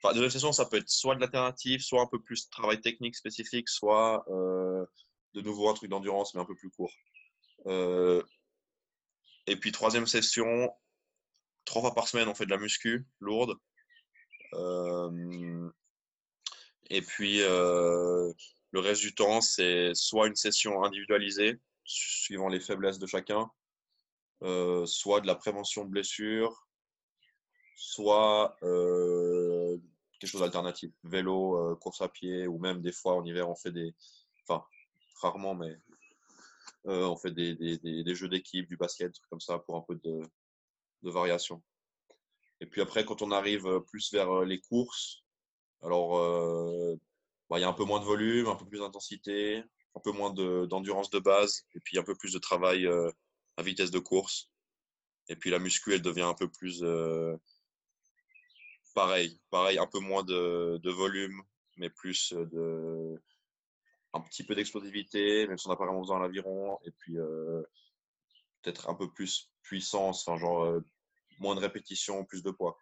enfin, 0.00 0.14
deuxième 0.14 0.30
session, 0.30 0.52
ça 0.52 0.66
peut 0.66 0.76
être 0.76 0.88
soit 0.88 1.16
de 1.16 1.20
l'alternative, 1.20 1.80
soit 1.80 2.00
un 2.00 2.06
peu 2.06 2.22
plus 2.22 2.48
travail 2.48 2.80
technique 2.80 3.16
spécifique, 3.16 3.68
soit 3.68 4.24
euh, 4.30 4.86
de 5.34 5.40
nouveau 5.40 5.68
un 5.68 5.74
truc 5.74 5.90
d'endurance, 5.90 6.34
mais 6.34 6.40
un 6.40 6.44
peu 6.44 6.54
plus 6.54 6.70
court. 6.70 6.92
Euh... 7.66 8.22
Et 9.48 9.56
puis, 9.56 9.72
troisième 9.72 10.06
session, 10.06 10.72
trois 11.64 11.82
fois 11.82 11.96
par 11.96 12.06
semaine, 12.06 12.28
on 12.28 12.36
fait 12.36 12.46
de 12.46 12.50
la 12.50 12.58
muscu 12.58 13.04
lourde. 13.18 13.58
Euh... 16.90 16.94
Et 16.96 17.02
puis, 17.02 17.38
le 17.38 18.80
reste 18.80 19.00
du 19.00 19.14
temps, 19.14 19.40
c'est 19.40 19.94
soit 19.94 20.26
une 20.26 20.36
session 20.36 20.84
individualisée, 20.84 21.58
suivant 21.84 22.48
les 22.48 22.60
faiblesses 22.60 22.98
de 22.98 23.06
chacun, 23.06 23.50
soit 24.86 25.20
de 25.20 25.26
la 25.26 25.34
prévention 25.34 25.84
de 25.84 25.90
blessures, 25.90 26.66
soit 27.76 28.56
quelque 28.60 30.26
chose 30.26 30.40
d'alternatif. 30.40 30.90
Vélo, 31.04 31.76
course 31.76 32.02
à 32.02 32.08
pied, 32.08 32.46
ou 32.46 32.58
même 32.58 32.82
des 32.82 32.92
fois 32.92 33.14
en 33.14 33.24
hiver, 33.24 33.48
on 33.48 33.56
fait 33.56 33.72
des. 33.72 33.94
Enfin, 34.46 34.64
rarement, 35.22 35.54
mais 35.54 35.78
on 36.84 37.16
fait 37.16 37.32
des, 37.32 37.54
des, 37.54 37.78
des 37.78 38.14
jeux 38.14 38.28
d'équipe, 38.28 38.68
du 38.68 38.76
basket, 38.76 39.12
comme 39.30 39.40
ça, 39.40 39.58
pour 39.58 39.76
un 39.76 39.82
peu 39.82 39.94
de, 39.94 40.20
de 41.02 41.10
variation. 41.10 41.62
Et 42.60 42.66
puis 42.66 42.80
après, 42.80 43.04
quand 43.04 43.22
on 43.22 43.30
arrive 43.30 43.80
plus 43.86 44.12
vers 44.12 44.40
les 44.42 44.60
courses, 44.60 45.22
alors 45.82 46.96
bah, 47.48 47.58
il 47.58 47.62
y 47.62 47.64
a 47.64 47.68
un 47.68 47.72
peu 47.72 47.84
moins 47.84 48.00
de 48.00 48.04
volume, 48.04 48.48
un 48.48 48.56
peu 48.56 48.66
plus 48.66 48.80
d'intensité, 48.80 49.62
un 49.94 50.00
peu 50.00 50.12
moins 50.12 50.32
d'endurance 50.32 51.10
de, 51.10 51.18
base, 51.18 51.66
et 51.74 51.80
puis 51.80 51.98
un 51.98 52.02
peu 52.02 52.14
plus 52.14 52.32
de 52.32 52.38
travail 52.38 52.86
à 53.56 53.62
vitesse 53.62 53.90
de 53.90 53.98
course. 53.98 54.50
Et 55.28 55.36
puis 55.36 55.50
la 55.50 55.58
muscu, 55.58 55.94
elle 55.94 56.02
devient 56.02 56.22
un 56.22 56.34
peu 56.34 56.48
plus 56.48 56.84
pareil, 58.94 59.40
pareil, 59.50 59.78
un 59.78 59.86
peu 59.86 60.00
moins 60.00 60.24
de, 60.24 60.78
de, 60.82 60.90
volume, 60.90 61.42
mais 61.76 61.90
plus 61.90 62.32
de 62.32 63.20
un 64.14 64.20
petit 64.20 64.42
peu 64.42 64.54
d'explosivité, 64.54 65.46
même 65.46 65.58
si 65.58 65.66
on 65.66 65.70
n'a 65.70 65.76
pas 65.76 65.84
vraiment 65.84 66.00
besoin 66.00 66.18
l'aviron, 66.20 66.78
et 66.84 66.90
puis 66.90 67.14
peut-être 68.62 68.88
un 68.88 68.94
peu 68.94 69.10
plus 69.10 69.50
puissance, 69.62 70.26
enfin 70.26 70.38
genre 70.38 70.80
moins 71.38 71.54
de 71.54 71.60
répétitions, 71.60 72.24
plus 72.24 72.42
de 72.42 72.50
poids. 72.50 72.78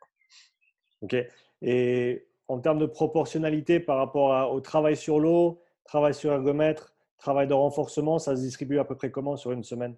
Ok. 1.03 1.17
Et 1.63 2.27
en 2.49 2.61
termes 2.61 2.79
de 2.79 2.87
proportionnalité 2.87 3.81
par 3.81 3.97
rapport 3.97 4.53
au 4.53 4.61
travail 4.61 4.97
sur 4.97 5.19
l'eau, 5.19 5.63
travail 5.85 6.15
sur 6.15 6.33
ergomètre, 6.33 6.95
travail 7.19 7.47
de 7.47 7.55
renforcement, 7.55 8.19
ça 8.19 8.37
se 8.37 8.43
distribue 8.43 8.79
à 8.79 8.85
peu 8.85 8.97
près 8.97 9.11
comment 9.11 9.37
sur 9.37 9.53
une 9.53 9.65
semaine? 9.65 9.97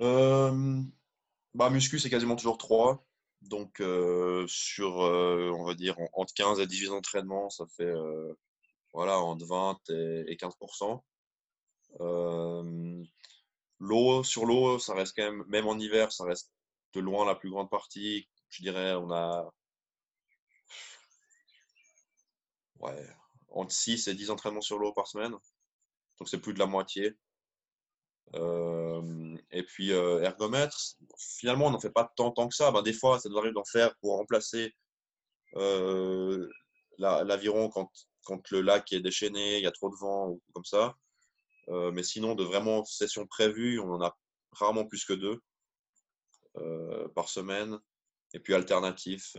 Euh, 0.00 0.80
bah, 1.54 1.70
Muscu, 1.70 1.98
c'est 1.98 2.10
quasiment 2.10 2.36
toujours 2.36 2.58
3. 2.58 3.04
Donc, 3.42 3.80
euh, 3.80 4.44
sur, 4.48 5.02
euh, 5.02 5.50
on 5.54 5.64
va 5.64 5.74
dire, 5.74 5.96
entre 6.14 6.34
15 6.34 6.58
et 6.60 6.66
18 6.66 6.90
entraînements, 6.90 7.50
ça 7.50 7.64
fait 7.76 7.94
voilà, 8.92 9.18
entre 9.20 9.44
20 9.46 9.78
et, 9.90 10.36
15 10.36 10.54
L'eau, 13.78 14.24
sur 14.24 14.46
l'eau, 14.46 14.78
ça 14.78 14.94
reste 14.94 15.14
quand 15.14 15.30
même, 15.30 15.44
même 15.48 15.66
en 15.66 15.78
hiver, 15.78 16.10
ça 16.10 16.24
reste 16.24 16.50
de 16.94 17.00
loin 17.00 17.26
la 17.26 17.34
plus 17.34 17.50
grande 17.50 17.68
partie. 17.68 18.26
Je 18.48 18.62
dirais, 18.62 18.94
on 18.94 19.10
a 19.10 19.52
ouais, 22.80 23.06
entre 23.50 23.72
6 23.72 24.08
et 24.08 24.14
10 24.14 24.30
entraînements 24.30 24.60
sur 24.60 24.78
l'eau 24.78 24.92
par 24.92 25.06
semaine. 25.06 25.32
Donc 25.32 26.28
c'est 26.28 26.40
plus 26.40 26.54
de 26.54 26.58
la 26.58 26.66
moitié. 26.66 27.16
Euh, 28.34 29.36
et 29.52 29.62
puis 29.62 29.92
euh, 29.92 30.20
ergomètre, 30.20 30.76
finalement 31.16 31.66
on 31.66 31.70
n'en 31.70 31.80
fait 31.80 31.90
pas 31.90 32.10
tant, 32.16 32.32
tant 32.32 32.48
que 32.48 32.54
ça. 32.54 32.70
Ben, 32.72 32.82
des 32.82 32.92
fois 32.92 33.20
ça 33.20 33.28
nous 33.28 33.38
arrive 33.38 33.52
d'en 33.52 33.64
faire 33.64 33.94
pour 33.96 34.16
remplacer 34.16 34.74
euh, 35.54 36.48
l'aviron 36.98 37.68
quand, 37.68 37.90
quand, 38.24 38.50
le 38.50 38.62
lac 38.62 38.92
est 38.92 39.00
déchaîné, 39.00 39.58
il 39.58 39.62
y 39.62 39.66
a 39.66 39.72
trop 39.72 39.90
de 39.90 39.96
vent 39.96 40.28
ou 40.30 40.42
comme 40.54 40.64
ça. 40.64 40.96
mais 41.68 42.02
sinon 42.02 42.34
de 42.34 42.44
vraiment 42.44 42.84
sessions 42.84 43.26
prévues, 43.26 43.78
on 43.80 43.92
en 43.92 44.02
a 44.02 44.16
rarement 44.52 44.86
plus 44.86 45.04
que 45.04 45.12
deux 45.12 45.40
par 47.14 47.28
semaine. 47.28 47.78
Et 48.34 48.40
puis 48.40 48.54
alternatif, 48.54 49.36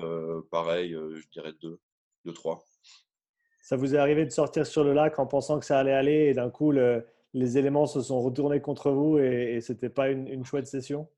pareil, 0.52 0.91
je 0.93 1.28
dirais 1.30 1.54
deux, 1.62 1.80
deux, 2.26 2.34
trois. 2.34 2.63
Ça 3.67 3.75
vous 3.75 3.95
est 3.95 3.97
arrivé 3.97 4.23
de 4.23 4.30
sortir 4.30 4.65
sur 4.65 4.86
le 4.86 4.93
lac 4.93 5.19
en 5.19 5.27
pensant 5.27 5.60
que 5.60 5.65
ça 5.65 5.77
allait 5.77 5.91
aller 5.91 6.27
et 6.30 6.34
d'un 6.34 6.49
coup, 6.49 6.71
les 6.71 7.58
éléments 7.58 7.86
se 7.86 8.01
sont 8.01 8.21
retournés 8.21 8.62
contre 8.62 8.91
vous 8.91 9.19
et, 9.19 9.60
ce 9.60 9.73
n'était 9.73 9.89
pas 9.89 10.08
une, 10.08 10.45
chouette 10.45 10.67
session? 10.67 11.10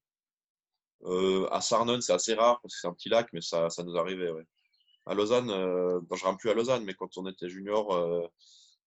Euh, 1.03 1.47
À 1.51 1.62
Sarnon, 1.62 2.01
c'est 2.01 2.12
assez 2.12 2.33
rare 2.33 2.59
parce 2.63 2.73
que 2.73 2.81
c'est 2.81 2.88
un 2.88 2.93
petit 2.93 3.09
lac, 3.09 3.27
mais 3.33 3.41
ça, 3.41 3.69
nous 3.85 3.95
arrivait. 3.97 4.31
Ouais. 4.31 4.47
À 5.05 5.13
Lausanne, 5.13 5.51
euh, 5.51 5.99
je 6.12 6.23
ne 6.23 6.27
rentre 6.27 6.39
plus 6.39 6.49
à 6.49 6.55
Lausanne, 6.55 6.83
mais 6.85 6.95
quand 6.95 7.19
on 7.19 7.27
était 7.27 7.49
junior, 7.49 7.93
euh, 7.93 8.27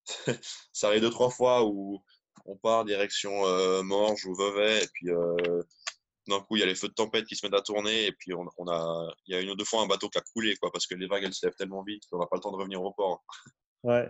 ça 0.72 0.88
arrive 0.88 1.03
deux, 1.03 1.11
trois 1.11 1.31
fois 1.31 1.64
où 1.64 2.03
on 2.46 2.57
part 2.57 2.85
direction 2.85 3.42
Morges 3.85 4.27
ou 4.27 4.35
Vevey 4.35 4.83
et 4.83 4.88
puis 4.92 5.11
d'un 6.29 6.41
coup, 6.41 6.57
il 6.57 6.61
y 6.61 6.63
a 6.63 6.67
les 6.67 6.75
feux 6.75 6.89
de 6.89 6.95
tempête 6.95 7.27
qui 7.27 7.37
se 7.37 7.45
mettent 7.45 7.59
à 7.59 7.63
tourner 7.63 8.07
et 8.07 8.13
puis 8.13 8.33
on, 8.35 8.47
a, 8.69 9.15
il 9.27 9.35
y 9.35 9.37
a 9.37 9.41
une 9.41 9.51
ou 9.51 9.55
deux 9.57 9.65
fois 9.65 9.83
un 9.83 9.87
bateau 9.87 10.09
qui 10.09 10.19
a 10.19 10.23
coulé 10.33 10.55
quoi, 10.57 10.71
parce 10.71 10.87
que 10.87 10.95
les 10.95 11.07
vagues 11.07 11.25
elles 11.25 11.35
se 11.35 11.45
lèvent 11.45 11.57
tellement 11.57 11.83
vite 11.83 12.05
qu'on 12.11 12.19
n'a 12.19 12.27
pas 12.27 12.37
le 12.37 12.41
temps 12.41 12.53
de 12.53 12.57
revenir 12.57 12.83
au 12.83 12.93
port. 12.93 13.25
Ouais. 13.83 14.09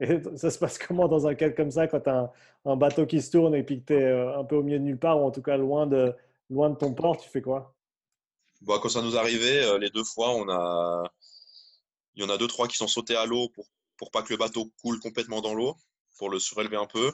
Et 0.00 0.18
ça 0.36 0.50
se 0.50 0.58
passe 0.58 0.78
comment 0.78 1.08
dans 1.08 1.26
un 1.26 1.34
cas 1.34 1.50
comme 1.50 1.70
ça 1.70 1.86
quand 1.86 2.00
tu 2.00 2.08
as 2.08 2.32
un, 2.64 2.76
bateau 2.76 3.04
qui 3.04 3.20
se 3.20 3.30
tourne 3.30 3.54
et 3.54 3.62
puis 3.62 3.80
que 3.80 3.86
tu 3.86 3.94
es 3.94 4.02
euh, 4.02 4.38
un 4.38 4.44
peu 4.44 4.56
au 4.56 4.62
milieu 4.62 4.78
de 4.78 4.84
nulle 4.84 4.98
part 4.98 5.20
ou 5.20 5.26
en 5.26 5.30
tout 5.30 5.42
cas 5.42 5.58
loin 5.58 5.86
de, 5.86 6.14
loin 6.48 6.70
de 6.70 6.76
ton 6.76 6.94
port, 6.94 7.18
tu 7.18 7.28
fais 7.28 7.42
quoi? 7.42 7.74
Bon, 8.62 8.78
Quand 8.78 8.88
ça 8.88 9.02
nous 9.02 9.16
arrivait, 9.16 9.62
euh, 9.64 9.78
les 9.78 9.90
deux 9.90 10.04
fois, 10.04 10.30
on 10.30 10.48
a... 10.48 11.04
il 12.14 12.22
y 12.22 12.26
en 12.26 12.30
a 12.30 12.38
deux, 12.38 12.46
trois 12.46 12.66
qui 12.66 12.76
sont 12.76 12.88
sautés 12.88 13.16
à 13.16 13.26
l'eau 13.26 13.50
pour, 13.50 13.66
pour 13.98 14.10
pas 14.10 14.22
que 14.22 14.32
le 14.32 14.38
bateau 14.38 14.70
coule 14.82 15.00
complètement 15.00 15.42
dans 15.42 15.52
l'eau, 15.52 15.76
pour 16.16 16.30
le 16.30 16.38
surélever 16.38 16.76
un 16.76 16.86
peu. 16.86 17.12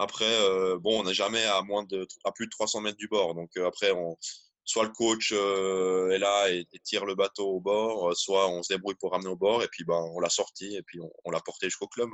Après, 0.00 0.24
euh, 0.24 0.78
bon, 0.78 1.00
on 1.00 1.04
n'est 1.04 1.12
jamais 1.12 1.44
à, 1.44 1.60
moins 1.60 1.84
de, 1.84 2.08
à 2.24 2.32
plus 2.32 2.46
de 2.46 2.50
300 2.50 2.80
mètres 2.80 2.96
du 2.96 3.06
bord. 3.06 3.34
Donc 3.34 3.50
euh, 3.58 3.66
après, 3.66 3.92
on, 3.92 4.16
soit 4.64 4.84
le 4.84 4.92
coach 4.92 5.30
euh, 5.36 6.08
est 6.08 6.18
là 6.18 6.48
et, 6.48 6.66
tire 6.84 7.04
le 7.04 7.14
bateau 7.14 7.56
au 7.56 7.60
bord, 7.60 8.16
soit 8.16 8.48
on 8.48 8.62
se 8.62 8.72
débrouille 8.72 8.94
pour 8.94 9.12
ramener 9.12 9.28
au 9.28 9.36
bord 9.36 9.62
et 9.62 9.68
puis 9.68 9.84
ben, 9.84 10.02
on 10.14 10.18
l'a 10.18 10.30
sorti 10.30 10.74
et 10.74 10.82
puis 10.82 11.00
on, 11.24 11.30
l'a 11.30 11.40
porté 11.40 11.66
jusqu'au 11.66 11.86
club. 11.86 12.08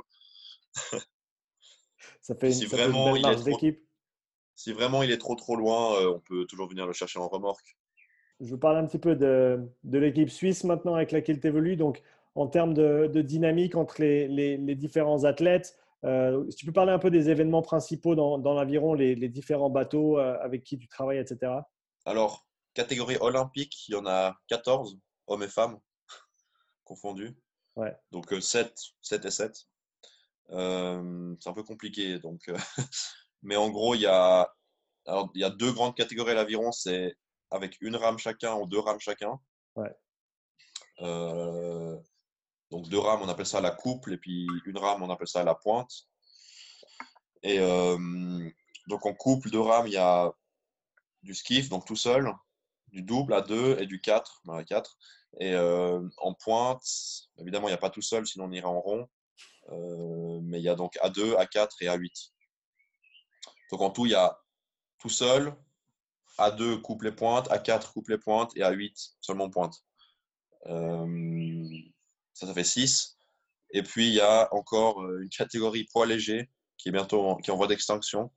ça 2.21 2.35
fait 2.35 2.47
une, 2.47 2.53
si 2.53 2.65
vraiment, 2.65 3.15
il 3.15 3.25
est 3.25 3.35
trop, 3.35 3.59
Si 4.53 4.73
vraiment 4.73 5.01
il 5.01 5.11
est 5.11 5.17
trop 5.17 5.35
trop 5.35 5.55
loin, 5.55 6.05
on 6.09 6.19
peut 6.19 6.45
toujours 6.45 6.67
venir 6.67 6.87
le 6.87 6.93
chercher 6.93 7.19
en 7.19 7.29
remorque. 7.29 7.77
Je 8.41 8.49
vous 8.49 8.57
parle 8.57 8.75
un 8.75 8.85
petit 8.85 8.99
peu 8.99 9.15
de, 9.15 9.61
de 9.85 9.97
l'équipe 9.97 10.29
suisse 10.29 10.65
maintenant 10.65 10.95
avec 10.95 11.13
laquelle 11.13 11.39
tu 11.39 11.47
évolues. 11.47 11.77
Donc, 11.77 12.01
en 12.35 12.47
termes 12.47 12.73
de, 12.73 13.07
de 13.07 13.21
dynamique 13.21 13.75
entre 13.75 14.01
les, 14.01 14.27
les, 14.27 14.57
les 14.57 14.75
différents 14.75 15.23
athlètes, 15.23 15.77
euh, 16.07 16.49
si 16.49 16.57
tu 16.57 16.65
peux 16.65 16.71
parler 16.71 16.93
un 16.93 16.99
peu 16.99 17.11
des 17.11 17.29
événements 17.29 17.61
principaux 17.61 18.15
dans, 18.15 18.37
dans 18.37 18.53
l'aviron, 18.53 18.93
les, 18.93 19.15
différents 19.27 19.69
bateaux 19.69 20.17
euh, 20.17 20.37
avec 20.41 20.63
qui 20.63 20.77
tu 20.77 20.87
travailles, 20.87 21.19
etc. 21.19 21.51
Alors, 22.05 22.47
catégorie 22.73 23.17
olympique, 23.19 23.87
il 23.89 23.93
y 23.93 23.95
en 23.95 24.05
a 24.05 24.37
14, 24.47 24.97
hommes 25.27 25.43
et 25.43 25.49
femmes 25.49 25.77
confondus. 26.85 27.37
Ouais. 27.75 27.93
Donc 28.11 28.33
7, 28.39 28.67
euh, 28.67 28.71
7 29.01 29.25
et 29.25 29.31
7. 29.31 29.55
c'est 30.49 30.55
un 30.55 31.53
peu 31.53 31.63
compliqué. 31.63 32.19
Donc, 32.19 32.49
mais 33.43 33.57
en 33.57 33.69
gros, 33.69 33.93
il 33.93 34.01
y, 34.01 34.07
a, 34.07 34.49
alors, 35.05 35.29
il 35.35 35.41
y 35.41 35.43
a 35.43 35.49
deux 35.49 35.73
grandes 35.73 35.95
catégories 35.95 36.31
à 36.31 36.35
l'aviron. 36.35 36.71
C'est 36.71 37.17
avec 37.51 37.77
une 37.81 37.97
rame 37.97 38.17
chacun 38.17 38.55
ou 38.55 38.65
deux 38.65 38.79
rames 38.79 38.99
chacun. 38.99 39.39
Ouais. 39.75 39.93
Donc 42.71 42.89
deux 42.89 42.99
rames, 42.99 43.21
on 43.21 43.29
appelle 43.29 43.45
ça 43.45 43.61
la 43.61 43.71
couple, 43.71 44.13
et 44.13 44.17
puis 44.17 44.47
une 44.65 44.77
rame, 44.77 45.01
on 45.01 45.09
appelle 45.09 45.27
ça 45.27 45.43
la 45.43 45.55
pointe. 45.55 46.07
Et 47.43 47.59
euh, 47.59 48.49
donc 48.87 49.05
en 49.05 49.13
couple, 49.13 49.49
deux 49.49 49.61
rames, 49.61 49.87
il 49.87 49.93
y 49.93 49.97
a 49.97 50.31
du 51.23 51.33
skiff, 51.33 51.69
donc 51.69 51.85
tout 51.85 51.95
seul, 51.95 52.31
du 52.87 53.01
double 53.01 53.33
à 53.33 53.41
deux 53.41 53.77
et 53.79 53.85
du 53.85 54.01
4, 54.01 54.41
à 54.49 54.63
4. 54.63 54.97
Et 55.39 55.53
euh, 55.53 56.07
en 56.17 56.33
pointe, 56.33 56.83
évidemment, 57.37 57.67
il 57.67 57.71
n'y 57.71 57.75
a 57.75 57.79
pas 57.79 57.89
tout 57.89 58.01
seul, 58.01 58.25
sinon 58.25 58.45
on 58.45 58.51
irait 58.51 58.65
en 58.65 58.79
rond. 58.79 59.07
Euh, 59.69 60.39
mais 60.43 60.59
il 60.59 60.63
y 60.63 60.69
a 60.69 60.75
donc 60.75 60.95
A2, 61.03 61.35
A4 61.35 61.69
et 61.81 61.87
A8. 61.87 62.31
Donc 63.71 63.81
en 63.81 63.89
tout, 63.89 64.05
il 64.05 64.13
y 64.13 64.15
a 64.15 64.39
tout 64.99 65.09
seul, 65.09 65.53
A2 66.37 66.81
couple 66.81 67.07
et 67.07 67.11
pointe, 67.11 67.49
A4 67.49 67.91
couple 67.91 68.13
et 68.13 68.17
pointe 68.17 68.55
et 68.55 68.61
A8 68.61 69.15
seulement 69.21 69.49
pointe. 69.49 69.83
Ça, 72.37 72.45
ça 72.45 72.53
fait 72.53 72.63
6. 72.63 73.17
Et 73.71 73.81
puis, 73.81 74.09
il 74.09 74.13
y 74.13 74.21
a 74.21 74.47
encore 74.53 75.01
euh, 75.01 75.23
une 75.23 75.29
catégorie 75.29 75.87
poids 75.91 76.05
léger 76.05 76.51
qui 76.77 76.89
est 76.89 76.91
bientôt 76.91 77.25
en, 77.25 77.37
qui 77.37 77.49
est 77.49 77.53
en 77.53 77.57
voie 77.57 77.65
d'extinction. 77.65 78.31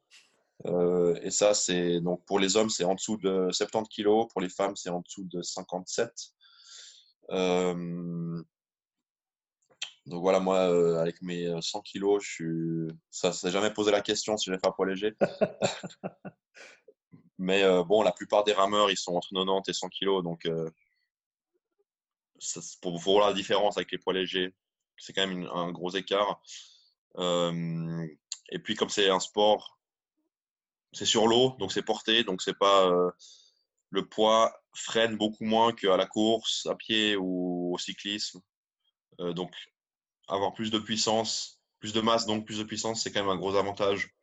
Euh, 0.65 1.21
et 1.23 1.31
ça, 1.31 1.53
c'est 1.53 2.01
donc 2.01 2.25
pour 2.25 2.39
les 2.39 2.57
hommes, 2.57 2.71
c'est 2.71 2.85
en 2.85 2.95
dessous 2.95 3.19
de 3.19 3.51
70 3.53 3.95
kg. 3.95 4.27
Pour 4.33 4.41
les 4.41 4.49
femmes, 4.49 4.75
c'est 4.75 4.89
en 4.89 5.01
dessous 5.01 5.25
de 5.25 5.43
57. 5.43 6.11
Euh, 7.33 8.43
donc 10.07 10.23
voilà, 10.23 10.41
moi, 10.41 10.63
avec 10.99 11.21
mes 11.21 11.55
100 11.61 11.83
kg, 11.83 12.21
je 12.21 12.31
suis... 12.31 12.89
ça 13.11 13.29
ne 13.29 13.35
s'est 13.35 13.51
jamais 13.51 13.71
posé 13.71 13.91
la 13.91 14.01
question 14.01 14.39
si 14.39 14.47
je 14.47 14.55
vais 14.55 14.59
faire 14.59 14.75
poids 14.75 14.87
léger. 14.87 15.15
Mais 17.39 17.63
bon, 17.85 18.03
la 18.03 18.13
plupart 18.13 18.45
des 18.45 18.55
rameurs, 18.55 18.91
ils 18.91 18.97
sont 18.97 19.13
entre 19.13 19.29
90 19.35 19.69
et 19.69 19.75
100 19.75 19.89
kg. 19.91 20.23
Donc 20.23 20.49
pour 22.81 22.99
voir 22.99 23.29
la 23.29 23.35
différence 23.35 23.77
avec 23.77 23.93
les 23.93 23.99
poids 23.99 24.13
légers, 24.13 24.55
c'est 24.97 25.13
quand 25.13 25.27
même 25.27 25.49
un 25.53 25.71
gros 25.73 25.91
écart. 25.91 26.41
Euh, 27.19 28.07
et 28.51 28.59
puis 28.59 28.75
comme 28.75 28.89
c'est 28.89 29.11
un 29.11 29.21
sport, 29.21 29.79
c'est 30.93 31.07
sur 31.07 31.27
l'eau, 31.27 31.57
donc 31.59 31.73
c'est 31.73 31.83
porté, 31.83 32.25
donc 32.25 32.43
c'est 32.43 32.59
pas 32.59 32.87
euh, 32.87 33.11
le 33.91 34.07
poids 34.09 34.53
freine 34.75 35.17
beaucoup 35.17 35.45
moins 35.45 35.73
qu'à 35.73 35.97
la 35.97 36.07
course, 36.07 36.67
à 36.67 36.75
pied 36.75 37.17
ou 37.17 37.75
au 37.75 37.79
cyclisme. 37.79 38.41
donc, 39.19 39.53
avoir 40.29 40.55
plus 40.55 40.71
de 40.71 40.79
puissance, 40.79 41.61
plus 41.81 41.93
de 41.93 42.01
masse, 42.01 42.27
donc 42.27 42.47
plus 42.47 42.59
de 42.59 42.65
puissance, 42.65 43.03
c'est 43.03 43.11
quand 43.11 43.21
même 43.21 43.31
un 43.31 43.37
gros 43.37 43.57
avantage 43.57 44.15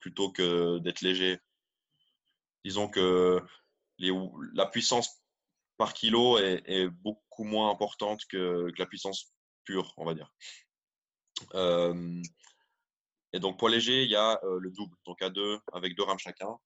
plutôt 0.00 0.30
que 0.30 0.78
d'être 0.78 1.02
léger. 1.02 1.38
Disons 2.64 2.88
que 2.88 3.42
la 3.98 4.66
puissance 4.66 5.22
par 5.76 5.94
kilo 5.94 6.38
est, 6.38 6.88
beaucoup 6.88 7.44
moins 7.44 7.70
importante 7.70 8.20
que, 8.28 8.70
la 8.78 8.86
puissance 8.86 9.32
pure, 9.64 9.92
on 9.96 10.04
va 10.04 10.14
dire. 10.14 10.32
Euh, 11.54 12.22
et 13.32 13.40
donc, 13.40 13.58
poids 13.58 13.70
léger, 13.70 14.04
il 14.04 14.10
y 14.10 14.16
a 14.16 14.38
euh, 14.44 14.58
le 14.60 14.70
double, 14.70 14.96
donc 15.06 15.20
à 15.22 15.30
deux, 15.30 15.58
avec 15.72 15.96
deux 15.96 16.04
rames 16.04 16.18
chacun. 16.18 16.56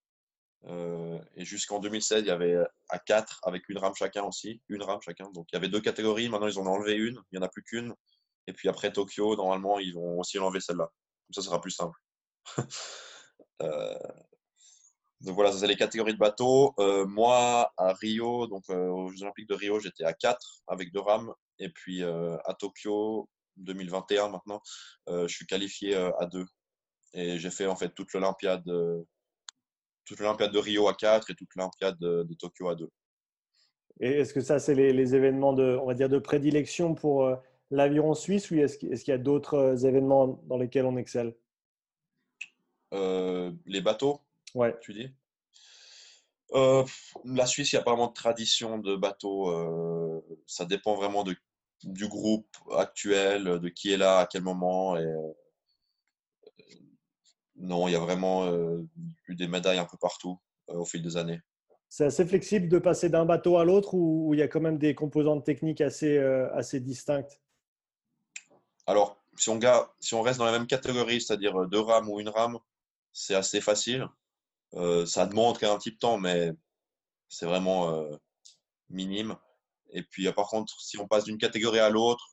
Euh, 0.64 1.18
et 1.36 1.44
jusqu'en 1.44 1.78
2016, 1.78 2.22
il 2.22 2.26
y 2.26 2.30
avait 2.30 2.56
à 2.90 2.98
4 2.98 3.40
avec 3.44 3.68
une 3.68 3.78
rame 3.78 3.94
chacun 3.94 4.24
aussi, 4.24 4.60
une 4.68 4.82
rame 4.82 5.00
chacun. 5.00 5.30
Donc 5.30 5.46
il 5.52 5.56
y 5.56 5.58
avait 5.58 5.68
deux 5.68 5.80
catégories. 5.80 6.28
Maintenant, 6.28 6.48
ils 6.48 6.58
ont 6.58 6.66
enlevé 6.66 6.94
une, 6.94 7.14
il 7.30 7.38
n'y 7.38 7.38
en 7.38 7.46
a 7.46 7.48
plus 7.48 7.62
qu'une. 7.62 7.94
Et 8.46 8.52
puis 8.52 8.68
après 8.68 8.92
Tokyo, 8.92 9.36
normalement, 9.36 9.78
ils 9.78 9.94
vont 9.94 10.18
aussi 10.18 10.38
enlever 10.38 10.60
celle-là. 10.60 10.90
Comme 11.26 11.34
ça 11.34 11.42
sera 11.42 11.60
plus 11.60 11.70
simple. 11.70 11.98
Donc 15.20 15.34
voilà, 15.34 15.50
ça 15.50 15.58
c'est 15.58 15.66
les 15.66 15.76
catégories 15.76 16.12
de 16.12 16.18
bateaux. 16.18 16.74
Euh, 16.78 17.04
moi, 17.06 17.72
à 17.76 17.92
Rio, 17.92 18.46
donc 18.46 18.62
euh, 18.70 18.88
aux 18.88 19.10
Jeux 19.10 19.22
Olympiques 19.22 19.48
de 19.48 19.54
Rio, 19.54 19.80
j'étais 19.80 20.04
à 20.04 20.12
4 20.12 20.62
avec 20.68 20.92
deux 20.92 21.00
rames. 21.00 21.32
Et 21.58 21.70
puis 21.70 22.04
euh, 22.04 22.36
à 22.44 22.54
Tokyo, 22.54 23.28
2021 23.56 24.28
maintenant, 24.28 24.62
je 25.08 25.26
suis 25.26 25.46
qualifié 25.46 25.96
à 25.96 26.26
2. 26.26 26.46
Et 27.14 27.38
j'ai 27.38 27.50
fait 27.50 27.66
en 27.66 27.74
fait 27.74 27.88
toute 27.94 28.12
l'Olympiade 28.12 28.64
toute 30.04 30.20
l'Olympiade 30.20 30.52
de 30.52 30.58
Rio 30.58 30.88
à 30.88 30.94
4 30.94 31.30
et 31.30 31.34
toute 31.34 31.48
l'Olympiade 31.56 31.98
de, 31.98 32.34
Tokyo 32.38 32.68
à 32.68 32.76
2. 32.76 32.88
Et 34.00 34.20
est-ce 34.20 34.32
que 34.32 34.40
ça, 34.40 34.58
c'est 34.60 34.74
les, 34.74 35.14
événements 35.14 35.52
de, 35.52 35.76
on 35.82 35.86
va 35.86 35.94
dire, 35.94 36.08
de 36.08 36.18
prédilection 36.18 36.94
pour 36.94 37.30
l'aviron 37.70 38.14
suisse 38.14 38.50
ou 38.50 38.54
est-ce 38.54 38.78
qu'il 38.78 39.08
y 39.08 39.10
a 39.10 39.18
d'autres 39.18 39.84
événements 39.84 40.40
dans 40.46 40.56
lesquels 40.56 40.86
on 40.86 40.96
excelle? 40.96 41.34
Les 42.92 43.80
bateaux 43.82 44.22
Ouais. 44.54 44.76
Tu 44.80 44.92
dis 44.92 45.10
euh, 46.52 46.84
La 47.24 47.46
Suisse, 47.46 47.72
il 47.72 47.76
n'y 47.76 47.80
a 47.80 47.84
pas 47.84 47.92
vraiment 47.92 48.08
de 48.08 48.14
tradition 48.14 48.78
de 48.78 48.96
bateau. 48.96 49.50
Euh, 49.50 50.20
ça 50.46 50.64
dépend 50.64 50.94
vraiment 50.94 51.24
de, 51.24 51.36
du 51.84 52.08
groupe 52.08 52.48
actuel, 52.76 53.44
de 53.60 53.68
qui 53.68 53.92
est 53.92 53.96
là, 53.96 54.20
à 54.20 54.26
quel 54.26 54.42
moment. 54.42 54.96
Et, 54.96 55.04
euh, 55.04 55.32
non, 57.56 57.88
il 57.88 57.92
y 57.92 57.96
a 57.96 58.00
vraiment 58.00 58.48
eu 59.26 59.34
des 59.34 59.48
médailles 59.48 59.78
un 59.78 59.84
peu 59.84 59.96
partout 60.00 60.38
au 60.68 60.84
fil 60.84 61.02
des 61.02 61.16
années. 61.16 61.40
C'est 61.88 62.04
assez 62.04 62.24
flexible 62.24 62.68
de 62.68 62.78
passer 62.78 63.08
d'un 63.08 63.24
bateau 63.24 63.56
à 63.56 63.64
l'autre 63.64 63.94
ou 63.94 64.32
il 64.32 64.38
y 64.38 64.42
a 64.42 64.48
quand 64.48 64.60
même 64.60 64.78
des 64.78 64.94
composantes 64.94 65.44
techniques 65.44 65.80
assez, 65.80 66.18
assez 66.18 66.78
distinctes? 66.78 67.40
Alors, 68.86 69.20
si 69.36 69.50
on, 69.50 69.58
si 69.98 70.14
on 70.14 70.22
reste 70.22 70.38
dans 70.38 70.44
la 70.44 70.52
même 70.52 70.68
catégorie, 70.68 71.20
c'est-à-dire 71.20 71.66
deux 71.66 71.80
rames 71.80 72.08
ou 72.08 72.20
une 72.20 72.28
rame, 72.28 72.58
c'est 73.12 73.34
assez 73.34 73.60
facile. 73.60 74.06
Euh, 74.74 75.06
ça 75.06 75.26
demande 75.26 75.58
quand 75.58 75.66
même 75.66 75.76
un 75.76 75.78
petit 75.78 75.96
temps, 75.96 76.18
mais 76.18 76.52
c'est 77.28 77.46
vraiment 77.46 77.90
euh, 77.94 78.16
minime. 78.90 79.36
Et 79.90 80.02
puis, 80.02 80.28
euh, 80.28 80.32
par 80.32 80.48
contre, 80.48 80.80
si 80.80 80.98
on 80.98 81.08
passe 81.08 81.24
d'une 81.24 81.38
catégorie 81.38 81.80
à 81.80 81.90
l'autre, 81.90 82.24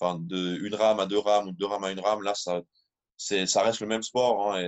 enfin, 0.00 0.18
de 0.20 0.56
une 0.64 0.74
rame 0.74 1.00
à 1.00 1.06
deux 1.06 1.18
rames 1.18 1.48
ou 1.48 1.52
deux 1.52 1.66
rames 1.66 1.84
à 1.84 1.92
une 1.92 2.00
rame, 2.00 2.22
là, 2.22 2.34
ça, 2.34 2.62
ça 3.18 3.62
reste 3.62 3.80
le 3.80 3.86
même 3.86 4.02
sport. 4.02 4.52
Hein, 4.52 4.62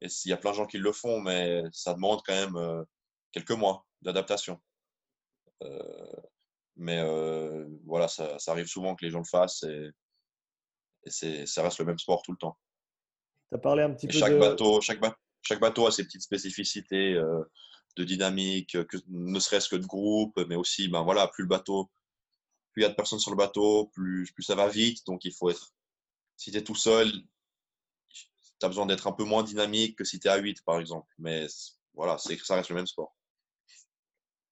et 0.00 0.08
il 0.24 0.30
y 0.30 0.32
a 0.32 0.36
plein 0.36 0.52
de 0.52 0.56
gens 0.56 0.66
qui 0.66 0.78
le 0.78 0.92
font, 0.92 1.20
mais 1.20 1.62
ça 1.72 1.94
demande 1.94 2.22
quand 2.24 2.34
même 2.34 2.84
quelques 3.32 3.50
mois 3.52 3.86
d'adaptation. 4.02 4.60
mais 6.76 7.02
voilà, 7.84 8.08
ça, 8.08 8.38
ça, 8.38 8.52
arrive 8.52 8.66
souvent 8.66 8.94
que 8.94 9.04
les 9.04 9.10
gens 9.10 9.18
le 9.20 9.24
fassent 9.24 9.64
et, 9.64 9.90
et 11.04 11.46
ça 11.46 11.62
reste 11.62 11.78
le 11.78 11.84
même 11.86 11.98
sport 11.98 12.22
tout 12.22 12.32
le 12.32 12.38
temps. 12.38 12.58
Tu 13.50 13.56
as 13.56 13.58
parlé 13.58 13.82
un 13.82 13.90
petit 13.90 14.06
peu 14.06 14.12
chaque 14.12 14.32
de... 14.32 14.38
Bateau, 14.38 14.80
chaque, 14.80 15.00
chaque 15.42 15.60
bateau 15.60 15.86
a 15.86 15.92
ses 15.92 16.04
petites 16.04 16.22
spécificités 16.22 17.14
euh, 17.14 17.42
de 17.96 18.04
dynamique, 18.04 18.76
que, 18.86 18.96
ne 19.08 19.38
serait-ce 19.40 19.68
que 19.68 19.76
de 19.76 19.86
groupe, 19.86 20.38
mais 20.48 20.54
aussi, 20.54 20.88
ben 20.88 21.02
voilà, 21.02 21.26
plus 21.28 21.42
le 21.42 21.48
bateau, 21.48 21.90
plus 22.72 22.82
il 22.82 22.84
y 22.84 22.86
a 22.86 22.90
de 22.90 22.94
personnes 22.94 23.18
sur 23.18 23.32
le 23.32 23.36
bateau, 23.36 23.86
plus, 23.86 24.30
plus 24.32 24.44
ça 24.44 24.54
va 24.54 24.68
vite. 24.68 25.04
Donc, 25.06 25.24
il 25.24 25.32
faut 25.32 25.50
être. 25.50 25.74
Si 26.36 26.52
tu 26.52 26.58
es 26.58 26.62
tout 26.62 26.76
seul, 26.76 27.10
tu 28.08 28.28
as 28.62 28.68
besoin 28.68 28.86
d'être 28.86 29.06
un 29.06 29.12
peu 29.12 29.24
moins 29.24 29.42
dynamique 29.42 29.96
que 29.96 30.04
si 30.04 30.20
tu 30.20 30.28
es 30.28 30.30
à 30.30 30.38
8, 30.38 30.62
par 30.64 30.78
exemple. 30.78 31.12
Mais 31.18 31.46
voilà, 31.94 32.16
ça 32.18 32.54
reste 32.54 32.68
le 32.68 32.76
même 32.76 32.86
sport. 32.86 33.14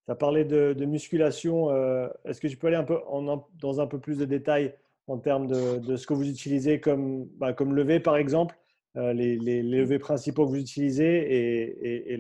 Tu 0.07 0.13
as 0.13 0.17
parlé 0.17 0.45
de, 0.45 0.85
musculation. 0.85 1.71
Euh, 1.71 2.09
est-ce 2.25 2.41
que 2.41 2.49
tu 2.49 2.57
peux 2.57 2.67
aller 2.67 2.77
un 2.77 2.85
peu 2.85 2.99
en, 3.07 3.49
dans 3.55 3.81
un 3.81 3.87
peu 3.87 4.01
plus 4.01 4.19
de 4.19 4.25
détails 4.25 4.75
en 5.07 5.19
termes 5.19 5.47
de, 5.47 5.79
de 5.79 5.97
ce 5.97 6.07
que 6.07 6.15
vous 6.15 6.29
utilisez 6.29 6.81
comme, 6.81 7.27
bah, 7.37 7.53
comme 7.53 7.75
lever, 7.75 8.01
par 8.01 8.17
exemple? 8.17 8.59
Les, 8.99 9.39
les, 9.39 9.63
levées 9.63 9.99
principaux 9.99 10.45
que 10.45 10.51
vous 10.51 10.61
utilisez 10.61 12.11
et, 12.11 12.17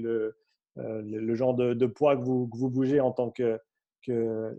euh, 0.78 1.02
le, 1.02 1.34
genre 1.34 1.54
de, 1.54 1.86
poids 1.86 2.16
que 2.16 2.22
vous, 2.22 2.46
bougez 2.46 3.00
en 3.00 3.10
tant 3.10 3.30
que, 3.30 3.58
que 4.02 4.56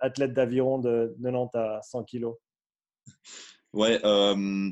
athlète 0.00 0.32
d'aviron 0.32 0.78
de 0.78 1.14
90 1.22 1.50
à 1.54 1.82
100 1.82 2.04
kg 2.04 2.26
Ouais, 3.72 4.00
euh, 4.04 4.70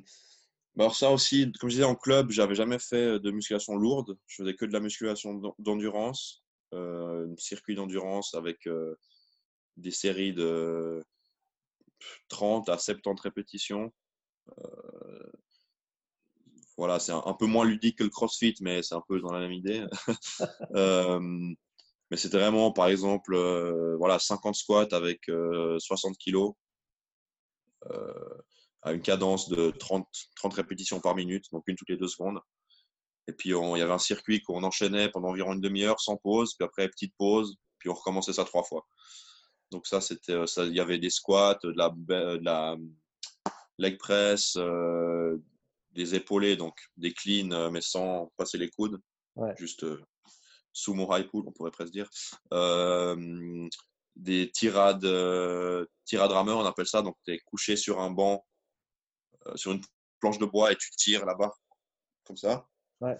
bah, 0.76 0.84
alors 0.84 0.94
ça 0.94 1.10
aussi, 1.10 1.52
comme 1.58 1.68
je 1.68 1.76
disais 1.76 1.84
en 1.84 1.96
club, 1.96 2.30
j'avais 2.30 2.54
jamais 2.54 2.78
fait 2.78 3.18
de 3.18 3.30
musculation 3.30 3.74
lourde. 3.74 4.16
Je 4.26 4.42
faisais 4.42 4.54
que 4.54 4.64
de 4.64 4.72
la 4.72 4.80
musculation 4.80 5.40
d'endurance, 5.58 6.44
euh, 6.74 7.26
circuit 7.38 7.74
d'endurance 7.74 8.34
avec 8.34 8.68
des 9.76 9.90
séries 9.90 10.32
de 10.32 11.02
30 12.28 12.68
à 12.68 12.78
70 12.78 13.20
répétitions. 13.20 13.92
Voilà, 16.78 17.00
c'est 17.00 17.10
un, 17.10 17.34
peu 17.34 17.46
moins 17.46 17.64
ludique 17.64 17.98
que 17.98 18.04
le 18.04 18.08
CrossFit, 18.08 18.54
mais 18.60 18.84
c'est 18.84 18.94
un 18.94 19.02
peu 19.08 19.20
dans 19.20 19.32
la 19.32 19.40
même 19.40 19.52
idée. 19.52 19.84
Euh, 20.76 21.18
mais 22.10 22.16
c'était 22.16 22.38
vraiment, 22.38 22.72
par 22.72 22.86
exemple, 22.86 23.34
euh, 23.34 23.96
voilà, 23.96 24.18
50 24.18 24.54
squats 24.54 24.88
avec 24.92 25.22
60 25.26 26.12
euh, 26.12 26.14
kilos 26.18 26.54
à 28.82 28.92
une 28.92 29.02
cadence 29.02 29.48
de 29.48 29.70
30, 29.70 30.06
30 30.36 30.54
répétitions 30.54 31.00
par 31.00 31.16
minute, 31.16 31.46
donc 31.52 31.64
une 31.66 31.74
toutes 31.74 31.88
les 31.88 31.96
deux 31.96 32.06
secondes. 32.06 32.38
Et 33.26 33.32
puis, 33.32 33.50
il 33.50 33.78
y 33.78 33.82
avait 33.82 33.92
un 33.92 33.98
circuit 33.98 34.40
qu'on 34.40 34.62
enchaînait 34.62 35.10
pendant 35.10 35.28
environ 35.28 35.54
une 35.54 35.60
demi-heure 35.60 36.00
sans 36.00 36.16
pause, 36.16 36.54
puis 36.54 36.64
après, 36.64 36.88
petite 36.88 37.14
pause, 37.18 37.56
puis 37.78 37.90
on 37.90 37.94
recommençait 37.94 38.34
ça 38.34 38.44
trois 38.44 38.62
fois. 38.62 38.86
Donc 39.72 39.86
ça, 39.86 40.00
c'était, 40.00 40.36
il 40.58 40.74
y 40.74 40.80
avait 40.80 40.98
des 40.98 41.10
squats, 41.10 41.58
de 41.64 41.72
la, 41.76 41.90
de 41.90 42.44
la 42.44 42.76
leg 43.78 43.98
press, 43.98 44.56
des 45.99 46.14
épaulés, 46.14 46.57
donc 46.57 46.78
des 46.96 47.12
cleans, 47.12 47.51
euh, 47.51 47.70
mais 47.70 47.80
sans 47.80 48.32
passer 48.36 48.57
les 48.57 48.70
coudes. 48.70 49.01
Juste 49.57 49.82
euh, 49.82 50.01
sous 50.72 50.94
mon 50.94 51.14
high 51.14 51.28
pull, 51.28 51.44
on 51.46 51.53
pourrait 51.53 51.72
presque 51.72 51.92
dire. 51.92 52.09
Euh, 52.53 53.68
des 54.14 54.51
tirades, 54.51 55.07
tirades 56.05 56.32
rameurs, 56.32 56.59
on 56.59 56.64
appelle 56.64 56.86
ça. 56.86 57.03
Donc, 57.03 57.16
tu 57.24 57.32
es 57.32 57.40
couché 57.40 57.76
sur 57.76 58.01
un 58.01 58.11
banc, 58.11 58.44
sur 59.55 59.72
une 59.72 59.80
planche 60.20 60.38
de 60.38 60.46
bois 60.46 60.72
et 60.72 60.76
tu 60.76 60.90
tires 60.92 61.24
là-bas, 61.24 61.53
comme 62.24 62.36
ça. 62.36 62.66
Ouais. 63.01 63.16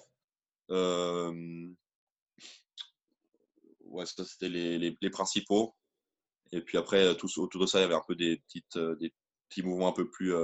ouais, 3.85 4.07
ça, 4.07 4.25
c'était 4.25 4.49
les, 4.49 4.79
les, 4.79 5.11
principaux. 5.11 5.77
Et 6.51 6.61
puis 6.63 6.79
après, 6.79 7.17
tout, 7.17 7.29
autour 7.39 7.61
de 7.61 7.67
ça, 7.67 7.79
il 7.79 7.83
y 7.83 7.85
avait 7.85 7.95
un 7.95 8.05
peu 8.07 8.17
des, 8.17 8.39
petites, 8.39 8.79
des 8.99 9.13
petits 9.49 9.63
mouvements 9.63 9.89
un 9.89 9.93
peu 9.93 10.11
plus, 10.11 10.35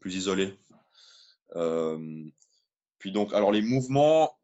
plus 0.00 0.16
isolés. 0.16 0.58
Euh, 1.56 2.24
puis 2.98 3.12
donc, 3.12 3.32
alors 3.32 3.52
les 3.52 3.62
mouvements, 3.62 4.38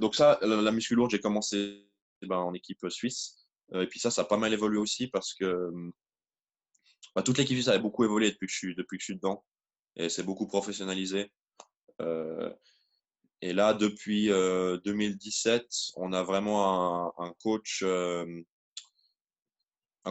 donc 0.00 0.14
ça, 0.14 0.38
la, 0.42 0.72
muscu 0.72 0.94
lourde, 0.94 1.10
j'ai 1.10 1.20
commencé 1.20 1.88
ben, 2.22 2.36
en 2.36 2.54
équipe 2.54 2.88
suisse. 2.88 3.46
Euh, 3.74 3.82
et 3.82 3.86
puis 3.86 4.00
ça, 4.00 4.10
ça 4.10 4.22
a 4.22 4.24
pas 4.24 4.36
mal 4.36 4.52
évolué 4.52 4.78
aussi 4.78 5.08
parce 5.08 5.34
que 5.34 5.70
bah, 7.14 7.22
toute 7.22 7.38
l'équipe 7.38 7.56
suisse 7.56 7.68
avait 7.68 7.78
beaucoup 7.78 8.04
évolué 8.04 8.30
depuis 8.30 8.46
que 8.46 8.52
je 8.52 8.58
suis, 8.58 8.74
depuis 8.74 8.98
que 8.98 9.02
je 9.02 9.06
suis 9.06 9.16
dedans. 9.16 9.44
Et 9.96 10.08
c'est 10.08 10.22
beaucoup 10.22 10.46
professionnalisé. 10.46 11.30
Euh, 12.00 12.50
et 13.42 13.52
là, 13.52 13.74
depuis 13.74 14.28
2017, 14.28 15.66
on 15.96 16.12
a 16.12 16.22
vraiment 16.22 17.12
un, 17.20 17.32
coach, 17.42 17.82
un 17.82 18.44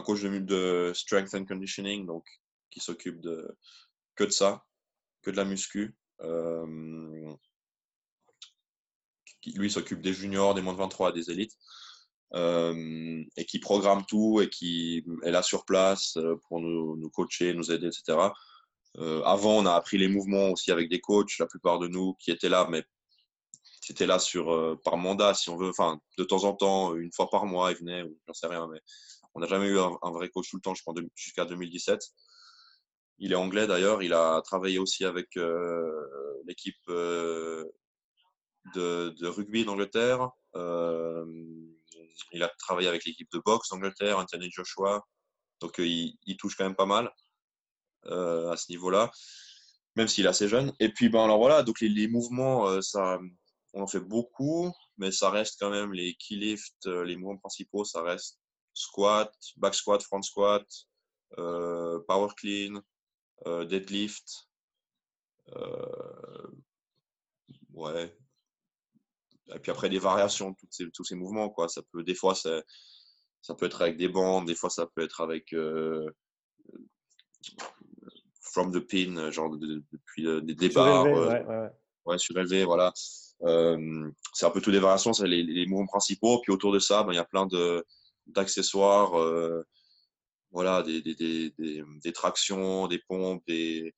coach 0.02 0.20
de, 0.22 0.38
de, 0.38 0.92
strength 0.94 1.34
and 1.34 1.46
conditioning, 1.46 2.06
donc 2.06 2.26
qui 2.70 2.80
s'occupe 2.80 3.20
de 3.20 3.56
que 4.14 4.24
de 4.24 4.30
ça, 4.30 4.64
que 5.22 5.30
de 5.30 5.36
la 5.36 5.44
muscu. 5.44 5.94
Euh, 6.24 7.34
qui 9.40 9.52
lui 9.52 9.70
s'occupe 9.70 10.00
des 10.00 10.12
juniors, 10.12 10.54
des 10.54 10.62
moins 10.62 10.72
de 10.72 10.78
23, 10.78 11.10
des 11.10 11.30
élites, 11.30 11.56
euh, 12.34 13.24
et 13.36 13.44
qui 13.44 13.58
programme 13.58 14.04
tout 14.06 14.40
et 14.40 14.48
qui 14.48 15.04
est 15.24 15.30
là 15.32 15.42
sur 15.42 15.64
place 15.64 16.16
euh, 16.16 16.36
pour 16.46 16.60
nous, 16.60 17.10
coacher, 17.10 17.52
nous 17.52 17.72
aider, 17.72 17.88
etc. 17.88 18.30
avant, 19.24 19.56
on 19.56 19.66
a 19.66 19.74
appris 19.74 19.98
les 19.98 20.06
mouvements 20.06 20.50
aussi 20.50 20.70
avec 20.70 20.88
des 20.88 21.00
coachs, 21.00 21.38
la 21.38 21.46
plupart 21.46 21.80
de 21.80 21.88
nous 21.88 22.14
qui 22.20 22.30
étaient 22.30 22.48
là, 22.48 22.68
mais 22.70 22.84
c'était 23.80 24.06
là 24.06 24.20
sur, 24.20 24.78
par 24.84 24.96
mandat, 24.96 25.34
si 25.34 25.50
on 25.50 25.56
veut. 25.56 25.70
Enfin, 25.70 25.98
de 26.18 26.24
temps 26.24 26.44
en 26.44 26.54
temps, 26.54 26.94
une 26.94 27.12
fois 27.12 27.28
par 27.30 27.46
mois, 27.46 27.72
ils 27.72 27.78
venaient, 27.78 28.04
j'en 28.28 28.34
sais 28.34 28.46
rien, 28.46 28.68
mais 28.72 28.80
On 29.34 29.40
n'a 29.40 29.48
jamais 29.48 29.66
eu 29.66 29.78
un, 29.80 30.10
vrai 30.12 30.28
coach 30.28 30.50
tout 30.50 30.56
le 30.56 30.62
temps, 30.62 30.74
jusqu'à 31.16 31.44
2017. 31.46 32.00
Il 33.22 33.32
est 33.32 33.36
anglais 33.36 33.66
d'ailleurs. 33.66 34.02
Il 34.02 34.12
a 34.12 34.42
travaillé 34.42 34.78
aussi 34.78 35.06
avec 35.06 35.34
l'équipe 36.46 36.76
de, 36.88 37.72
de, 38.74 39.26
rugby 39.26 39.64
d'Angleterre. 39.64 40.28
il 40.54 42.42
a 42.42 42.48
travaillé 42.58 42.88
avec 42.88 43.06
l'équipe 43.06 43.30
de 43.32 43.38
boxe 43.38 43.70
d'Angleterre, 43.70 44.18
Anthony 44.18 44.50
Joshua. 44.50 45.02
Donc 45.60 45.78
il, 45.78 46.36
touche 46.38 46.56
quand 46.56 46.64
même 46.64 46.76
pas 46.76 46.86
mal 46.86 47.10
à 48.04 48.56
ce 48.56 48.70
niveau-là 48.70 49.10
même 49.96 50.08
s'il 50.08 50.26
est 50.26 50.28
assez 50.28 50.48
jeune. 50.48 50.72
Et 50.80 50.88
puis, 50.90 51.08
ben, 51.08 51.24
alors 51.24 51.38
voilà, 51.38 51.62
donc 51.62 51.80
les, 51.80 52.08
mouvements, 52.08 52.68
euh, 52.68 52.80
on 53.74 53.82
en 53.82 53.86
fait 53.86 54.00
beaucoup, 54.00 54.72
mais 54.98 55.12
ça 55.12 55.30
reste 55.30 55.58
quand 55.60 55.70
même 55.70 55.92
les 55.92 56.14
key 56.14 56.36
lifts, 56.36 56.86
euh, 56.86 57.04
les 57.04 57.16
mouvements 57.16 57.38
principaux, 57.38 57.84
ça 57.84 58.02
reste 58.02 58.38
squat, 58.74 59.32
back 59.56 59.74
squat, 59.74 60.02
front 60.02 60.22
squat, 60.22 60.66
euh, 61.38 62.00
power 62.08 62.28
clean, 62.36 62.80
deadlift. 63.68 64.48
ouais. 67.72 68.16
Et 69.54 69.58
puis 69.58 69.70
après, 69.70 69.90
des 69.90 69.98
variations, 69.98 70.54
toutes 70.54 70.72
ces, 70.72 70.90
tous 70.90 71.04
ces 71.04 71.14
mouvements, 71.14 71.50
quoi. 71.50 71.68
Ça 71.68 71.82
peut, 71.92 72.02
des 72.02 72.14
fois, 72.14 72.34
ça, 72.34 72.62
ça 73.42 73.54
peut 73.54 73.66
être 73.66 73.82
avec 73.82 73.96
des 73.96 74.08
bandes, 74.08 74.46
des 74.46 74.54
fois, 74.54 74.70
ça 74.70 74.86
peut 74.86 75.02
être 75.02 75.20
avec 75.20 75.52
from 78.52 78.70
the 78.70 78.80
pin, 78.80 79.16
euh, 79.16 79.30
genre 79.30 79.50
depuis 79.50 80.26
euh, 80.26 80.40
des 80.40 80.54
débats. 80.54 81.04
Euh, 81.04 81.68
ouais, 82.04 82.18
surélevé, 82.18 82.64
voilà. 82.64 82.92
c'est 82.94 84.46
un 84.46 84.50
peu 84.50 84.60
toutes 84.60 84.74
les 84.74 84.78
variations, 84.78 85.12
c'est 85.12 85.26
les, 85.26 85.66
mouvements 85.66 85.86
principaux. 85.86 86.40
Puis 86.42 86.52
autour 86.52 86.72
de 86.72 86.78
ça, 86.78 87.02
ben, 87.02 87.12
il 87.12 87.16
y 87.16 87.18
a 87.18 87.24
plein 87.24 87.48
d'accessoires, 88.26 89.12
voilà, 90.52 90.82
des, 90.82 91.02
des, 91.02 91.54
des, 91.56 92.12
tractions, 92.12 92.86
des 92.86 92.98
pompes, 93.08 93.42
des, 93.46 93.94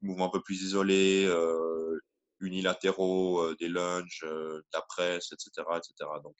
mouvements 0.00 0.26
un 0.26 0.30
peu 0.30 0.42
plus 0.42 0.62
isolés, 0.62 1.28
unilatéraux, 2.40 3.54
des 3.54 3.68
lunges, 3.68 4.20
de 4.22 4.64
la 4.72 4.82
presse, 4.82 5.32
etc. 5.32 5.66
etc. 5.76 6.10
Donc, 6.22 6.36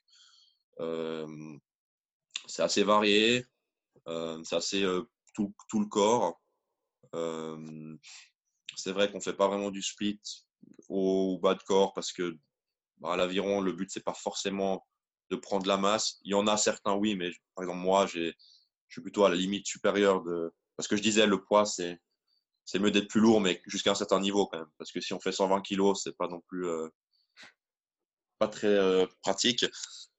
c'est 2.46 2.62
assez 2.62 2.84
varié, 2.84 3.46
c'est 4.06 4.56
assez 4.56 4.86
tout, 5.34 5.54
tout, 5.68 5.80
le 5.80 5.86
corps 5.86 6.40
c'est 8.76 8.92
vrai 8.92 9.10
qu'on 9.10 9.20
fait 9.20 9.34
pas 9.34 9.48
vraiment 9.48 9.70
du 9.70 9.82
split 9.82 10.20
au, 10.88 11.38
bas 11.42 11.54
de 11.54 11.62
corps 11.62 11.92
parce 11.92 12.12
que 12.12 12.36
bah, 12.98 13.12
à 13.12 13.16
l'aviron, 13.16 13.60
le 13.60 13.72
but, 13.72 13.90
c'est 13.90 14.04
pas 14.04 14.14
forcément 14.14 14.86
de 15.30 15.36
prendre 15.36 15.66
la 15.66 15.76
masse. 15.76 16.18
Il 16.22 16.30
y 16.30 16.34
en 16.34 16.46
a 16.46 16.56
certains, 16.56 16.94
oui, 16.94 17.16
mais 17.16 17.30
par 17.54 17.64
exemple, 17.64 17.80
moi, 17.80 18.06
je 18.92 18.96
suis 18.96 19.02
plutôt 19.02 19.24
à 19.24 19.30
la 19.30 19.36
limite 19.36 19.66
supérieure 19.66 20.22
de. 20.22 20.52
Parce 20.76 20.86
que 20.86 20.96
je 20.96 21.02
disais, 21.02 21.26
le 21.26 21.42
poids, 21.42 21.64
c'est, 21.64 21.98
c'est 22.66 22.78
mieux 22.78 22.90
d'être 22.90 23.08
plus 23.08 23.22
lourd, 23.22 23.40
mais 23.40 23.62
jusqu'à 23.66 23.92
un 23.92 23.94
certain 23.94 24.20
niveau 24.20 24.46
quand 24.46 24.58
même. 24.58 24.68
Parce 24.76 24.92
que 24.92 25.00
si 25.00 25.14
on 25.14 25.20
fait 25.20 25.32
120 25.32 25.62
kg, 25.62 25.94
c'est 25.94 26.14
pas 26.14 26.28
non 26.28 26.42
plus 26.46 26.66
euh, 26.66 26.88
pas 28.38 28.48
très 28.48 28.66
euh, 28.66 29.06
pratique. 29.22 29.64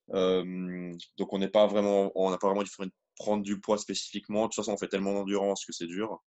donc 0.09 1.33
on 1.33 1.37
n'est 1.37 1.49
pas 1.49 1.67
vraiment, 1.67 2.11
on 2.15 2.31
n'a 2.31 2.39
pas 2.39 2.47
vraiment 2.47 2.63
de 2.63 2.91
prendre 3.15 3.43
du 3.43 3.59
poids 3.59 3.77
spécifiquement. 3.77 4.43
De 4.43 4.47
toute 4.47 4.55
façon, 4.55 4.73
on 4.73 4.77
fait 4.77 4.87
tellement 4.87 5.13
d'endurance 5.13 5.65
que 5.65 5.71
c'est 5.71 5.85
dur. 5.85 6.23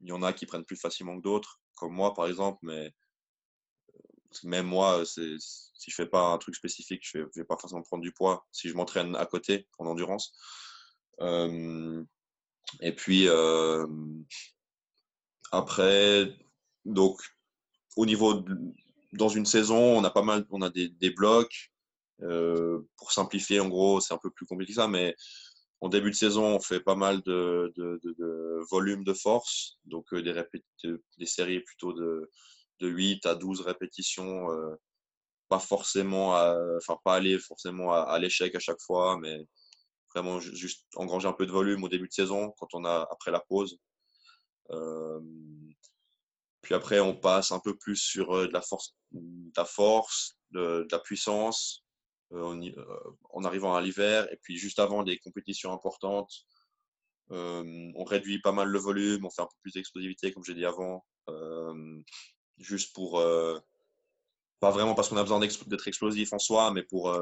Il 0.00 0.08
y 0.08 0.12
en 0.12 0.22
a 0.22 0.32
qui 0.32 0.46
prennent 0.46 0.64
plus 0.64 0.76
facilement 0.76 1.18
que 1.18 1.22
d'autres, 1.22 1.60
comme 1.74 1.92
moi 1.92 2.14
par 2.14 2.28
exemple, 2.28 2.60
mais 2.62 2.94
euh, 3.94 4.00
même 4.44 4.66
moi, 4.66 5.04
si 5.04 5.38
je 5.90 5.94
fais 5.94 6.06
pas 6.06 6.28
un 6.28 6.38
truc 6.38 6.56
spécifique, 6.56 7.02
je 7.04 7.18
vais, 7.18 7.24
vais 7.36 7.44
pas 7.44 7.58
forcément 7.58 7.82
prendre 7.82 8.02
du 8.02 8.12
poids 8.12 8.46
si 8.52 8.70
je 8.70 8.74
m'entraîne 8.74 9.14
à 9.16 9.26
côté 9.26 9.68
en 9.78 9.86
endurance. 9.86 10.34
Et 11.20 12.92
puis 12.92 13.28
après, 15.52 16.32
donc 16.84 17.20
au 17.96 18.06
niveau 18.06 18.44
dans 19.12 19.28
une 19.28 19.46
saison, 19.46 19.98
on 19.98 20.04
a 20.04 20.10
pas 20.10 20.22
mal, 20.22 20.44
on 20.50 20.62
a 20.62 20.70
des, 20.70 21.10
blocs. 21.10 21.72
pour 22.18 23.12
simplifier, 23.12 23.60
en 23.60 23.68
gros, 23.68 24.00
c'est 24.00 24.14
un 24.14 24.18
peu 24.22 24.30
plus 24.30 24.46
compliqué 24.46 24.72
que 24.72 24.80
ça, 24.80 24.88
mais 24.88 25.14
en 25.84 25.88
début 25.90 26.10
de 26.10 26.16
saison, 26.16 26.56
on 26.56 26.60
fait 26.60 26.80
pas 26.80 26.94
mal 26.94 27.20
de, 27.26 27.70
de, 27.76 28.64
volume 28.70 29.04
de 29.04 29.12
force, 29.12 29.78
donc 29.84 30.14
euh, 30.14 30.22
des, 30.22 30.94
des 31.18 31.26
séries 31.26 31.60
plutôt 31.60 31.92
de, 31.92 32.30
8 32.80 33.26
à 33.26 33.34
12 33.34 33.60
répétitions, 33.60 34.50
euh, 34.50 34.74
pas 35.48 35.58
forcément, 35.58 36.30
enfin 36.76 36.98
pas 37.04 37.16
aller 37.16 37.38
forcément 37.38 37.92
à, 37.92 38.18
l'échec 38.18 38.54
à 38.54 38.58
chaque 38.58 38.80
fois, 38.80 39.18
mais 39.20 39.46
vraiment 40.14 40.40
juste 40.40 40.86
engranger 40.94 41.28
un 41.28 41.32
peu 41.32 41.46
de 41.46 41.52
volume 41.52 41.84
au 41.84 41.88
début 41.88 42.08
de 42.08 42.12
saison 42.12 42.52
quand 42.58 42.68
on 42.74 42.84
a 42.84 43.06
après 43.10 43.30
la 43.30 43.40
pause. 43.40 43.78
Euh, 44.70 45.20
puis 46.62 46.74
après, 46.74 47.00
on 47.00 47.14
passe 47.14 47.52
un 47.52 47.60
peu 47.60 47.76
plus 47.76 47.96
sur 47.96 48.32
de 48.32 48.52
la 48.52 48.62
force, 48.62 48.94
de 49.12 49.52
la, 49.56 49.64
force, 49.64 50.38
de 50.52 50.86
la 50.90 50.98
puissance, 50.98 51.84
euh, 52.34 52.72
euh, 52.76 53.16
en, 53.30 53.44
arrivant 53.44 53.74
à 53.74 53.82
l'hiver. 53.82 54.30
Et 54.32 54.38
puis 54.42 54.56
juste 54.56 54.78
avant 54.78 55.02
des 55.02 55.18
compétitions 55.18 55.72
importantes, 55.72 56.32
euh, 57.30 57.92
on 57.94 58.04
réduit 58.04 58.40
pas 58.40 58.52
mal 58.52 58.68
le 58.68 58.78
volume, 58.78 59.24
on 59.24 59.30
fait 59.30 59.42
un 59.42 59.46
peu 59.46 59.56
plus 59.62 59.72
d'explosivité, 59.72 60.32
comme 60.32 60.44
j'ai 60.44 60.54
dit 60.54 60.64
avant, 60.64 61.04
juste 62.58 62.94
pour 62.94 63.22
pas 64.60 64.70
vraiment 64.70 64.94
parce 64.94 65.08
qu'on 65.08 65.16
a 65.16 65.22
besoin 65.22 65.40
d'être 65.40 65.88
explosif 65.88 66.32
en 66.32 66.38
soi, 66.38 66.70
mais 66.72 66.82
pour 66.82 67.14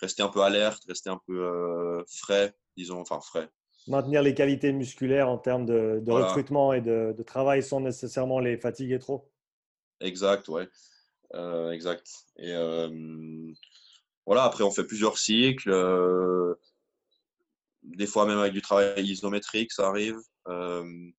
rester 0.00 0.22
un 0.22 0.28
peu 0.28 0.40
alerte, 0.40 0.82
rester 0.88 1.10
un 1.10 1.20
peu 1.26 2.04
frais, 2.08 2.54
disons, 2.76 3.00
enfin 3.00 3.20
frais. 3.20 3.48
Maintenir 3.86 4.22
les 4.22 4.34
qualités 4.34 4.72
musculaires 4.72 5.28
en 5.28 5.38
termes 5.38 5.66
de, 5.66 6.10
recrutement 6.10 6.72
et 6.72 6.80
de, 6.80 7.22
travail 7.26 7.62
sans 7.62 7.80
nécessairement 7.80 8.38
les 8.38 8.56
fatiguer 8.56 8.98
trop. 8.98 9.30
Exact, 10.00 10.48
ouais. 10.48 10.68
exact. 11.72 12.08
Et 12.36 12.54
voilà, 14.30 14.44
après, 14.44 14.62
on 14.62 14.70
fait 14.70 14.84
plusieurs 14.84 15.18
cycles. 15.18 15.70
Euh, 15.70 16.54
des 17.82 18.06
fois, 18.06 18.26
même 18.26 18.38
avec 18.38 18.52
du 18.52 18.62
travail 18.62 19.04
isométrique, 19.04 19.72
ça 19.72 19.88
arrive. 19.88 20.18
Euh, 20.46 21.10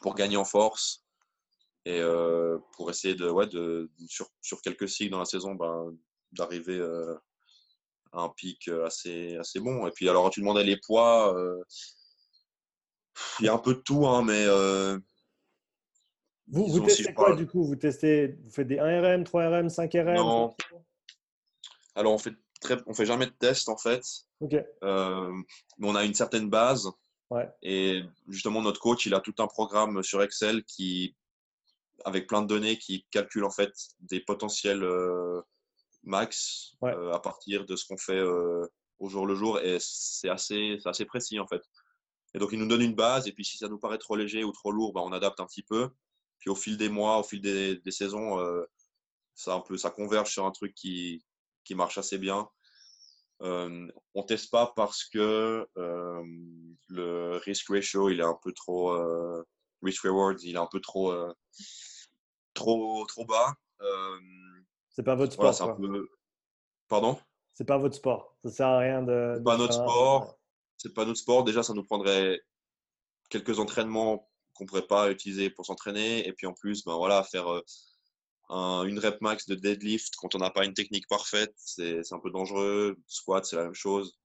pour 0.00 0.14
gagner 0.14 0.36
en 0.36 0.44
force. 0.44 1.04
Et 1.84 2.00
euh, 2.00 2.58
pour 2.74 2.90
essayer 2.90 3.16
de, 3.16 3.28
ouais, 3.28 3.48
de, 3.48 3.90
sur, 4.06 4.28
sur, 4.40 4.62
quelques 4.62 4.88
cycles 4.88 5.10
dans 5.10 5.18
la 5.18 5.24
saison, 5.24 5.56
ben, 5.56 5.96
d'arriver 6.30 6.78
un 8.12 8.28
pic 8.30 8.68
assez, 8.84 9.36
assez 9.36 9.60
bon. 9.60 9.86
Et 9.86 9.90
puis, 9.90 10.08
alors, 10.08 10.30
tu 10.30 10.40
demandais 10.40 10.64
les 10.64 10.76
poids. 10.76 11.34
il 13.40 13.46
y 13.46 13.48
a 13.48 13.54
un 13.54 13.58
peu 13.58 13.74
de 13.74 13.80
tout, 13.80 14.06
hein, 14.06 14.22
mais. 14.22 14.46
vous, 16.46 16.66
vous 16.66 16.80
testez 16.80 17.12
quoi 17.12 17.34
du 17.34 17.46
coup? 17.46 17.64
Vous, 17.64 17.76
testez, 17.76 18.38
vous 18.44 18.50
faites 18.50 18.68
des 18.68 18.76
1RM, 18.76 19.24
3RM, 19.24 19.68
5RM 19.68 20.16
Non. 20.16 20.54
Alors, 21.94 22.12
on 22.12 22.18
fait 22.18 22.34
très, 22.60 22.76
on 22.86 22.94
fait 22.94 23.06
jamais 23.06 23.26
de 23.26 23.32
test 23.32 23.68
en 23.68 23.76
fait. 23.76 24.02
Euh, 24.82 25.32
mais 25.78 25.88
on 25.88 25.94
a 25.94 26.04
une 26.04 26.14
certaine 26.14 26.48
base. 26.48 26.90
Et 27.62 28.02
justement, 28.28 28.62
notre 28.62 28.80
coach, 28.80 29.04
il 29.04 29.14
a 29.14 29.20
tout 29.20 29.34
un 29.38 29.46
programme 29.46 30.02
sur 30.02 30.22
Excel 30.22 30.64
qui, 30.64 31.14
avec 32.04 32.26
plein 32.26 32.40
de 32.40 32.46
données, 32.46 32.78
qui 32.78 33.06
calcule 33.10 33.44
en 33.44 33.50
fait 33.50 33.70
des 34.00 34.20
potentiels 34.20 34.82
euh, 34.82 35.42
max 36.08 36.72
euh, 36.82 37.12
à 37.12 37.20
partir 37.20 37.64
de 37.66 37.76
ce 37.76 37.86
qu'on 37.86 37.98
fait 37.98 38.22
au 38.98 39.08
jour 39.08 39.26
le 39.26 39.34
jour. 39.34 39.60
Et 39.60 39.78
c'est 39.80 40.28
assez, 40.28 40.78
assez 40.84 41.04
précis 41.04 41.38
en 41.38 41.46
fait. 41.46 41.62
Et 42.34 42.38
donc, 42.38 42.50
il 42.52 42.58
nous 42.58 42.68
donne 42.68 42.82
une 42.82 42.94
base. 42.94 43.26
Et 43.26 43.32
puis, 43.32 43.44
si 43.44 43.56
ça 43.56 43.68
nous 43.68 43.78
paraît 43.78 43.98
trop 43.98 44.16
léger 44.16 44.44
ou 44.44 44.52
trop 44.52 44.70
lourd, 44.70 44.92
bah, 44.92 45.00
on 45.02 45.12
adapte 45.12 45.40
un 45.40 45.46
petit 45.46 45.62
peu. 45.62 45.88
Puis, 46.40 46.50
au 46.50 46.54
fil 46.54 46.76
des 46.76 46.90
mois, 46.90 47.18
au 47.18 47.22
fil 47.22 47.40
des, 47.40 47.76
des 47.76 47.90
saisons, 47.90 48.38
ça, 49.34 49.54
un 49.54 49.60
peu, 49.60 49.78
ça 49.78 49.90
converge 49.90 50.30
sur 50.30 50.44
un 50.44 50.50
truc 50.50 50.74
qui, 50.74 51.24
qui 51.64 51.74
marche 51.74 51.96
assez 51.96 52.18
bien. 52.18 52.48
Euh, 53.42 53.86
on 54.14 54.24
teste 54.24 54.50
pas 54.50 54.72
parce 54.74 55.04
que 55.04 55.66
euh, 55.76 56.22
le 56.88 57.36
risk 57.36 57.68
ratio 57.68 58.10
il 58.10 58.18
est 58.18 58.24
un 58.24 58.36
peu 58.42 58.52
trop 58.52 58.90
euh, 58.90 59.44
risk 59.80 60.02
rewards 60.02 60.42
il 60.42 60.56
est 60.56 60.58
un 60.58 60.66
peu 60.66 60.80
trop 60.80 61.12
euh, 61.12 61.32
trop 62.54 63.06
trop 63.06 63.24
bas. 63.24 63.54
C'est 64.98 65.04
pas 65.04 65.14
votre 65.14 65.32
sport. 65.32 65.78
Pardon? 66.88 67.16
C'est 67.54 67.64
pas 67.64 67.78
votre 67.78 67.94
sport. 67.94 68.36
Ça 68.42 68.50
sert 68.50 68.66
à 68.66 68.78
rien 68.78 69.00
de. 69.00 69.34
C'est 69.36 69.44
pas 69.44 69.56
notre 69.56 69.74
sport. 69.74 70.38
C'est 70.76 70.92
pas 70.92 71.04
notre 71.04 71.20
sport. 71.20 71.44
Déjà, 71.44 71.62
ça 71.62 71.72
nous 71.72 71.84
prendrait 71.84 72.40
quelques 73.30 73.60
entraînements 73.60 74.28
qu'on 74.54 74.66
pourrait 74.66 74.88
pas 74.88 75.12
utiliser 75.12 75.50
pour 75.50 75.66
s'entraîner. 75.66 76.26
Et 76.26 76.32
puis 76.32 76.48
en 76.48 76.52
plus, 76.52 76.82
ben 76.84 76.96
voilà, 76.96 77.22
faire 77.22 77.46
une 78.50 78.98
rep 78.98 79.20
max 79.20 79.46
de 79.46 79.54
deadlift 79.54 80.16
quand 80.16 80.34
on 80.34 80.38
n'a 80.38 80.50
pas 80.50 80.64
une 80.64 80.74
technique 80.74 81.06
parfaite, 81.06 81.54
c'est 81.54 82.12
un 82.12 82.18
peu 82.18 82.32
dangereux. 82.32 82.96
Squat, 83.06 83.44
c'est 83.44 83.54
la 83.54 83.66
même 83.66 83.74
chose. 83.74 84.18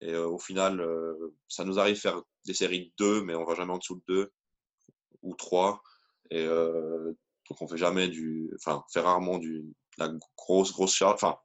Et 0.00 0.12
euh, 0.12 0.28
au 0.28 0.38
final, 0.38 0.80
euh, 0.80 1.34
ça 1.48 1.64
nous 1.64 1.80
arrive 1.80 1.96
faire 1.96 2.22
des 2.44 2.54
séries 2.54 2.92
de 2.96 3.04
2, 3.04 3.22
mais 3.24 3.34
on 3.34 3.44
va 3.44 3.56
jamais 3.56 3.72
en 3.72 3.78
dessous 3.78 3.96
de 4.06 4.14
2 4.14 4.32
ou 5.22 5.34
3. 5.34 5.82
Et 6.30 6.46
euh, 6.46 7.12
donc 7.48 7.60
on 7.60 7.66
fait 7.66 7.76
jamais 7.76 8.06
du. 8.06 8.52
Enfin, 8.54 8.84
fait 8.92 9.00
rarement 9.00 9.38
du, 9.38 9.74
la 9.98 10.10
grosse, 10.36 10.72
grosse 10.72 10.94
charge. 10.94 11.14
Enfin, 11.14 11.38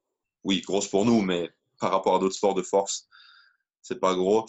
oui, 0.44 0.62
grosse 0.62 0.88
pour 0.88 1.06
nous, 1.06 1.22
mais 1.22 1.50
par 1.80 1.92
rapport 1.92 2.16
à 2.16 2.20
d'autres 2.20 2.36
sports 2.36 2.56
de 2.56 2.62
force, 2.62 3.08
c'est 3.82 4.00
pas 4.00 4.16
gros. 4.16 4.46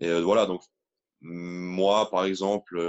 Et 0.00 0.20
voilà, 0.20 0.46
donc 0.46 0.62
moi, 1.20 2.10
par 2.10 2.24
exemple, 2.24 2.80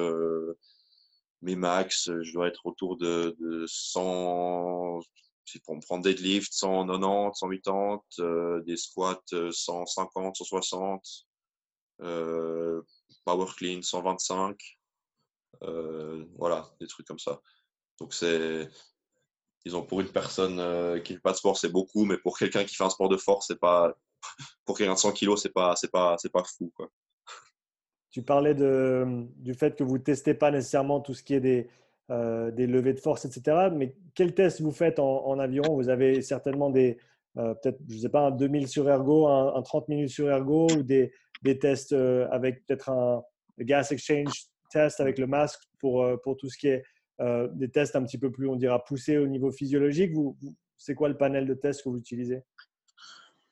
mes 1.41 1.55
max, 1.55 2.09
je 2.21 2.33
dois 2.33 2.47
être 2.47 2.65
autour 2.65 2.97
de, 2.97 3.35
de 3.39 3.65
100, 3.67 5.01
pour 5.59 5.75
me 5.75 5.81
prendre 5.81 6.03
deadlift, 6.03 6.53
190, 6.53 7.37
180, 7.37 8.61
des 8.65 8.77
squats 8.77 9.21
150, 9.51 10.35
160, 10.35 11.27
euh, 12.01 12.81
power 13.25 13.47
clean 13.57 13.81
125, 13.81 14.79
euh, 15.63 16.25
voilà, 16.37 16.69
des 16.79 16.87
trucs 16.87 17.07
comme 17.07 17.19
ça. 17.19 17.41
Donc 17.99 18.13
c'est, 18.13 18.69
ont 19.75 19.83
pour 19.83 20.01
une 20.01 20.09
personne 20.09 20.59
euh, 20.59 20.99
qui 20.99 21.13
ne 21.13 21.17
fait 21.17 21.21
pas 21.21 21.31
de 21.31 21.37
sport, 21.37 21.57
c'est 21.57 21.71
beaucoup, 21.71 22.05
mais 22.05 22.17
pour 22.17 22.37
quelqu'un 22.37 22.63
qui 22.63 22.75
fait 22.75 22.83
un 22.83 22.89
sport 22.89 23.09
de 23.09 23.17
force, 23.17 23.47
c'est 23.47 23.59
pas, 23.59 23.93
pour 24.65 24.77
quelqu'un 24.77 24.93
de 24.93 24.99
100 24.99 25.11
kilos, 25.13 25.41
c'est 25.41 25.53
pas, 25.53 25.75
c'est 25.75 25.91
pas, 25.91 26.15
c'est 26.19 26.31
pas 26.31 26.43
fou, 26.43 26.71
quoi. 26.75 26.89
Tu 28.09 28.23
parlais 28.23 28.53
du 28.53 29.53
fait 29.53 29.77
que 29.77 29.85
vous 29.85 29.97
ne 29.97 30.03
testez 30.03 30.33
pas 30.33 30.51
nécessairement 30.51 30.99
tout 30.99 31.13
ce 31.13 31.23
qui 31.23 31.33
est 31.33 31.39
des, 31.39 31.69
des 32.09 32.67
levées 32.67 32.91
de 32.91 32.99
force, 32.99 33.23
etc. 33.23 33.69
Mais 33.73 33.95
quel 34.13 34.33
test 34.33 34.59
vous 34.59 34.73
faites 34.73 34.99
en, 34.99 35.39
aviron? 35.39 35.77
Vous 35.77 35.87
avez 35.87 36.21
certainement 36.21 36.69
des, 36.69 36.97
peut-être, 37.35 37.79
je 37.87 37.99
sais 37.99 38.09
pas, 38.09 38.27
un 38.27 38.31
2000 38.31 38.67
sur 38.67 38.89
ergo, 38.89 39.27
un, 39.29 39.55
un, 39.55 39.61
30 39.61 39.87
minutes 39.87 40.09
sur 40.09 40.29
ergo 40.29 40.67
ou 40.75 40.83
des, 40.83 41.13
des 41.41 41.57
tests 41.57 41.93
euh, 41.93 42.27
avec 42.31 42.65
peut-être 42.65 42.89
un 42.89 43.23
gas 43.59 43.89
exchange 43.91 44.45
test 44.69 44.99
avec 44.99 45.17
le 45.17 45.27
masque 45.27 45.61
pour, 45.79 46.03
euh, 46.03 46.17
pour 46.17 46.37
tout 46.37 46.49
ce 46.49 46.57
qui 46.57 46.67
est 46.67 46.83
euh, 47.21 47.47
des 47.51 47.69
tests 47.69 47.95
un 47.95 48.03
petit 48.03 48.17
peu 48.17 48.31
plus, 48.31 48.47
on 48.47 48.55
dira, 48.55 48.83
poussés 48.83 49.17
au 49.17 49.27
niveau 49.27 49.51
physiologique. 49.51 50.13
C'est 50.77 50.95
quoi 50.95 51.09
le 51.09 51.17
panel 51.17 51.47
de 51.47 51.53
tests 51.53 51.83
que 51.83 51.89
vous 51.89 51.97
utilisez? 51.97 52.41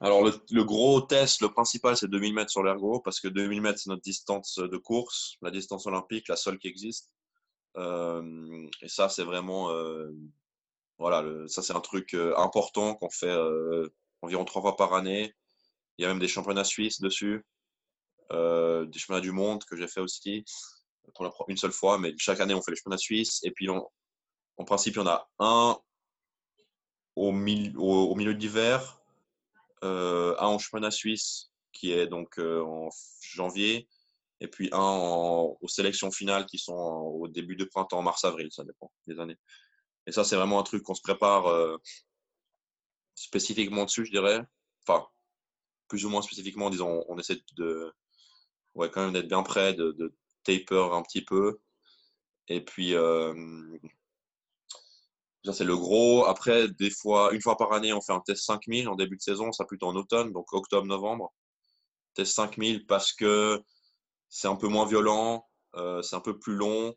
Alors, 0.01 0.23
le, 0.23 0.63
gros 0.63 1.01
test, 1.01 1.41
le 1.41 1.49
principal, 1.49 1.97
c'est 1.97 2.07
2000 2.07 2.33
mètres 2.33 2.51
sur 2.51 2.63
l'ergo, 2.63 3.01
parce 3.01 3.19
que 3.19 3.27
2000 3.27 3.61
mètres, 3.61 3.79
c'est 3.79 3.89
notre 3.89 4.01
distance 4.01 4.57
de 4.57 4.77
course, 4.77 5.35
la 5.41 5.51
distance 5.51 5.85
olympique, 5.87 6.27
la 6.29 6.37
seule 6.37 6.57
qui 6.57 6.67
existe. 6.67 7.11
et 7.77 8.87
ça, 8.87 9.09
c'est 9.09 9.25
vraiment, 9.25 9.69
voilà, 10.97 11.25
ça, 11.47 11.61
c'est 11.61 11.75
un 11.75 11.81
truc 11.81 12.15
important 12.37 12.95
qu'on 12.95 13.09
fait 13.09 13.35
environ 14.21 14.45
trois 14.45 14.61
fois 14.61 14.77
par 14.77 14.93
année. 14.93 15.33
Il 15.97 16.03
y 16.03 16.05
a 16.05 16.07
même 16.07 16.19
des 16.19 16.29
championnats 16.29 16.63
suisses 16.63 17.01
dessus. 17.01 17.43
Euh, 18.31 18.85
des 18.85 18.99
championnats 18.99 19.21
du 19.21 19.31
monde 19.31 19.63
que 19.65 19.75
j'ai 19.75 19.87
fait 19.87 20.01
aussi 20.01 20.45
pour 21.13 21.25
la, 21.25 21.31
une 21.47 21.57
seule 21.57 21.71
fois, 21.71 21.97
mais 21.97 22.13
chaque 22.17 22.39
année 22.39 22.53
on 22.53 22.61
fait 22.61 22.71
les 22.71 22.77
championnats 22.77 22.97
suisses. 22.97 23.39
Et 23.43 23.51
puis 23.51 23.69
en 23.69 24.65
principe, 24.65 24.95
il 24.95 24.99
y 24.99 25.01
en 25.01 25.07
a 25.07 25.29
un 25.39 25.77
au, 27.15 27.29
au, 27.29 28.15
milieu 28.15 28.33
d'hiver, 28.33 29.01
euh, 29.83 30.35
un 30.39 30.47
en 30.47 30.59
championnat 30.59 30.91
suisse 30.91 31.51
qui 31.73 31.91
est 31.91 32.07
donc 32.07 32.39
euh, 32.39 32.61
en 32.63 32.89
janvier, 33.21 33.87
et 34.41 34.47
puis 34.47 34.69
un 34.71 35.55
aux 35.61 35.67
sélections 35.67 36.11
finales 36.11 36.45
qui 36.45 36.57
sont 36.57 36.73
au 36.73 37.27
début 37.27 37.55
de 37.55 37.65
printemps, 37.65 38.01
mars-avril, 38.01 38.49
ça 38.51 38.63
dépend 38.63 38.91
des 39.07 39.19
années. 39.19 39.37
Et 40.07 40.11
ça, 40.11 40.23
c'est 40.23 40.35
vraiment 40.35 40.59
un 40.59 40.63
truc 40.63 40.83
qu'on 40.83 40.95
se 40.95 41.01
prépare 41.01 41.77
spécifiquement 43.15 43.85
dessus, 43.85 44.05
je 44.05 44.11
dirais. 44.11 44.41
Enfin, 44.87 45.05
plus 45.87 46.05
ou 46.05 46.09
moins 46.09 46.21
spécifiquement, 46.21 46.69
disons, 46.69 47.03
on 47.09 47.17
essaie 47.17 47.37
de, 47.57 47.93
ouais, 48.75 48.89
quand 48.89 49.03
même 49.03 49.13
d'être 49.13 49.27
bien 49.27 49.43
prêt, 49.43 49.73
de, 49.73 49.91
de, 49.91 50.13
taper 50.43 50.89
un 50.91 51.01
petit 51.01 51.23
peu. 51.23 51.59
Et 52.47 52.63
puis, 52.63 52.95
euh, 52.95 53.33
ça 55.45 55.53
c'est 55.53 55.63
le 55.63 55.77
gros. 55.77 56.25
Après, 56.25 56.67
des 56.67 56.89
fois, 56.89 57.33
une 57.33 57.41
fois 57.41 57.57
par 57.57 57.71
année, 57.73 57.93
on 57.93 58.01
fait 58.01 58.13
un 58.13 58.21
test 58.21 58.43
5000 58.45 58.89
en 58.89 58.95
début 58.95 59.17
de 59.17 59.21
saison, 59.21 59.51
ça 59.51 59.65
plutôt 59.65 59.87
en 59.87 59.95
automne, 59.95 60.31
donc 60.33 60.51
octobre-novembre. 60.53 61.33
Test 62.15 62.33
5000 62.33 62.85
parce 62.87 63.13
que 63.13 63.61
c'est 64.29 64.47
un 64.47 64.55
peu 64.55 64.67
moins 64.67 64.85
violent, 64.85 65.47
euh, 65.75 66.01
c'est 66.01 66.15
un 66.15 66.21
peu 66.21 66.37
plus 66.39 66.55
long. 66.55 66.95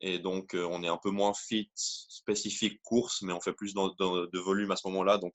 Et 0.00 0.18
donc, 0.18 0.54
euh, 0.54 0.66
on 0.70 0.82
est 0.82 0.88
un 0.88 0.98
peu 0.98 1.10
moins 1.10 1.32
fit, 1.34 1.70
spécifique 1.74 2.80
course, 2.82 3.22
mais 3.22 3.32
on 3.32 3.40
fait 3.40 3.54
plus 3.54 3.74
de 3.74 4.38
volume 4.38 4.70
à 4.70 4.76
ce 4.76 4.86
moment-là. 4.88 5.18
Donc, 5.18 5.34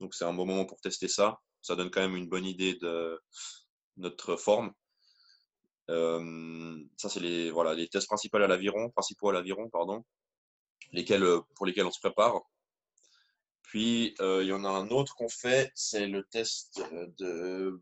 donc 0.00 0.14
c'est 0.14 0.24
un 0.24 0.34
bon 0.34 0.46
moment 0.46 0.66
pour 0.66 0.80
tester 0.80 1.08
ça. 1.08 1.38
Ça 1.62 1.76
donne 1.76 1.90
quand 1.90 2.02
même 2.02 2.16
une 2.16 2.28
bonne 2.28 2.44
idée 2.44 2.74
de 2.74 3.18
notre 3.96 4.36
forme 4.36 4.72
ça, 5.88 7.08
c'est 7.08 7.20
les, 7.20 7.88
tests 7.88 8.06
principaux 8.06 8.38
à 8.38 8.46
l'aviron, 8.46 8.90
principaux 8.90 9.30
à 9.30 9.32
l'aviron, 9.32 9.68
pardon, 9.70 10.04
pour 11.54 11.66
lesquels 11.66 11.86
on 11.86 11.90
se 11.90 12.00
prépare. 12.00 12.40
Puis, 13.62 14.14
il 14.18 14.46
y 14.46 14.52
en 14.52 14.64
a 14.64 14.68
un 14.68 14.88
autre 14.88 15.14
qu'on 15.16 15.28
fait, 15.28 15.70
c'est 15.74 16.06
le 16.06 16.24
test 16.24 16.80
de 17.18 17.80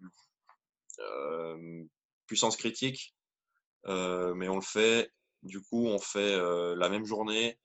puissance 2.27 2.57
critique. 2.57 3.15
mais 3.87 4.49
on 4.49 4.57
le 4.57 4.63
fait, 4.63 5.11
du 5.43 5.61
coup, 5.61 5.87
on 5.87 5.99
fait 5.99 6.37
la 6.77 6.89
même 6.89 7.05
journée 7.05 7.59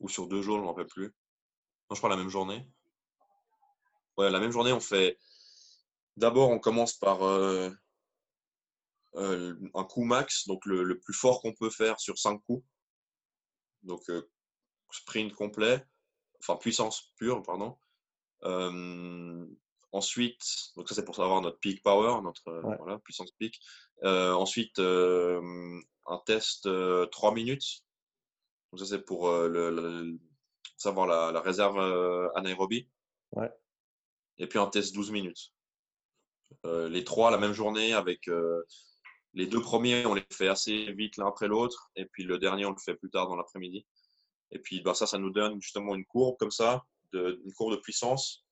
ou 0.00 0.08
sur 0.08 0.26
deux 0.26 0.42
jours, 0.42 0.56
je 0.56 0.60
ne 0.60 0.66
m'en 0.66 0.72
rappelle 0.72 0.86
plus. 0.86 1.14
Non, 1.88 1.96
je 1.96 2.00
parle 2.00 2.14
la 2.14 2.18
même 2.18 2.30
journée. 2.30 2.66
Ouais, 4.16 4.30
la 4.30 4.40
même 4.40 4.50
journée, 4.50 4.72
on 4.72 4.80
fait. 4.80 5.18
D'abord, 6.16 6.50
on 6.50 6.58
commence 6.58 6.94
par 6.94 7.22
euh, 9.16 9.56
un 9.74 9.84
coup 9.84 10.04
max, 10.04 10.46
donc 10.46 10.64
le, 10.66 10.98
plus 10.98 11.14
fort 11.14 11.40
qu'on 11.42 11.52
peut 11.52 11.70
faire 11.70 11.98
sur 11.98 12.18
5 12.18 12.38
coups. 12.46 12.64
Donc 13.82 14.02
euh, 14.08 14.30
sprint 14.90 15.32
complet, 15.32 15.84
enfin 16.40 16.56
puissance 16.56 17.12
pure, 17.16 17.42
pardon. 17.42 17.76
Euh, 18.44 19.46
ensuite, 19.92 20.42
donc 20.76 20.88
ça 20.88 20.94
c'est 20.94 21.04
pour 21.04 21.16
savoir 21.16 21.40
notre 21.40 21.58
peak 21.58 21.82
power, 21.82 22.22
notre 22.22 22.98
puissance 23.02 23.32
peak. 23.32 23.58
ensuite, 24.02 24.78
un 24.78 26.18
test 26.26 26.68
3 27.10 27.34
minutes. 27.34 27.82
Donc 28.70 28.80
ça 28.80 28.86
c'est 28.86 29.04
pour 29.04 29.28
le, 29.30 30.18
savoir 30.76 31.06
la, 31.32 31.40
réserve 31.40 32.30
anaérobie. 32.36 32.88
Et 34.38 34.46
puis 34.46 34.58
un 34.58 34.68
test 34.68 34.94
12 34.94 35.10
minutes. 35.10 35.52
les 36.64 37.02
trois 37.02 37.32
la 37.32 37.38
même 37.38 37.52
journée 37.52 37.92
avec 37.92 38.28
les 39.34 39.46
deux 39.46 39.60
premiers, 39.60 40.06
on 40.06 40.14
les 40.14 40.24
fait 40.32 40.48
assez 40.48 40.92
vite 40.92 41.16
l'un 41.16 41.28
après 41.28 41.48
l'autre. 41.48 41.90
Et 41.96 42.06
puis 42.06 42.24
le 42.24 42.38
dernier, 42.38 42.66
on 42.66 42.70
le 42.70 42.76
fait 42.84 42.94
plus 42.94 43.10
tard 43.10 43.28
dans 43.28 43.36
l'après-midi. 43.36 43.86
Et 44.50 44.58
puis 44.58 44.80
bah, 44.80 44.94
ça, 44.94 45.06
ça 45.06 45.18
nous 45.18 45.30
donne 45.30 45.60
justement 45.62 45.94
une 45.94 46.04
courbe 46.04 46.36
comme 46.38 46.50
ça, 46.50 46.84
une 47.12 47.52
courbe 47.54 47.72
de 47.72 47.80
puissance 47.80 48.44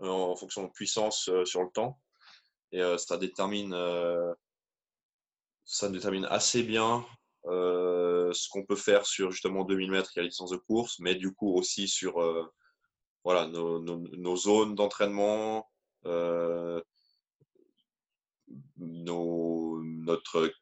euh, 0.00 0.08
en 0.08 0.34
fonction 0.36 0.64
de 0.64 0.72
puissance 0.72 1.28
euh, 1.28 1.44
sur 1.44 1.62
le 1.62 1.70
temps. 1.70 2.00
Et 2.72 2.80
euh, 2.80 2.96
ça 2.96 3.18
détermine, 3.18 3.76
ça 5.64 5.88
détermine 5.90 6.24
assez 6.26 6.62
bien 6.62 7.04
ce 7.44 8.48
qu'on 8.48 8.64
peut 8.64 8.76
faire 8.76 9.04
sur 9.04 9.30
justement 9.30 9.64
2000 9.64 9.90
mètres 9.90 10.10
qui 10.10 10.18
est 10.18 10.22
la 10.22 10.28
licence 10.28 10.50
de 10.50 10.56
course, 10.56 10.98
mais 11.00 11.14
du 11.14 11.34
coup 11.34 11.54
aussi 11.54 11.86
sur 11.86 12.14
voilà, 13.24 13.46
nos 13.46 14.36
zones 14.36 14.74
d'entraînement, 14.74 15.70
nos, 18.78 19.81
notre 20.02 20.52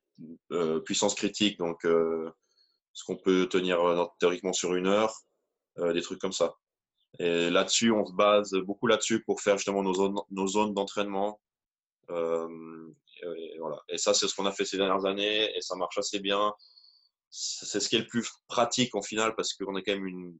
euh, 0.52 0.80
puissance 0.80 1.14
critique, 1.14 1.58
donc 1.58 1.84
euh, 1.84 2.30
ce 2.92 3.04
qu'on 3.04 3.16
peut 3.16 3.48
tenir 3.48 3.80
euh, 3.80 4.04
théoriquement 4.18 4.52
sur 4.52 4.74
une 4.74 4.86
heure, 4.86 5.14
des 5.94 6.02
trucs 6.02 6.20
comme 6.20 6.32
ça. 6.32 6.56
Et 7.18 7.48
là-dessus, 7.48 7.90
on 7.90 8.04
se 8.04 8.12
base 8.12 8.52
beaucoup 8.52 8.86
là-dessus 8.86 9.22
pour 9.24 9.40
faire 9.40 9.56
justement 9.56 9.82
nos 9.82 9.94
zones, 9.94 10.18
nos 10.30 10.46
zones 10.46 10.74
d'entraînement. 10.74 11.40
et, 12.10 13.58
voilà. 13.58 13.80
et 13.88 13.96
ça, 13.96 14.12
c'est 14.12 14.28
ce 14.28 14.34
qu'on 14.34 14.44
a 14.44 14.52
fait 14.52 14.66
ces 14.66 14.76
dernières 14.76 15.06
années 15.06 15.56
et 15.56 15.60
ça 15.62 15.74
marche 15.76 15.96
assez 15.96 16.20
bien. 16.20 16.52
C'est 17.30 17.80
ce 17.80 17.88
qui 17.88 17.96
est 17.96 18.00
le 18.00 18.06
plus 18.06 18.28
pratique 18.46 18.94
en 18.94 19.00
final 19.00 19.34
parce 19.36 19.54
qu'on 19.54 19.76
est 19.76 19.82
quand 19.82 19.92
même 19.92 20.06
une, 20.06 20.38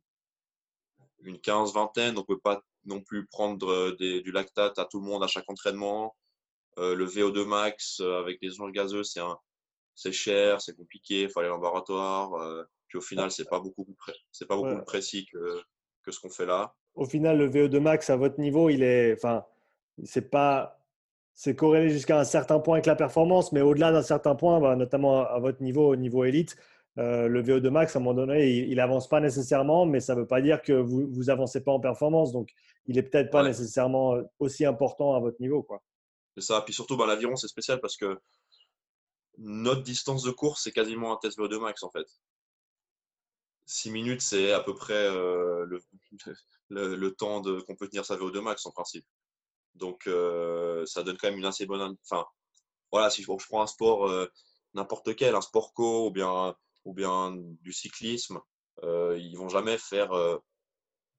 une 1.23 1.41
15 1.41 1.73
vingtaine, 1.73 2.19
on 2.19 2.25
peut 2.25 2.41
pas 2.41 2.63
non 2.85 3.01
plus 3.01 3.27
prendre 3.29 3.93
du 3.97 4.33
lactate 4.33 4.79
à 4.79 4.85
tout 4.85 5.01
le 5.01 5.07
monde 5.07 5.25
à 5.25 5.27
chaque 5.27 5.49
entraînement. 5.49 6.15
Euh, 6.79 6.95
le 6.95 7.07
VO2 7.07 7.47
max 7.47 8.01
euh, 8.01 8.21
avec 8.21 8.41
des 8.41 8.61
ondes 8.61 8.73
gazeuses, 8.73 9.11
c'est, 9.13 9.21
c'est 9.95 10.13
cher, 10.13 10.61
c'est 10.61 10.77
compliqué, 10.77 11.23
il 11.23 11.31
faut 11.31 11.41
aller 11.41 11.49
en 11.49 11.55
laboratoire. 11.55 12.35
Euh, 12.35 12.63
puis 12.87 12.99
au 12.99 13.01
final, 13.01 13.31
c'est 13.31 13.49
pas 13.49 13.61
beaucoup, 13.61 13.87
c'est 14.33 14.47
pas 14.47 14.57
beaucoup 14.57 14.75
plus 14.75 14.85
précis 14.85 15.27
que, 15.33 15.61
que 16.03 16.11
ce 16.11 16.21
qu'on 16.21 16.31
fait 16.31 16.47
là. 16.47 16.75
Au 16.95 17.07
final, 17.07 17.39
le 17.39 17.49
VO2 17.49 17.79
max 17.79 18.11
à 18.11 18.17
votre 18.17 18.41
niveau, 18.41 18.69
il 18.69 18.83
est, 18.83 19.15
enfin, 19.15 19.45
c'est 20.05 20.31
pas, 20.31 20.81
c'est 21.35 21.55
corrélé 21.55 21.91
jusqu'à 21.91 22.19
un 22.19 22.25
certain 22.25 22.59
point 22.59 22.77
avec 22.77 22.87
la 22.87 22.97
performance, 22.97 23.53
mais 23.53 23.61
au-delà 23.61 23.93
d'un 23.93 24.03
certain 24.03 24.35
point, 24.35 24.61
bah, 24.61 24.75
notamment 24.75 25.25
à 25.25 25.39
votre 25.39 25.63
niveau, 25.63 25.89
au 25.89 25.97
niveau 25.97 26.25
élite, 26.25 26.57
le 26.97 27.43
VO2 27.43 27.71
max, 27.71 27.97
à 27.97 27.99
un 27.99 28.03
moment 28.03 28.15
donné, 28.15 28.51
il 28.51 28.77
n'avance 28.77 29.09
pas 29.09 29.21
nécessairement, 29.21 29.87
mais 29.87 30.01
ça 30.01 30.15
ne 30.15 30.21
veut 30.21 30.27
pas 30.27 30.43
dire 30.43 30.61
que 30.61 30.73
vous 30.73 31.09
vous 31.11 31.31
avancez 31.31 31.63
pas 31.63 31.73
en 31.73 31.81
performance. 31.81 32.33
Donc, 32.33 32.51
il 32.87 32.99
est 32.99 33.03
peut-être 33.03 33.31
pas 33.31 33.43
nécessairement 33.43 34.17
aussi 34.39 34.67
important 34.67 35.15
à 35.15 35.21
votre 35.21 35.41
niveau, 35.41 35.63
quoi. 35.63 35.81
C'est 36.37 36.43
ça. 36.43 36.63
Puis 36.63 36.75
surtout, 36.75 36.97
bah, 36.97 37.07
l'aviron, 37.07 37.37
c'est 37.37 37.49
spécial 37.49 37.81
parce 37.81 37.97
que 37.97 38.19
notre 39.39 39.83
distance 39.83 40.23
de 40.23 40.31
course, 40.31 40.63
c'est 40.63 40.73
quasiment 40.73 41.13
un 41.13 41.17
test 41.17 41.39
VO2 41.39 41.61
max 41.61 41.83
en 41.83 41.91
fait. 41.91 42.07
6 43.67 43.91
minutes, 43.91 44.21
c'est 44.21 44.53
à 44.53 44.61
peu 44.61 44.75
près 44.75 44.95
euh, 44.95 45.65
le, 45.67 45.81
le, 46.69 47.15
temps 47.15 47.43
qu'on 47.43 47.77
peut 47.77 47.89
tenir 47.89 48.05
sa 48.05 48.17
VO2 48.17 48.41
max 48.41 48.67
en 48.67 48.73
principe. 48.73 49.07
Donc, 49.75 50.07
euh, 50.07 50.85
ça 50.87 51.03
donne 51.03 51.17
quand 51.17 51.29
même 51.29 51.39
une 51.39 51.45
assez 51.45 51.67
bonne. 51.67 51.97
Enfin, 52.05 52.27
voilà, 52.91 53.11
si 53.11 53.23
je, 53.23 53.27
prends 53.49 53.63
un 53.63 53.67
sport 53.67 54.11
n'importe 54.75 55.15
quel, 55.15 55.35
un 55.35 55.41
sport 55.41 55.73
co 55.73 56.09
ou 56.09 56.11
bien, 56.11 56.57
ou 56.85 56.93
bien 56.95 57.37
du 57.61 57.73
cyclisme, 57.73 58.41
ils 58.83 59.37
vont 59.37 59.49
jamais 59.49 59.79
faire, 59.79 60.11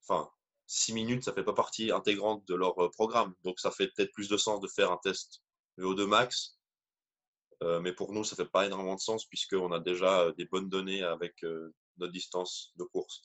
enfin, 0.02 0.30
six 0.72 0.94
minutes, 0.94 1.26
ça 1.26 1.34
fait 1.34 1.44
pas 1.44 1.54
partie 1.54 1.92
intégrante 1.92 2.48
de 2.48 2.56
leur 2.56 2.76
programme. 2.92 3.34
Donc, 3.44 3.60
ça 3.60 3.72
fait 3.72 3.88
peut-être 3.90 4.12
plus 4.14 4.30
de 4.30 4.38
sens 4.38 4.62
de 4.62 4.68
faire 4.68 4.92
un 4.92 4.98
test 4.98 5.42
VO2 5.78 6.06
max. 6.08 6.58
mais 7.82 7.94
pour 7.94 8.14
nous, 8.14 8.24
ça 8.24 8.36
fait 8.36 8.46
pas 8.46 8.66
énormément 8.66 8.96
de 8.96 9.02
sens 9.02 9.26
puisqu'on 9.26 9.72
a 9.72 9.80
déjà 9.80 10.32
des 10.38 10.46
bonnes 10.46 10.70
données 10.70 11.04
avec 11.04 11.44
notre 11.98 12.14
distance 12.14 12.72
de 12.78 12.86
course. 12.86 13.22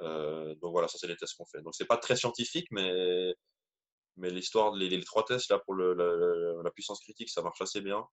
donc 0.00 0.72
voilà, 0.72 0.88
ça 0.88 0.98
c'est 0.98 1.06
les 1.06 1.16
tests 1.16 1.36
qu'on 1.36 1.46
fait. 1.46 1.62
Donc 1.62 1.74
c'est 1.74 1.86
pas 1.86 1.98
très 1.98 2.16
scientifique, 2.16 2.68
mais 2.70 3.34
mais 4.16 4.30
l'histoire, 4.30 4.74
les, 4.74 4.88
les, 4.88 5.02
trois 5.04 5.24
tests 5.24 5.50
là 5.50 5.58
pour 5.58 5.74
le, 5.74 5.94
la, 6.62 6.70
puissance 6.70 7.00
critique, 7.00 7.30
ça 7.30 7.42
marche 7.42 7.60
assez 7.60 7.80
bien. 7.80 8.06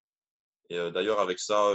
Et 0.70 0.78
d'ailleurs 0.92 1.20
avec 1.20 1.40
ça, 1.40 1.74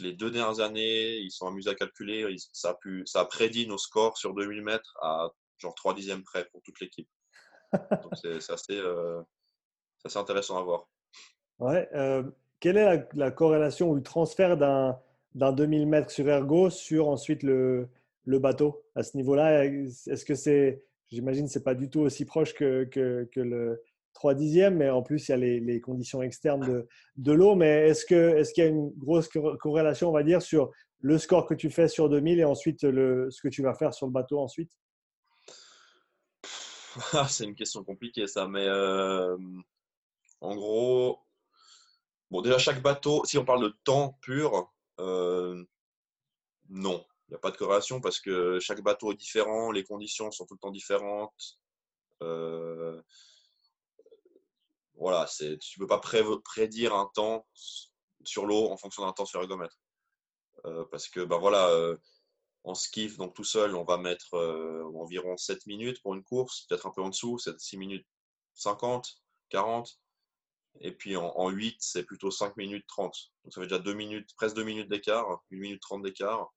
les 0.00 0.12
deux 0.12 0.30
dernières 0.30 0.60
années, 0.60 1.18
ils 1.18 1.30
sont 1.30 1.46
amusés 1.46 1.70
à 1.70 1.74
calculer. 1.74 2.26
ça, 2.52 2.76
a 3.14 3.24
prédit 3.24 3.66
nos 3.66 3.78
scores 3.78 4.16
sur 4.16 4.34
2000 4.34 4.62
mètres 4.62 4.96
à 5.02 5.30
genre 5.58 5.74
3 5.74 5.94
dixièmes 5.94 6.22
près 6.22 6.46
pour 6.46 6.62
toute 6.62 6.80
l'équipe. 6.80 7.08
Donc 7.72 8.12
c'est 8.14 8.36
assez, 8.50 8.80
assez, 10.04 10.18
intéressant 10.18 10.58
à 10.58 10.62
voir. 10.62 10.88
Ouais, 11.58 11.88
quelle 12.60 12.76
est 12.76 13.08
la, 13.14 13.30
corrélation 13.30 13.90
ou 13.90 13.94
le 13.94 14.02
transfert 14.02 14.56
d'un 14.56 14.98
d'un 15.34 15.52
2000 15.52 15.86
mètres 15.86 16.10
sur 16.10 16.28
ergo 16.28 16.70
sur 16.70 17.08
ensuite 17.08 17.42
le, 17.42 17.88
bateau? 18.26 18.84
À 18.94 19.02
ce 19.02 19.16
niveau-là 19.16 19.64
Est-ce 19.64 20.24
que 20.24 20.34
c'est, 20.34 20.82
j'imagine, 21.10 21.48
c'est 21.48 21.62
pas 21.62 21.74
du 21.74 21.90
tout 21.90 22.00
aussi 22.00 22.24
proche 22.24 22.54
que, 22.54 22.88
le 23.36 23.82
3 24.18 24.34
dixièmes, 24.34 24.78
mais 24.78 24.90
en 24.90 25.02
plus 25.02 25.28
il 25.28 25.30
y 25.30 25.34
a 25.34 25.36
les, 25.36 25.80
conditions 25.80 26.22
externes 26.22 26.66
de, 26.66 26.88
de 27.16 27.32
l'eau. 27.32 27.54
Mais 27.54 27.88
est-ce 27.88 28.04
qu'il 28.04 28.64
y 28.64 28.66
a 28.66 28.70
une 28.70 28.90
grosse 28.98 29.28
corrélation, 29.60 30.08
on 30.08 30.12
va 30.12 30.24
dire, 30.24 30.42
sur 30.42 30.72
le 31.00 31.18
score 31.18 31.46
que 31.46 31.54
tu 31.54 31.70
fais 31.70 31.86
sur 31.86 32.08
2000 32.08 32.40
et 32.40 32.44
ensuite 32.44 32.82
le, 32.82 33.30
ce 33.30 33.40
que 33.40 33.48
tu 33.48 33.62
vas 33.62 33.74
faire 33.74 33.94
sur 33.94 34.06
le 34.06 34.12
bateau 34.12 34.40
ensuite? 34.40 34.72
Ah, 37.12 37.28
C'est 37.28 37.44
une 37.44 37.54
question 37.54 37.84
compliquée 37.84 38.26
ça, 38.26 38.48
mais 38.48 38.66
euh, 38.66 39.36
en 40.40 40.56
gros, 40.56 41.20
bon 42.32 42.42
déjà 42.42 42.58
chaque 42.58 42.82
bateau, 42.82 43.24
si 43.24 43.38
on 43.38 43.44
parle 43.44 43.62
de 43.62 43.76
temps 43.84 44.18
pur, 44.20 44.72
euh, 44.98 45.62
non, 46.70 47.06
il 47.28 47.32
n'y 47.32 47.36
a 47.36 47.38
pas 47.38 47.52
de 47.52 47.56
corrélation 47.56 48.00
parce 48.00 48.18
que 48.18 48.58
chaque 48.58 48.82
bateau 48.82 49.12
est 49.12 49.16
différent, 49.16 49.70
les 49.70 49.84
conditions 49.84 50.32
sont 50.32 50.44
tout 50.44 50.54
le 50.54 50.58
temps 50.58 50.72
différentes. 50.72 51.60
Euh, 52.22 53.00
voilà, 54.98 55.26
tu 55.38 55.44
ne 55.46 55.78
peux 55.78 55.86
pas 55.86 56.00
prédire 56.44 56.94
un 56.94 57.10
temps 57.14 57.46
sur 58.24 58.46
l'eau 58.46 58.68
en 58.68 58.76
fonction 58.76 59.04
d'un 59.04 59.12
temps 59.12 59.24
sur 59.24 59.40
ergomètre. 59.40 59.78
Euh, 60.64 60.84
parce 60.90 61.08
que 61.08 61.20
ben 61.20 61.38
voilà, 61.38 61.70
en 62.64 62.74
skiff, 62.74 63.16
donc 63.16 63.34
tout 63.34 63.44
seul, 63.44 63.76
on 63.76 63.84
va 63.84 63.96
mettre 63.96 64.34
environ 64.94 65.36
7 65.36 65.66
minutes 65.66 66.02
pour 66.02 66.14
une 66.14 66.24
course, 66.24 66.66
peut-être 66.68 66.86
un 66.86 66.90
peu 66.90 67.02
en 67.02 67.10
dessous, 67.10 67.38
6 67.38 67.76
minutes 67.76 68.06
50, 68.54 69.22
40. 69.50 69.98
Et 70.80 70.92
puis 70.92 71.16
en, 71.16 71.48
8, 71.48 71.76
c'est 71.80 72.04
plutôt 72.04 72.30
5 72.30 72.56
minutes 72.56 72.86
30. 72.86 73.16
Donc 73.44 73.52
ça 73.52 73.60
fait 73.60 73.66
déjà 73.66 73.80
2 73.80 73.94
minutes, 73.94 74.30
presque 74.36 74.56
2 74.56 74.64
minutes 74.64 74.88
d'écart, 74.88 75.28
1 75.52 75.56
minute 75.56 75.80
30 75.80 76.02
d'écart. 76.02 76.52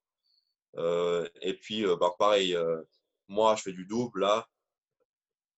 Euh, 0.77 1.27
et 1.41 1.55
puis, 1.55 1.85
euh, 1.85 1.95
bah, 1.95 2.13
pareil, 2.17 2.55
euh, 2.55 2.81
moi, 3.27 3.55
je 3.55 3.63
fais 3.63 3.73
du 3.73 3.85
double 3.85 4.21
là, 4.21 4.47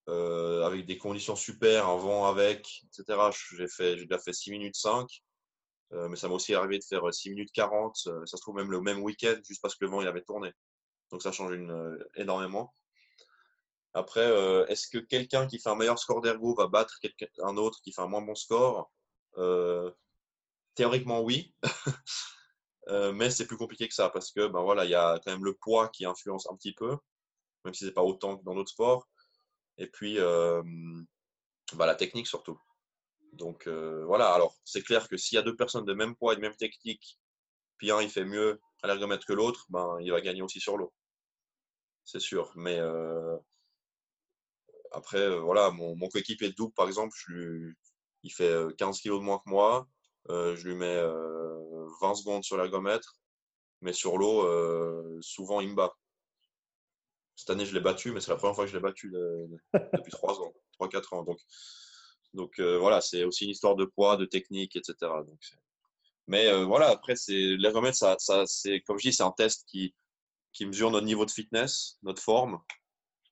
avec 0.08 0.86
des 0.86 0.98
conditions 0.98 1.36
super, 1.36 1.88
un 1.88 1.98
vent 1.98 2.26
avec, 2.26 2.84
etc. 2.86 3.20
J'ai 3.78 4.06
déjà 4.06 4.20
fait 4.20 4.34
6 4.34 4.52
minutes 4.52 4.76
5. 4.76 5.08
mais 5.92 6.16
ça 6.16 6.28
m'a 6.28 6.36
aussi 6.36 6.54
arrivé 6.54 6.80
de 6.80 6.84
faire 6.84 7.14
6 7.14 7.30
minutes 7.30 7.52
40. 7.54 7.96
ça 7.96 8.12
se 8.26 8.42
trouve 8.42 8.56
même 8.56 8.72
le 8.72 8.82
même 8.82 9.02
week-end, 9.02 9.36
juste 9.48 9.62
parce 9.62 9.76
que 9.76 9.86
le 9.86 9.92
vent 9.92 10.02
il 10.02 10.08
avait 10.08 10.24
tourné. 10.24 10.52
Donc 11.12 11.22
ça 11.22 11.32
change 11.32 11.54
énormément. 12.16 12.74
Après, 13.94 14.26
euh, 14.26 14.66
est-ce 14.68 14.88
que 14.88 14.98
quelqu'un 14.98 15.46
qui 15.46 15.60
fait 15.60 15.70
un 15.70 15.76
meilleur 15.76 16.00
score 16.00 16.22
d'ergo 16.22 16.56
va 16.56 16.68
battre 16.68 17.00
un 17.44 17.58
autre 17.58 17.80
qui 17.84 17.94
fait 17.94 18.02
un 18.02 18.08
moins 18.08 18.22
bon 18.22 18.36
score? 18.36 18.92
Euh, 19.38 19.92
Théoriquement, 20.76 21.22
oui. 21.22 21.54
Euh, 22.90 23.14
mais 23.14 23.30
c'est 23.30 23.48
plus 23.48 23.56
compliqué 23.56 23.88
que 23.88 23.94
ça 23.94 24.10
parce 24.10 24.30
que 24.30 24.46
ben 24.46 24.62
voilà, 24.62 24.84
il 24.84 24.92
y 24.92 24.94
a 24.94 25.18
quand 25.24 25.32
même 25.32 25.46
le 25.46 25.54
poids 25.54 25.88
qui 25.88 26.04
influence 26.04 26.52
un 26.52 26.56
petit 26.58 26.74
peu, 26.74 26.98
même 27.64 27.74
si 27.74 27.86
c'est 27.86 27.94
pas 27.94 28.04
autant 28.04 28.38
que 28.38 28.44
dans 28.44 28.56
d'autres 28.56 28.72
sports. 28.72 29.08
Et 29.78 29.88
puis 29.88 30.18
ben, 30.18 31.86
la 31.86 31.96
technique 31.96 32.28
surtout. 32.28 32.60
Donc 33.34 33.68
voilà, 33.68 34.34
alors 34.34 34.56
c'est 34.64 34.84
clair 34.84 35.08
que 35.10 35.18
s'il 35.18 35.36
y 35.36 35.40
a 35.40 35.44
deux 35.44 35.56
personnes 35.56 35.86
de 35.86 35.94
même 35.94 36.16
poids 36.16 36.34
et 36.34 36.36
de 36.36 36.42
même 36.42 36.56
technique, 36.56 37.20
puis 37.78 37.92
un 37.92 38.02
il 38.02 38.10
fait 38.10 38.26
mieux 38.26 38.60
à 38.84 38.88
l'ergomètre 38.88 39.26
que 39.26 39.34
l'autre, 39.34 39.66
ben 39.70 39.98
il 40.02 40.12
va 40.12 40.22
gagner 40.22 40.42
aussi 40.42 40.60
sur 40.60 40.78
l'eau. 40.78 40.94
C'est 42.06 42.20
sûr. 42.20 42.52
Mais 42.56 42.80
après, 44.94 45.18
euh, 45.18 45.40
voilà, 45.40 45.72
mon, 45.72 45.98
coéquipier 46.10 46.50
de 46.50 46.56
double, 46.56 46.74
par 46.74 46.88
exemple, 46.88 47.16
il 48.24 48.32
fait 48.32 48.54
15 48.78 48.98
euh, 48.98 49.02
kg 49.02 49.20
de 49.20 49.24
moins 49.24 49.40
que 49.40 49.50
moi. 49.50 49.88
Euh, 50.30 50.56
je 50.56 50.68
lui 50.68 50.76
mets 50.76 51.02
20 52.02 52.16
secondes 52.16 52.44
sur 52.44 52.58
l'ergomètre. 52.58 53.16
Mais 53.82 53.92
sur 53.92 54.18
l'eau, 54.18 54.48
souvent, 55.22 55.60
il 55.60 55.70
me 55.70 55.76
bat. 55.76 55.94
Cette 57.36 57.50
année, 57.50 57.66
je 57.66 57.74
l'ai 57.74 57.80
battu, 57.80 58.12
mais 58.12 58.22
c'est 58.22 58.32
la 58.32 58.38
première 58.38 58.56
fois 58.56 58.66
que 58.66 58.72
je 58.72 58.76
l'ai 58.76 58.82
battu 58.82 59.12
depuis 59.12 60.12
3 60.12 60.42
ans, 60.42 60.54
3-4 60.80 61.16
ans. 61.16 61.24
Donc, 61.24 61.40
donc 62.34 62.60
voilà, 62.60 63.02
c'est 63.02 63.24
aussi 63.24 63.46
une 63.46 63.52
histoire 63.52 63.76
de 63.76 63.86
poids, 63.86 64.18
de 64.18 64.26
technique, 64.26 64.76
etc. 64.76 65.12
Mais 66.28 66.64
voilà, 66.64 66.90
après, 66.90 67.16
l'ergomètre, 67.28 67.98
ça, 67.98 68.16
ça, 68.20 68.46
comme 68.86 69.00
je 69.00 69.10
dis, 69.10 69.14
c'est 69.14 69.24
un 69.24 69.32
test 69.32 69.66
qui, 69.68 69.94
qui 70.54 70.66
mesure 70.66 70.92
notre 70.92 71.06
niveau 71.06 71.26
de 71.26 71.32
fitness, 71.32 71.98
notre 72.04 72.22
forme. 72.22 72.60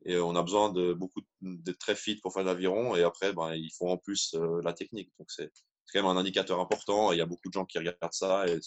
Et 0.06 0.18
on 0.18 0.36
a 0.36 0.42
besoin 0.42 0.72
de 0.72 0.94
beaucoup 0.94 1.22
de 1.42 1.72
très 1.74 1.96
fit 1.96 2.16
pour 2.16 2.34
faire 2.34 2.44
l'aviron. 2.44 2.96
Et 2.96 3.04
après, 3.04 3.34
ben, 3.34 3.54
il 3.54 3.72
faut 3.72 3.88
en 3.88 3.98
plus 3.98 4.34
euh, 4.34 4.60
la 4.64 4.74
technique. 4.74 5.12
Donc, 5.20 5.30
c'est 5.30 5.52
quand 5.94 6.02
même 6.02 6.18
un 6.18 6.18
indicateur 6.18 6.60
important. 6.60 7.12
il 7.12 7.20
y 7.20 7.22
a 7.22 7.26
beaucoup 7.26 7.48
de 7.48 7.54
gens 7.54 7.66
qui 7.66 7.78
regardent 7.78 7.98
ça. 8.12 8.48
Et 8.48 8.60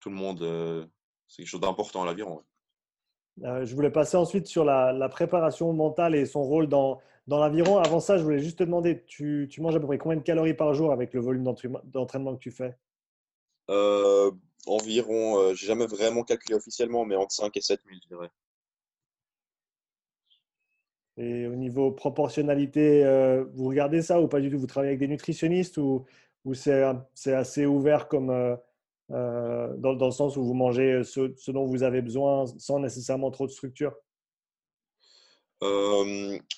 tout 0.00 0.10
le 0.10 0.14
monde, 0.14 0.42
euh, 0.42 0.86
c'est 1.26 1.42
quelque 1.42 1.48
chose 1.48 1.60
d'important 1.60 2.02
à 2.04 2.06
l'aviron. 2.06 2.44
Euh, 3.42 3.64
je 3.64 3.74
voulais 3.74 3.90
passer 3.90 4.16
ensuite 4.16 4.46
sur 4.46 4.64
la, 4.64 5.08
préparation 5.08 5.72
mentale 5.72 6.14
et 6.14 6.26
son 6.26 6.42
rôle 6.44 6.68
dans, 6.68 7.00
dans 7.26 7.38
l'aviron. 7.40 7.78
Avant 7.78 8.00
ça, 8.00 8.16
je 8.16 8.22
voulais 8.22 8.38
juste 8.38 8.58
te 8.58 8.64
demander, 8.64 9.02
tu, 9.06 9.48
tu, 9.50 9.60
manges 9.60 9.76
à 9.76 9.80
peu 9.80 9.86
près 9.86 9.98
combien 9.98 10.18
de 10.18 10.22
calories 10.22 10.54
par 10.54 10.72
jour 10.74 10.92
avec 10.92 11.12
le 11.14 11.20
volume 11.20 11.44
d'entraînement 11.84 12.34
que 12.34 12.40
tu 12.40 12.50
fais? 12.50 12.76
Environ, 14.66 15.54
j'ai 15.54 15.66
jamais 15.66 15.86
vraiment 15.86 16.22
calculé 16.22 16.54
officiellement, 16.54 17.04
mais 17.04 17.16
entre 17.16 17.32
5 17.32 17.56
et 17.56 17.60
7 17.60 17.80
000, 17.86 17.98
je 18.02 18.08
dirais. 18.08 18.30
Et 21.16 21.46
au 21.46 21.54
niveau 21.54 21.92
proportionnalité, 21.92 23.04
euh, 23.04 23.44
vous 23.54 23.68
regardez 23.68 24.02
ça 24.02 24.20
ou 24.20 24.26
pas 24.28 24.40
du 24.40 24.50
tout? 24.50 24.58
Vous 24.58 24.66
travaillez 24.66 24.90
avec 24.90 25.00
des 25.00 25.08
nutritionnistes 25.08 25.76
ou, 25.78 26.04
ou 26.44 26.54
c'est 26.54 26.82
assez 27.32 27.66
ouvert 27.66 28.08
comme, 28.08 28.30
euh, 29.10 29.14
euh, 29.14 29.76
dans, 29.76 30.06
le 30.06 30.10
sens 30.10 30.36
où 30.36 30.44
vous 30.44 30.54
mangez 30.54 31.02
ce, 31.04 31.50
dont 31.50 31.66
vous 31.66 31.82
avez 31.82 32.02
besoin 32.02 32.46
sans 32.58 32.78
nécessairement 32.78 33.30
trop 33.30 33.46
de 33.46 33.52
structure? 33.52 33.94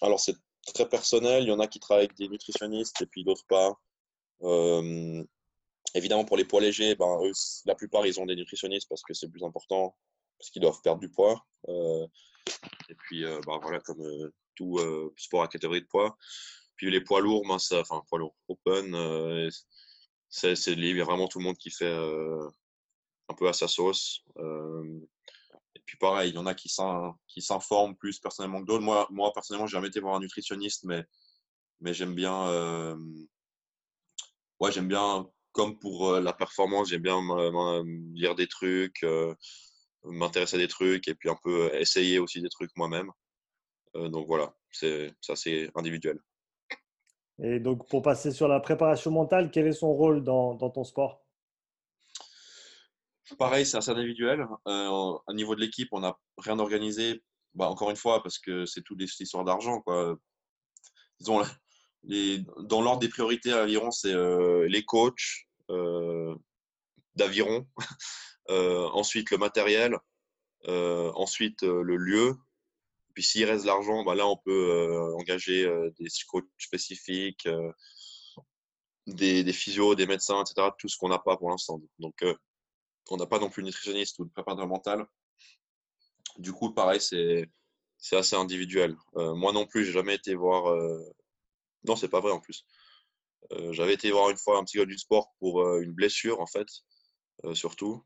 Alors 0.01 0.19
c'est 0.19 0.35
très 0.75 0.89
personnel. 0.89 1.45
Il 1.45 1.49
y 1.49 1.53
en 1.53 1.61
a 1.61 1.69
qui 1.69 1.79
travaillent 1.79 2.07
avec 2.07 2.17
des 2.17 2.29
nutritionnistes 2.29 3.01
et 3.03 3.07
puis 3.07 3.23
d'autres 3.25 3.47
pas. 3.49 3.79
évidemment, 5.95 6.25
pour 6.25 6.37
les 6.37 6.45
poids 6.45 6.61
légers, 6.61 6.97
ben, 6.97 7.21
la 7.67 7.75
plupart, 7.77 8.07
ils 8.07 8.21
ont 8.21 8.27
des 8.27 8.35
nutritionnistes 8.35 8.89
parce 8.89 9.03
que 9.03 9.15
c'est 9.15 9.29
plus 9.29 9.45
important, 9.45 9.97
parce 10.39 10.51
qu'ils 10.51 10.63
doivent 10.63 10.81
perdre 10.83 11.01
du 11.01 11.09
poids. 11.09 11.47
et 11.69 12.95
puis, 12.97 13.23
ben, 13.25 13.59
voilà, 13.63 13.79
comme 13.81 14.33
tout 14.57 14.79
euh, 14.79 15.13
sport 15.17 15.43
à 15.43 15.49
catégorie 15.49 15.83
de 15.83 15.87
poids. 15.87 16.17
Puis 16.75 16.91
les 16.91 17.01
poids 17.01 17.21
lourds, 17.21 17.45
ben, 17.47 17.59
ça, 17.59 17.81
enfin, 17.81 18.03
poids 18.09 18.19
lourds, 18.19 18.37
open, 18.49 18.95
euh, 18.95 19.49
c'est 20.37 20.75
libre. 20.75 20.97
Il 20.97 20.99
y 20.99 21.01
a 21.01 21.05
vraiment 21.05 21.29
tout 21.29 21.39
le 21.39 21.45
monde 21.45 21.57
qui 21.57 21.71
fait 21.71 21.85
euh, 21.87 22.49
un 23.29 23.35
peu 23.35 23.49
à 23.49 23.53
sa 23.53 23.69
sauce. 23.69 24.25
et 25.75 25.81
puis 25.87 25.97
pareil, 25.99 26.31
il 26.31 26.35
y 26.35 26.39
en 26.39 26.47
a 26.47 26.55
qui 26.55 26.69
s'informent 26.69 27.97
plus 27.97 28.19
personnellement 28.19 28.61
que 28.61 28.67
d'autres. 28.67 28.83
Moi, 29.11 29.33
personnellement, 29.33 29.67
j'ai 29.67 29.77
jamais 29.77 29.89
été 29.89 30.01
voir 30.01 30.17
un 30.17 30.21
nutritionniste, 30.21 30.85
mais, 30.85 31.05
j'aime 31.93 32.15
bien, 32.15 32.97
ouais, 34.61 34.73
j'aime 34.73 34.89
bien, 34.89 35.29
comme 35.53 35.79
pour 35.79 36.13
la 36.13 36.33
performance, 36.33 36.89
j'aime 36.89 37.03
bien 37.03 37.21
lire 38.15 38.35
des 38.35 38.49
trucs, 38.49 39.05
m'intéresser 40.05 40.57
à 40.57 40.59
des 40.59 40.69
trucs 40.69 41.09
et 41.09 41.15
puis 41.15 41.29
un 41.29 41.39
peu 41.43 41.75
essayer 41.75 42.19
aussi 42.19 42.41
des 42.41 42.49
trucs 42.49 42.71
moi-même. 42.77 43.11
Euh, 43.97 44.09
donc 44.09 44.27
voilà, 44.27 44.55
c'est 44.71 45.15
c'est 45.21 45.71
individuel. 45.75 46.19
Et 47.43 47.61
donc 47.61 47.89
pour 47.89 48.03
passer 48.03 48.33
sur 48.33 48.49
la 48.49 48.61
préparation 48.61 49.11
mentale, 49.11 49.51
quel 49.51 49.67
est 49.67 49.73
son 49.73 49.93
rôle 49.93 50.25
dans, 50.25 50.57
ton 50.57 50.85
sport? 50.85 51.23
Pareil, 53.39 53.67
c'est 53.67 53.77
assez 53.77 53.91
individuel. 53.91 54.47
Euh, 54.69 54.89
au 54.89 55.33
niveau 55.33 55.55
de 55.55 55.61
l'équipe, 55.61 55.89
on 55.93 56.01
n'a 56.01 56.17
rien 56.39 56.59
organisé. 56.59 57.23
Bah, 57.55 57.69
encore 57.69 57.91
une 57.91 57.97
fois, 57.97 58.23
parce 58.23 58.39
que 58.39 58.65
c'est 58.67 58.83
tout 58.83 58.95
des 58.95 59.07
histoires 59.21 59.45
d'argent. 59.45 59.83
Les, 62.09 62.45
dans 62.61 62.83
l'ordre 62.83 63.01
des 63.01 63.09
priorités 63.09 63.53
à 63.53 63.57
l'aviron, 63.57 63.91
c'est 63.91 64.15
les 64.69 64.85
coachs 64.85 65.49
d'aviron, 67.17 67.67
ensuite 68.49 69.33
le 69.33 69.39
matériel, 69.39 69.99
ensuite 70.69 71.63
le 71.63 71.97
lieu. 71.97 72.37
Puis 73.17 73.25
s'il 73.25 73.47
reste 73.47 73.63
de 73.63 73.67
l'argent, 73.67 74.05
bah 74.05 74.15
là 74.15 74.29
on 74.29 74.37
peut 74.37 75.13
engager 75.19 75.69
des 75.99 76.07
coachs 76.29 76.45
spécifiques, 76.59 77.49
des, 79.09 79.43
des 79.43 79.53
physios, 79.53 79.97
des 79.97 80.07
médecins, 80.07 80.41
etc. 80.43 80.69
Tout 80.79 80.89
ce 80.89 80.97
qu'on 80.97 81.09
n'a 81.09 81.19
pas 81.19 81.37
pour 81.37 81.51
l'instant. 81.51 81.81
Donc 81.99 82.23
on 83.11 83.17
n'a 83.17 83.27
pas 83.27 83.39
non 83.39 83.51
plus 83.51 83.63
de 83.63 83.67
nutritionniste 83.67 84.19
ou 84.19 84.25
de 84.25 84.31
préparateur 84.31 84.67
mental. 84.67 85.07
Du 86.39 86.53
coup, 86.53 86.73
pareil, 86.73 87.01
c'est 87.01 88.17
assez 88.17 88.37
individuel. 88.37 88.97
Euh, 89.17 89.35
moi 89.35 89.53
non 89.53 89.67
plus, 89.67 89.85
j'ai 89.85 89.93
jamais 89.93 90.15
été 90.15 90.35
voir. 90.35 90.69
Euh... 90.69 91.03
Non, 91.85 91.97
c'est 91.97 92.09
pas 92.09 92.21
vrai 92.21 92.33
en 92.33 92.41
plus. 92.41 92.65
Euh, 93.53 93.73
j'avais 93.73 93.95
été 93.95 94.11
voir 94.11 94.31
une 94.31 94.37
fois 94.37 94.59
un 94.59 94.65
psychologue 94.65 94.91
du 94.91 94.99
sport 94.99 95.33
pour 95.39 95.63
euh, 95.63 95.81
une 95.81 95.93
blessure, 95.93 96.41
en 96.41 96.47
fait, 96.47 96.67
surtout. 97.55 98.05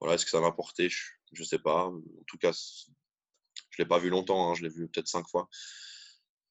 voilà, 0.00 0.14
est-ce 0.14 0.24
que 0.24 0.30
ça 0.30 0.40
m'a 0.40 0.48
apporté 0.48 0.88
je, 0.88 1.40
ne 1.40 1.44
sais 1.44 1.58
pas. 1.58 1.86
En 1.86 2.00
tout 2.26 2.38
cas, 2.38 2.52
l'ai 3.80 3.88
pas 3.88 3.98
vu 3.98 4.10
longtemps, 4.10 4.50
hein, 4.50 4.54
je 4.54 4.62
l'ai 4.62 4.68
vu 4.68 4.88
peut-être 4.88 5.08
cinq 5.08 5.28
fois. 5.28 5.48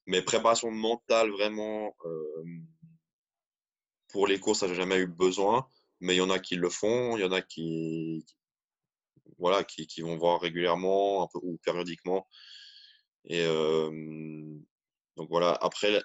Mais 0.06 0.22
préparation 0.22 0.72
mentale, 0.72 1.32
vraiment, 1.32 1.96
pour 4.10 4.28
les 4.28 4.40
courses, 4.40 4.60
ça, 4.60 4.68
j'ai 4.68 4.76
jamais 4.76 4.98
eu 4.98 5.08
besoin 5.08 5.68
mais 6.00 6.16
il 6.16 6.18
y 6.18 6.22
en 6.22 6.30
a 6.30 6.40
qui 6.40 6.56
le 6.56 6.70
font, 6.70 7.18
il 7.18 7.22
y 7.22 7.26
en 7.26 7.32
a 7.32 7.42
qui, 7.42 8.26
voilà, 9.38 9.64
qui, 9.64 9.88
qui 9.88 10.02
vont 10.02 10.18
voir 10.18 10.42
régulièrement 10.42 11.24
un 11.24 11.28
peu, 11.28 11.40
ou 11.42 11.58
périodiquement. 11.58 12.28
Et 13.26 13.44
euh, 13.46 14.58
donc 15.18 15.30
voilà, 15.30 15.58
après, 15.62 16.02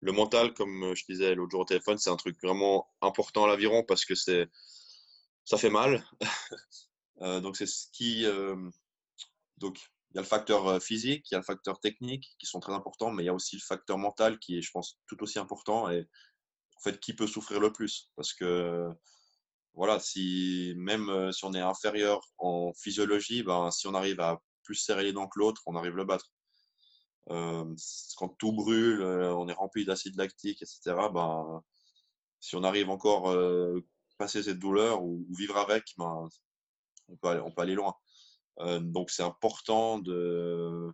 le 0.00 0.12
mental, 0.12 0.54
comme 0.54 0.94
je 0.94 1.04
disais 1.08 1.34
l'autre 1.34 1.52
jour 1.52 1.60
au 1.62 1.64
téléphone, 1.64 1.98
c'est 1.98 2.10
un 2.10 2.16
truc 2.16 2.36
vraiment 2.42 2.88
important 3.00 3.44
à 3.44 3.48
l'aviron 3.48 3.82
parce 3.84 4.04
que 4.04 4.14
c'est, 4.14 4.48
ça 5.44 5.58
fait 5.58 5.70
mal. 5.70 6.04
euh, 7.22 7.40
donc 7.40 7.56
c'est 7.56 7.66
ce 7.66 7.88
qui, 7.92 8.24
euh, 8.26 8.56
donc 9.58 9.78
il 10.14 10.18
y 10.18 10.20
a 10.20 10.22
le 10.22 10.28
facteur 10.28 10.80
physique, 10.80 11.26
il 11.30 11.34
y 11.34 11.36
a 11.36 11.38
le 11.38 11.44
facteur 11.44 11.80
technique 11.80 12.36
qui 12.38 12.46
sont 12.46 12.60
très 12.60 12.72
importants, 12.72 13.10
mais 13.10 13.24
il 13.24 13.26
y 13.26 13.30
a 13.30 13.34
aussi 13.34 13.56
le 13.56 13.62
facteur 13.66 13.98
mental 13.98 14.38
qui 14.38 14.58
est, 14.58 14.62
je 14.62 14.70
pense, 14.70 14.98
tout 15.08 15.20
aussi 15.22 15.40
important. 15.40 15.90
Et 15.90 16.06
fait, 16.84 17.00
qui 17.00 17.14
peut 17.14 17.26
souffrir 17.26 17.60
le 17.60 17.72
plus 17.72 18.10
Parce 18.16 18.32
que, 18.32 18.88
voilà, 19.74 19.98
si 19.98 20.74
même 20.76 21.08
euh, 21.08 21.32
si 21.32 21.44
on 21.44 21.54
est 21.54 21.60
inférieur 21.60 22.20
en 22.38 22.72
physiologie, 22.74 23.42
ben, 23.42 23.70
si 23.70 23.86
on 23.88 23.94
arrive 23.94 24.20
à 24.20 24.40
plus 24.62 24.76
serrer 24.76 25.04
les 25.04 25.12
dents 25.12 25.28
que 25.28 25.38
l'autre, 25.38 25.62
on 25.66 25.76
arrive 25.76 25.94
à 25.94 25.96
le 25.96 26.04
battre. 26.04 26.30
Euh, 27.30 27.64
quand 28.16 28.28
tout 28.38 28.52
brûle, 28.52 29.00
euh, 29.02 29.34
on 29.34 29.48
est 29.48 29.52
rempli 29.54 29.84
d'acide 29.84 30.16
lactique, 30.16 30.62
etc. 30.62 31.08
Ben, 31.12 31.62
si 32.40 32.56
on 32.56 32.64
arrive 32.64 32.90
encore 32.90 33.30
à 33.30 33.36
passer 34.18 34.42
cette 34.42 34.58
douleur 34.58 35.02
ou, 35.02 35.26
vivre 35.36 35.56
avec, 35.56 35.84
ben, 35.98 36.28
on, 37.08 37.16
on 37.22 37.50
peut 37.50 37.62
aller 37.62 37.74
loin. 37.74 37.94
Donc 38.58 39.10
c'est 39.10 39.22
important 39.22 39.98
de, 39.98 40.92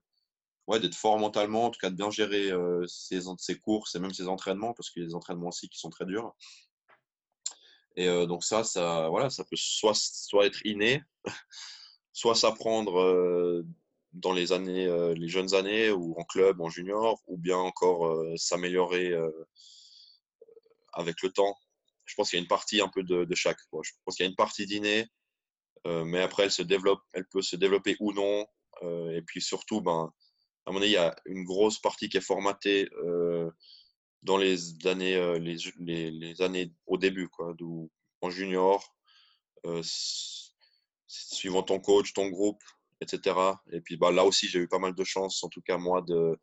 ouais, 0.71 0.81
d'être 0.81 0.95
fort 0.95 1.19
mentalement, 1.19 1.67
en 1.67 1.71
tout 1.71 1.81
cas 1.81 1.91
de 1.91 1.97
bien 1.97 2.11
gérer 2.11 2.51
euh, 2.51 2.87
ses, 2.87 3.23
ses, 3.39 3.59
courses 3.59 3.95
et 3.97 3.99
même 3.99 4.15
ses 4.15 4.29
entraînements, 4.29 4.73
parce 4.73 4.91
qu'il 4.91 5.03
y 5.03 5.05
a 5.05 5.09
des 5.09 5.15
entraînements 5.15 5.49
aussi 5.49 5.69
qui 5.69 5.79
sont 5.79 5.91
très 5.91 6.07
durs. 6.07 6.35
Et 7.97 8.09
euh, 8.09 8.27
donc 8.27 8.45
ça, 8.45 8.63
ça, 8.63 9.09
voilà, 9.09 9.31
ça 9.31 9.45
peut 9.45 9.57
soit, 9.57 9.97
soit 9.97 10.47
être 10.47 10.65
inné, 10.65 11.03
soit 12.13 12.37
s'apprendre 12.37 13.01
euh, 13.01 13.67
dans 14.13 14.33
les 14.33 14.53
années, 14.53 14.87
euh, 14.87 15.13
les 15.15 15.29
jeunes 15.29 15.55
années 15.55 15.91
ou 15.91 16.15
en 16.19 16.25
club, 16.25 16.61
en 16.61 16.69
junior, 16.69 17.21
ou 17.27 17.37
bien 17.37 17.57
encore 17.57 18.07
euh, 18.07 18.37
s'améliorer 18.37 19.13
avec 20.93 21.21
le 21.23 21.31
temps. 21.31 21.57
Je 22.05 22.15
pense 22.15 22.31
qu'il 22.31 22.39
y 22.39 22.41
a 22.41 22.43
une 22.43 22.49
partie 22.49 22.81
un 22.81 22.89
peu 22.89 23.03
de, 23.03 23.35
chaque. 23.35 23.59
Je 23.83 23.91
pense 24.05 24.17
qu'il 24.17 24.25
y 24.25 24.29
a 24.29 24.31
une 24.31 24.37
partie 24.37 24.67
d'inné, 24.67 25.09
mais 25.87 26.21
après 26.21 26.45
elle 26.45 26.51
se 26.51 26.63
développe, 26.63 27.01
elle 27.13 27.27
peut 27.27 27.43
se 27.43 27.57
développer 27.57 27.97
ou 28.01 28.13
non. 28.13 28.47
et 28.83 29.23
puis 29.23 29.41
surtout, 29.41 29.81
ben, 29.81 30.13
à 30.67 30.73
mon 30.73 30.81
avis, 30.81 30.91
il 30.91 30.95
y 30.95 30.97
a 30.97 31.17
une 31.27 31.45
grosse 31.45 31.79
partie 31.79 32.09
qui 32.09 32.17
est 32.17 32.21
formatée 32.21 32.89
euh, 33.05 33.51
dans 34.23 34.37
les 34.37 34.87
années, 34.87 35.17
euh, 35.17 35.39
les, 35.39 36.11
les, 36.11 36.43
années 36.43 36.73
au 36.87 36.99
début, 36.99 37.29
quoi, 37.29 37.55
en 38.21 38.31
junior, 38.31 38.95
euh, 39.67 39.83
suivant 41.07 41.63
ton 41.63 41.81
coach, 41.81 42.13
ton 42.13 42.29
groupe, 42.29 42.63
etc. 43.01 43.37
Et 43.73 43.81
puis 43.81 43.97
bah, 43.97 44.13
là 44.13 44.25
aussi, 44.25 44.49
j'ai 44.49 44.61
eu 44.61 44.69
pas 44.69 44.79
mal 44.79 44.95
de 44.95 45.05
chance, 45.05 45.43
en 45.43 45.49
tout 45.49 45.63
cas 45.63 45.79
moi, 45.79 46.03
de 46.03 46.39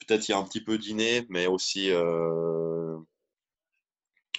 peut-être 0.00 0.28
il 0.28 0.32
y 0.32 0.34
a 0.34 0.38
un 0.38 0.44
petit 0.44 0.64
peu 0.64 0.78
d'inné, 0.78 1.26
mais 1.28 1.46
aussi 1.46 1.90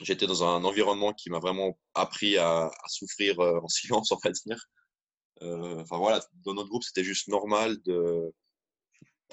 j'étais 0.01 0.27
dans 0.27 0.43
un 0.43 0.63
environnement 0.63 1.13
qui 1.13 1.29
m'a 1.29 1.39
vraiment 1.39 1.77
appris 1.93 2.37
à, 2.37 2.71
souffrir 2.87 3.39
en 3.39 3.67
silence, 3.67 4.11
on 4.11 4.17
va 4.23 4.31
dire. 4.31 4.65
Enfin 5.41 5.97
voilà, 5.97 6.21
dans 6.45 6.53
notre 6.53 6.69
groupe, 6.69 6.83
c'était 6.83 7.03
juste 7.03 7.27
normal 7.27 7.77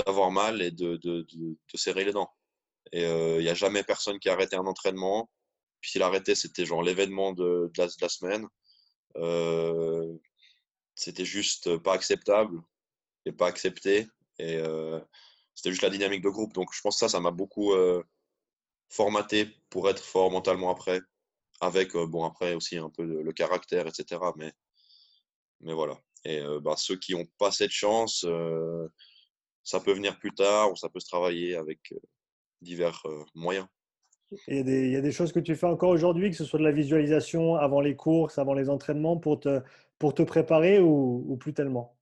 d'avoir 0.06 0.30
mal 0.30 0.62
et 0.62 0.70
de, 0.70 0.96
de, 0.96 1.26
de, 1.32 1.56
serrer 1.74 2.04
les 2.04 2.12
dents. 2.12 2.30
Et 2.92 3.02
il 3.02 3.04
euh, 3.04 3.40
n'y 3.40 3.48
a 3.48 3.54
jamais 3.54 3.84
personne 3.84 4.18
qui 4.18 4.28
a 4.28 4.32
arrêté 4.32 4.56
un 4.56 4.66
entraînement. 4.66 5.30
Puis 5.80 5.92
s'il 5.92 6.02
arrêtait, 6.02 6.34
c'était 6.34 6.66
genre 6.66 6.82
l'événement 6.82 7.32
de, 7.32 7.70
la, 7.76 7.86
de, 7.86 7.92
la, 8.00 8.08
semaine. 8.08 8.46
Euh, 9.16 10.14
c'était 10.94 11.24
juste 11.24 11.76
pas 11.78 11.94
acceptable 11.94 12.61
et 13.26 13.32
pas 13.32 13.46
accepté. 13.46 14.06
Et 14.38 14.56
euh, 14.56 15.00
c'était 15.54 15.70
juste 15.70 15.82
la 15.82 15.90
dynamique 15.90 16.22
de 16.22 16.30
groupe. 16.30 16.52
Donc 16.52 16.72
je 16.72 16.80
pense 16.80 16.96
que 16.96 17.00
ça, 17.00 17.08
ça 17.08 17.20
m'a 17.20 17.30
beaucoup 17.30 17.72
euh, 17.72 18.02
formaté 18.91 19.49
pour 19.70 19.88
être 19.88 20.03
fort 20.03 20.30
mentalement 20.30 20.70
après. 20.70 21.01
Avec, 21.61 21.95
euh, 21.95 22.07
bon, 22.07 22.24
après 22.24 22.55
aussi 22.55 22.76
un 22.76 22.91
peu 22.91 23.05
le, 23.05 23.22
le 23.22 23.32
caractère, 23.32 23.86
etc. 23.86 24.20
Mais, 24.36 24.53
mais 25.61 25.72
voilà. 25.72 25.99
Et 26.24 26.43
bah, 26.61 26.74
ceux 26.76 26.97
qui 26.97 27.14
n'ont 27.14 27.26
pas 27.38 27.51
cette 27.51 27.70
chance, 27.70 28.26
ça 29.64 29.80
peut 29.80 29.93
venir 29.93 30.18
plus 30.18 30.34
tard 30.34 30.72
ou 30.72 30.76
ça 30.76 30.88
peut 30.88 31.01
se 31.01 31.07
travailler 31.07 31.57
avec 31.57 31.93
euh, 31.93 31.99
divers 32.61 33.01
euh, 33.07 33.24
moyens. 33.34 33.66
il 34.49 34.91
y, 34.91 34.97
a 34.97 35.01
des 35.01 35.12
choses 35.12 35.32
que 35.32 35.41
tu 35.41 35.55
fais 35.55 35.66
encore 35.66 35.91
aujourd'hui, 35.91 36.30
que 36.30 36.36
ce 36.36 36.45
soit 36.45 36.59
de 36.59 36.64
la 36.64 36.72
visualisation 36.72 37.57
avant 37.57 37.80
les 37.80 37.97
courses, 37.97 38.38
avant 38.38 38.55
les 38.55 38.68
entraînements, 38.68 39.16
pour 39.16 39.41
te, 39.41 39.61
pour 39.99 40.14
te 40.14 40.22
préparer 40.22 40.80
ou, 40.80 41.36
plus 41.38 41.55
tellement? 41.55 41.97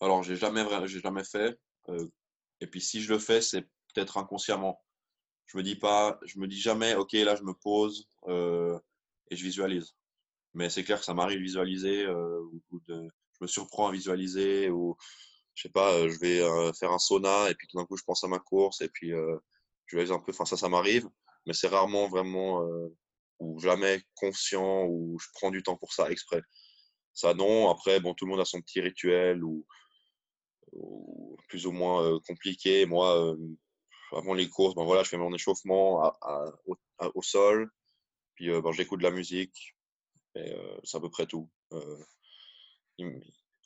Alors, 0.00 0.22
j'ai 0.22 0.36
jamais, 0.36 0.64
j'ai 0.86 1.00
jamais 1.00 1.24
fait. 1.24 1.58
Euh, 1.88 2.06
et 2.60 2.66
puis, 2.66 2.80
si 2.80 3.00
je 3.00 3.12
le 3.12 3.18
fais, 3.18 3.40
c'est 3.40 3.62
peut-être 3.94 4.18
inconsciemment. 4.18 4.84
Je 5.46 5.56
me 5.56 5.62
dis 5.62 5.76
pas, 5.76 6.18
je 6.24 6.38
me 6.38 6.46
dis 6.46 6.60
jamais, 6.60 6.94
ok, 6.94 7.12
là, 7.12 7.36
je 7.36 7.42
me 7.42 7.54
pose 7.54 8.08
et 8.28 9.36
je 9.36 9.42
visualise. 9.42 9.94
Mais 10.54 10.70
c'est 10.70 10.84
clair 10.84 10.98
que 10.98 11.04
ça 11.04 11.14
m'arrive 11.14 11.38
de 11.38 11.44
visualiser 11.44 12.06
ou, 12.08 12.80
de, 12.88 13.08
je 13.38 13.44
me 13.44 13.46
surprends 13.46 13.88
à 13.88 13.92
visualiser 13.92 14.70
ou 14.70 14.96
je 15.54 15.62
sais 15.62 15.70
pas, 15.70 15.94
euh, 15.94 16.10
je 16.10 16.18
vais 16.18 16.40
euh, 16.40 16.72
faire 16.74 16.92
un 16.92 16.98
sauna 16.98 17.50
et 17.50 17.54
puis 17.54 17.66
tout 17.66 17.78
d'un 17.78 17.86
coup 17.86 17.96
je 17.96 18.04
pense 18.04 18.22
à 18.22 18.28
ma 18.28 18.38
course 18.38 18.82
et 18.82 18.88
puis 18.88 19.12
euh, 19.12 19.36
je 19.86 19.96
vais 19.96 20.10
un 20.10 20.18
peu, 20.18 20.32
enfin 20.32 20.44
ça, 20.44 20.56
ça 20.56 20.68
m'arrive, 20.68 21.08
mais 21.46 21.54
c'est 21.54 21.68
rarement 21.68 22.08
vraiment 22.08 22.62
ou 23.38 23.58
jamais 23.60 24.02
conscient 24.14 24.84
ou 24.86 25.18
je 25.18 25.26
prends 25.34 25.50
du 25.50 25.62
temps 25.62 25.76
pour 25.76 25.92
ça 25.92 26.10
exprès. 26.10 26.42
Ça 27.14 27.34
non, 27.34 27.70
après 27.70 28.00
bon 28.00 28.14
tout 28.14 28.26
le 28.26 28.32
monde 28.32 28.40
a 28.40 28.44
son 28.44 28.60
petit 28.60 28.80
rituel 28.80 29.42
ou, 29.44 29.66
plus 31.48 31.66
ou 31.66 31.72
moins 31.72 32.18
compliqué. 32.26 32.84
Moi, 32.84 33.36
avant 34.12 34.34
les 34.34 34.48
courses, 34.48 34.74
ben 34.74 34.84
voilà, 34.84 35.02
je 35.02 35.08
fais 35.08 35.16
mon 35.16 35.34
échauffement 35.34 36.02
à, 36.02 36.52
au, 37.14 37.22
sol, 37.22 37.70
puis 38.34 38.48
ben, 38.48 38.72
j'écoute 38.72 39.00
de 39.00 39.04
la 39.04 39.10
musique 39.10 39.74
et 40.34 40.54
c'est 40.84 40.96
à 40.96 41.00
peu 41.00 41.10
près 41.10 41.26
tout. 41.26 41.48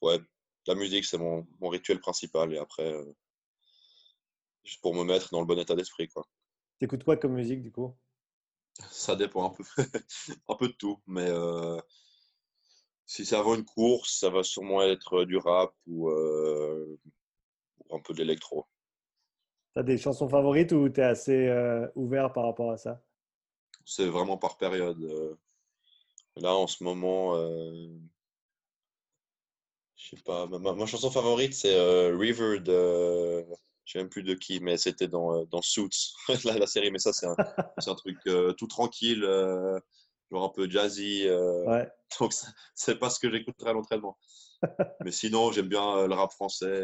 ouais, 0.03 0.21
la 0.67 0.75
musique, 0.75 1.05
c'est 1.05 1.19
mon, 1.19 1.47
mon, 1.61 1.69
rituel 1.69 2.01
principal. 2.01 2.53
Et 2.55 2.59
après, 2.59 2.93
euh, 2.93 3.13
juste 4.65 4.81
pour 4.81 4.95
me 4.95 5.05
mettre 5.05 5.31
dans 5.31 5.41
le 5.41 5.47
bon 5.47 5.59
état 5.59 5.75
d'esprit. 5.75 6.09
quoi. 6.09 6.27
T'écoutes 6.79 7.05
quoi 7.05 7.17
comme 7.17 7.35
musique, 7.35 7.63
du 7.63 7.73
coup? 7.73 7.97
Ça 8.91 9.17
dépend 9.17 9.51
un 9.51 9.55
peu. 9.55 9.65
un 10.49 10.55
peu 10.55 10.69
de 10.69 10.75
tout. 10.75 11.01
Mais 11.07 11.29
euh, 11.29 11.81
si 13.07 13.27
c'est 13.27 13.37
avant 13.37 13.55
une 13.55 13.65
course, 13.65 14.19
ça 14.19 14.31
va 14.31 14.43
sûrement 14.43 14.83
être 14.83 15.25
du 15.25 15.37
rap 15.37 15.75
ou, 15.87 16.11
euh, 16.11 16.99
un 17.91 18.01
peu 18.01 18.15
de 18.15 18.19
l'électro. 18.19 18.67
T'as 19.75 19.83
des 19.83 19.99
chansons 19.99 20.29
favorites 20.29 20.73
ou 20.73 20.89
tu 20.89 21.01
es 21.01 21.05
assez 21.05 21.51
ouvert 21.95 22.33
par 22.33 22.45
rapport 22.45 22.73
à 22.73 22.77
ça? 22.77 23.01
C'est 23.85 24.07
vraiment 24.07 24.37
par 24.37 24.57
période. 24.57 25.39
Là, 26.37 26.55
en 26.55 26.67
ce 26.67 26.83
moment, 26.83 27.37
je 30.01 30.17
sais 30.17 30.23
pas. 30.23 30.47
Ma, 30.47 30.87
chanson 30.87 31.11
favorite, 31.11 31.55
c'est 31.55 31.75
euh, 31.75 32.17
River 32.17 32.61
de. 32.61 33.45
Je 33.85 33.93
sais 33.93 33.99
même 33.99 34.09
plus 34.09 34.23
de 34.23 34.35
qui, 34.35 34.61
mais 34.61 34.77
c'était 34.77 35.09
dans, 35.09 35.35
euh, 35.35 35.45
dans 35.47 35.63
Suits, 35.63 36.15
la, 36.45 36.59
la, 36.59 36.67
série. 36.67 36.91
Mais 36.91 36.99
ça, 36.99 37.13
c'est 37.13 37.27
un, 37.27 37.37
un, 37.39 37.95
truc 37.95 38.17
euh, 38.27 38.53
tout 38.53 38.67
tranquille, 38.67 39.23
genre 40.31 40.45
un 40.45 40.49
peu 40.49 40.71
jazzy. 40.71 41.29
Ouais. 41.67 41.89
Donc, 42.21 42.33
c'est 42.75 42.99
pas 42.99 43.11
ce 43.11 43.21
que 43.21 43.31
j'écouterai 43.31 43.71
à 43.71 43.73
l'entraînement. 43.73 44.17
mais 45.05 45.13
sinon, 45.13 45.53
j'aime 45.53 45.69
bien 45.69 46.07
le 46.07 46.15
rap 46.15 46.33
français. 46.33 46.83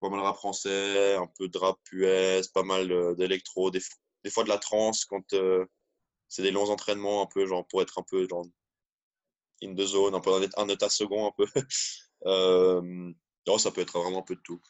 Pas 0.00 0.08
mal 0.08 0.20
de 0.20 0.24
rap 0.24 0.36
français, 0.36 1.16
un 1.16 1.28
peu 1.38 1.48
de 1.48 1.58
rap 1.58 1.78
US, 1.92 2.48
pas 2.48 2.62
mal 2.62 3.16
d'électro, 3.16 3.70
des, 3.70 3.80
des, 4.24 4.30
fois 4.30 4.44
de 4.44 4.48
la 4.48 4.58
trance 4.58 5.04
quand 5.04 5.34
c'est 6.28 6.42
des 6.42 6.50
longs 6.50 6.70
entraînements, 6.70 7.22
un 7.22 7.26
peu 7.26 7.46
genre 7.46 7.66
pour 7.68 7.82
être 7.82 7.98
un 7.98 8.04
peu 8.08 8.28
genre 8.28 8.46
in 9.62 9.74
the 9.74 9.84
zone, 9.84 10.14
un 10.14 10.20
peu 10.20 10.30
un 10.56 10.68
état 10.68 10.88
second, 10.88 11.28
un 11.28 11.32
peu. 11.36 11.46
euh, 12.26 13.12
ça 13.58 13.70
peut 13.70 13.80
être 13.80 13.98
vraiment 13.98 14.18
un 14.18 14.22
peu 14.22 14.36
de 14.36 14.42
tout. 14.42 14.60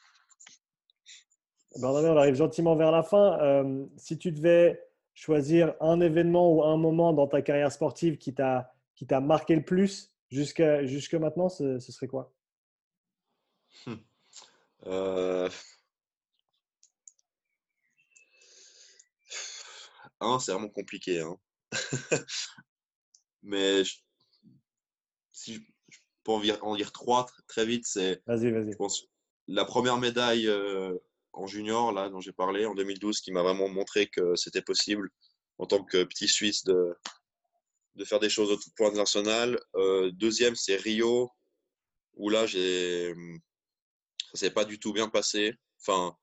Bernard, 1.77 2.05
on 2.05 2.17
arrive 2.17 2.35
gentiment 2.35 2.77
vers 2.77 2.93
la 2.93 3.03
fin. 3.03 3.39
Euh, 3.41 3.87
si 3.97 4.19
tu 4.19 4.33
devais 4.33 4.81
choisir 5.15 5.75
un 5.81 6.01
événement 6.01 6.53
ou 6.53 6.63
un 6.63 6.77
moment 6.77 7.13
dans 7.13 7.27
ta 7.27 7.43
carrière 7.43 7.73
sportive 7.73 8.19
qui 8.19 8.35
t'a 8.35 8.73
qui 8.95 9.07
t'a 9.07 9.21
marqué 9.21 9.55
le 9.55 9.65
plus 9.65 10.13
jusqu'à 10.29 10.85
jusque 10.87 11.15
maintenant, 11.15 11.49
ce, 11.49 11.79
ce, 11.79 11.93
serait 11.93 12.09
quoi? 12.09 12.33
Euh... 14.87 15.49
c'est 20.41 20.53
vraiment 20.53 20.69
compliqué. 20.69 21.21
Hein. 21.21 21.37
Mais 23.43 23.83
si 25.33 25.55
je, 25.55 25.61
peux 26.25 26.33
en 26.33 26.77
dire, 26.77 26.93
trois 26.93 27.27
très 27.47 27.65
vite, 27.65 27.87
c'est. 27.87 28.23
Vas-y, 28.27 28.51
vas-y. 28.51 28.75
la 29.47 29.65
première 29.65 29.99
médaille 29.99 30.49
euh, 30.49 30.97
en 31.33 31.47
junior, 31.47 31.93
là, 31.93 32.09
dont 32.09 32.21
j'ai 32.21 32.33
parlé, 32.33 32.67
en 32.67 32.75
2012, 32.75 33.21
qui 33.21 33.33
m'a 33.33 33.43
vraiment 33.43 33.69
montré 33.69 34.09
que 34.09 34.35
c'était 34.37 34.63
possible, 34.63 35.11
en 35.59 35.67
tant 35.67 35.85
que 35.85 36.05
petit 36.05 36.29
Suisse, 36.29 36.65
de, 36.65 36.95
de 37.95 38.05
faire 38.05 38.21
des 38.21 38.31
choses 38.31 38.51
au 38.51 38.59
point 38.77 38.89
international. 38.89 39.59
Euh, 39.77 40.11
deuxième, 40.13 40.57
c'est 40.57 40.77
Rio, 40.77 41.31
où 42.15 42.31
là, 42.31 42.47
j'ai. 42.47 43.15
S'est 44.39 44.53
pas 44.53 44.65
du 44.65 44.79
tout 44.79 44.93
bien 44.93 45.09
passé. 45.09 45.53
Enfin, 45.81 46.17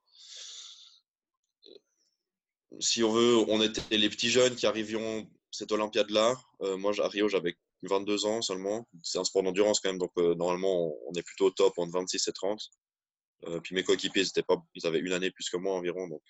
si 2.80 3.04
on 3.04 3.12
veut, 3.12 3.36
on 3.50 3.62
était 3.62 3.98
les 3.98 4.10
petits 4.10 4.30
jeunes 4.30 4.56
qui 4.56 4.66
arrivions 4.66 5.30
cette 5.52 5.74
Olympiade-là. 5.74 6.34
Euh, 6.62 6.78
moi, 6.78 6.94
à 7.00 7.10
Rio, 7.10 7.28
j'avais 7.28 7.56
22 7.84 8.26
ans 8.26 8.42
seulement. 8.42 8.88
C'est 9.04 9.18
un 9.18 9.26
sport 9.26 9.44
d'endurance 9.44 9.82
quand 9.82 9.90
même, 9.90 9.98
donc 9.98 10.12
euh, 10.18 10.34
normalement, 10.36 10.94
on 11.08 11.14
est 11.14 11.24
plutôt 11.24 11.48
au 11.48 11.52
top 11.52 11.74
entre 11.78 11.92
26 11.92 12.26
et 12.26 12.32
30. 12.32 12.62
Euh, 13.48 13.60
puis 13.60 13.76
mes 13.76 13.84
coéquipiers, 13.84 14.24
ils, 14.24 14.44
pas, 14.44 14.64
ils 14.76 14.88
avaient 14.88 15.00
une 15.00 15.12
année 15.12 15.32
plus 15.32 15.50
que 15.50 15.58
moi 15.58 15.74
environ. 15.74 16.08
Donc, 16.08 16.22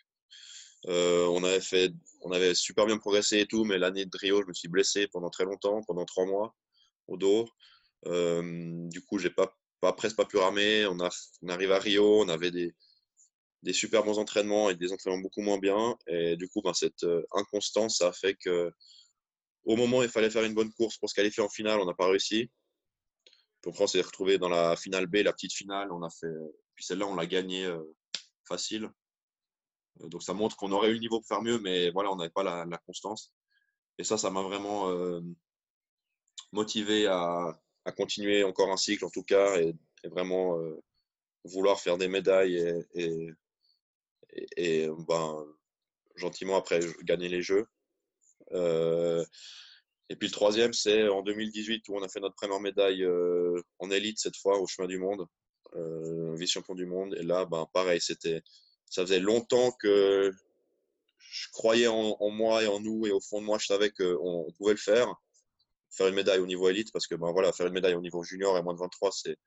on, 0.88 1.43
avait 1.43 1.61
fait, 1.61 1.93
on 2.21 2.31
avait 2.31 2.55
super 2.55 2.88
bien 2.88 2.97
progressé 2.97 3.41
et 3.41 3.45
tout, 3.45 3.63
mais 3.63 3.77
l'année 3.77 4.05
de 4.05 4.17
Rio, 4.17 4.41
je 4.41 4.47
me 4.47 4.53
suis 4.53 4.69
blessé 4.69 5.07
pendant 5.07 5.29
très 5.29 5.45
longtemps, 5.45 5.81
pendant 5.86 6.05
trois 6.05 6.25
mois, 6.25 6.55
au 7.07 7.15
dos. 7.15 7.47
du 8.05 9.01
coup, 9.05 9.19
j'ai 9.19 9.29
pas, 9.29 9.55
pas, 9.86 9.93
presque 9.93 10.15
pas 10.17 10.25
pu 10.25 10.38
ramer. 10.38 10.86
On, 10.88 10.99
arrive 11.49 11.71
à 11.71 11.79
Rio, 11.79 12.21
on 12.21 12.29
avait 12.29 12.51
des, 12.51 12.73
super 13.73 14.03
bons 14.03 14.19
entraînements 14.19 14.69
et 14.69 14.75
des 14.75 14.91
entraînements 14.91 15.21
beaucoup 15.21 15.41
moins 15.41 15.57
bien. 15.59 15.95
Et 16.07 16.36
du 16.38 16.47
coup, 16.49 16.61
ben, 16.61 16.73
cette 16.73 17.05
inconstance, 17.33 17.97
ça 17.97 18.09
a 18.09 18.13
fait 18.13 18.36
que 18.36 18.71
au 19.65 19.75
moment 19.75 19.99
où 19.99 20.03
il 20.03 20.09
fallait 20.09 20.29
faire 20.29 20.43
une 20.43 20.53
bonne 20.53 20.71
course 20.73 20.97
pour 20.97 21.09
se 21.09 21.15
qualifier 21.15 21.43
en 21.43 21.49
finale, 21.49 21.79
on 21.79 21.86
n'a 21.86 21.93
pas 21.93 22.07
réussi. 22.07 22.49
Après, 23.67 23.83
on 23.83 23.88
s'est 23.88 24.01
retrouvé 24.01 24.38
dans 24.38 24.49
la 24.49 24.75
finale 24.75 25.07
B, 25.07 25.17
la 25.17 25.33
petite 25.33 25.53
finale. 25.53 25.91
On 25.91 26.03
a 26.03 26.09
fait, 26.09 26.31
puis 26.75 26.86
celle-là, 26.86 27.07
on 27.07 27.15
l'a 27.15 27.25
gagnée 27.25 27.65
euh, 27.65 27.81
facile. 28.47 28.89
Euh, 30.01 30.07
donc 30.07 30.21
ça 30.21 30.33
montre 30.33 30.55
qu'on 30.55 30.71
aurait 30.71 30.89
eu 30.89 30.93
le 30.93 30.99
niveau 30.99 31.19
pour 31.19 31.27
faire 31.27 31.41
mieux, 31.41 31.59
mais 31.59 31.89
voilà, 31.89 32.11
on 32.11 32.15
n'avait 32.15 32.29
pas 32.29 32.43
la, 32.43 32.77
constance. 32.86 33.33
Et 33.97 34.03
ça, 34.03 34.17
ça 34.17 34.29
m'a 34.29 34.43
vraiment 34.43 34.89
euh, 34.91 35.21
motivé 36.51 37.07
à, 37.07 37.59
continuer 37.91 38.43
encore 38.43 38.71
un 38.71 38.77
cycle, 38.77 39.05
en 39.05 39.09
tout 39.09 39.23
cas, 39.23 39.57
et, 39.59 39.75
vraiment 40.05 40.59
vouloir 41.45 41.79
faire 41.79 41.97
des 41.97 42.07
médailles 42.07 42.86
et, 42.93 44.88
ben, 45.07 45.45
gentiment 46.15 46.57
après 46.57 46.79
gagner 47.03 47.29
les 47.29 47.41
Jeux. 47.41 47.65
Euh, 48.51 49.23
et 50.09 50.15
puis 50.15 50.27
le 50.27 50.33
troisième, 50.33 50.73
c'est 50.73 51.07
en 51.07 51.23
2018 51.23 51.89
où 51.89 51.95
on 51.97 52.03
a 52.03 52.07
fait 52.07 52.19
notre 52.19 52.36
première 52.36 52.59
médaille 52.59 53.03
euh, 53.03 53.59
en 53.79 53.89
élite 53.89 54.19
cette 54.19 54.38
fois 54.38 54.59
au 54.59 54.67
chemin 54.67 54.88
du 54.88 54.99
monde, 54.99 55.25
euh, 55.75 56.36
vice-champion 56.36 56.75
du 56.75 56.86
monde. 56.86 57.15
Et 57.15 57.23
là, 57.23 57.45
ben, 57.45 57.67
pareil, 57.73 57.99
c'était, 57.99 58.41
ça 58.89 59.01
faisait 59.01 59.19
longtemps 59.19 59.71
que 59.71 60.31
je 61.17 61.47
croyais 61.51 61.88
en, 61.88 62.29
moi 62.29 62.63
et 62.63 62.67
en 62.67 62.79
nous 62.79 63.07
et 63.07 63.11
au 63.11 63.19
fond 63.19 63.41
de 63.41 63.45
moi, 63.45 63.57
je 63.57 63.65
savais 63.65 63.89
qu'on 63.89 64.45
on 64.47 64.51
pouvait 64.53 64.73
le 64.73 64.79
faire, 64.79 65.13
faire 65.96 66.08
une 66.08 66.16
médaille 66.16 66.39
au 66.39 66.46
niveau 66.46 66.70
élite 66.70 66.91
parce 66.91 67.08
que 67.08 67.16
ben 67.16 67.32
voilà, 67.32 67.54
faire 67.54 67.68
une 67.68 67.74
médaille 67.74 67.96
au 67.96 68.02
niveau 68.02 68.24
junior 68.24 68.58
et 68.58 68.62
moins 68.62 68.74
de 68.74 68.80
23, 68.80 69.12
c'est 69.12 69.38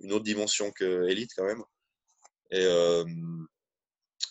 une 0.00 0.12
autre 0.12 0.24
dimension 0.24 0.70
que 0.72 1.08
élite 1.08 1.32
quand 1.36 1.44
même. 1.44 1.62
Et 2.50 2.66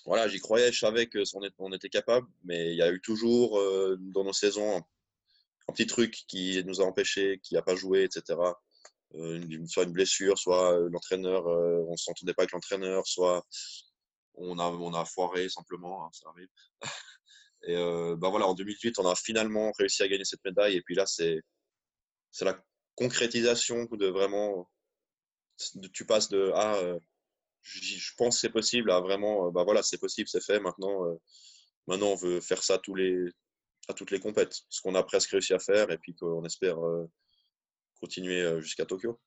voilà, 0.06 0.28
j'y 0.28 0.40
croyais, 0.40 0.72
je 0.72 0.80
savais 0.80 1.08
qu'on 1.08 1.72
était 1.74 1.90
capable, 1.90 2.28
mais 2.44 2.72
il 2.72 2.78
y 2.78 2.82
a 2.82 2.92
eu 2.92 3.02
toujours 3.02 3.62
dans 4.00 4.24
nos 4.24 4.34
saisons 4.34 4.78
un, 4.78 5.74
petit 5.74 5.86
truc 5.86 6.24
qui 6.28 6.64
nous 6.66 6.82
a 6.82 6.86
empêchés, 6.86 7.40
qui 7.44 7.54
n'a 7.54 7.62
pas 7.62 7.76
joué, 7.76 8.04
etc. 8.04 8.40
Soit 9.68 9.84
une 9.84 9.92
blessure, 9.92 10.38
soit 10.38 10.80
l'entraîneur, 10.90 11.46
on 11.46 11.92
ne 11.92 11.98
s'entendait 11.98 12.34
pas 12.34 12.44
avec 12.44 12.54
l'entraîneur, 12.54 13.06
soit 13.08 13.46
on 14.36 14.58
a, 14.60 14.66
on 14.66 14.94
a 14.94 15.06
foiré 15.06 15.50
simplement, 15.50 16.06
hein, 16.06 16.10
ça 16.12 16.30
arrive. 16.30 16.50
Et 17.68 17.76
ben 17.76 18.30
voilà, 18.30 18.48
en 18.48 18.54
2008, 18.54 19.00
on 19.00 19.08
a 19.08 19.16
finalement 19.16 19.72
réussi 19.78 20.02
à 20.04 20.08
gagner 20.08 20.26
cette 20.26 20.44
médaille. 20.46 20.78
Et 20.78 20.82
puis 20.82 20.96
là, 20.96 21.06
c'est 21.06 21.42
la 22.42 22.58
concrétisation 22.96 23.86
de 23.92 24.08
vraiment. 24.08 24.70
tu 25.94 26.06
passes 26.06 26.30
de 26.30 26.52
ah, 26.56 26.98
je 27.64 28.12
pense 28.18 28.36
que 28.36 28.42
c'est 28.42 28.50
possible. 28.50 28.92
À 28.92 29.00
vraiment, 29.00 29.48
euh, 29.48 29.52
bah 29.52 29.64
voilà, 29.64 29.84
c'est 29.84 29.98
possible, 29.98 30.28
c'est 30.28 30.44
fait. 30.44 30.60
Maintenant, 30.60 31.06
euh, 31.06 31.16
maintenant, 31.88 32.08
on 32.08 32.16
veut 32.16 32.42
faire 32.42 32.64
ça 32.64 32.78
tous 32.78 32.96
les, 32.96 33.16
à 33.88 33.94
toutes 33.94 34.12
les 34.12 34.20
compètes, 34.20 34.56
ce 34.70 34.82
qu'on 34.82 34.96
a 34.96 35.04
presque 35.04 35.32
réussi 35.32 35.54
à 35.54 35.60
faire, 35.60 35.92
et 35.92 35.98
puis 35.98 36.16
qu'on 36.16 36.44
espère 36.46 36.80
euh, 36.80 37.10
continuer 38.00 38.62
jusqu'à 38.62 38.86
Tokyo. 38.86 39.20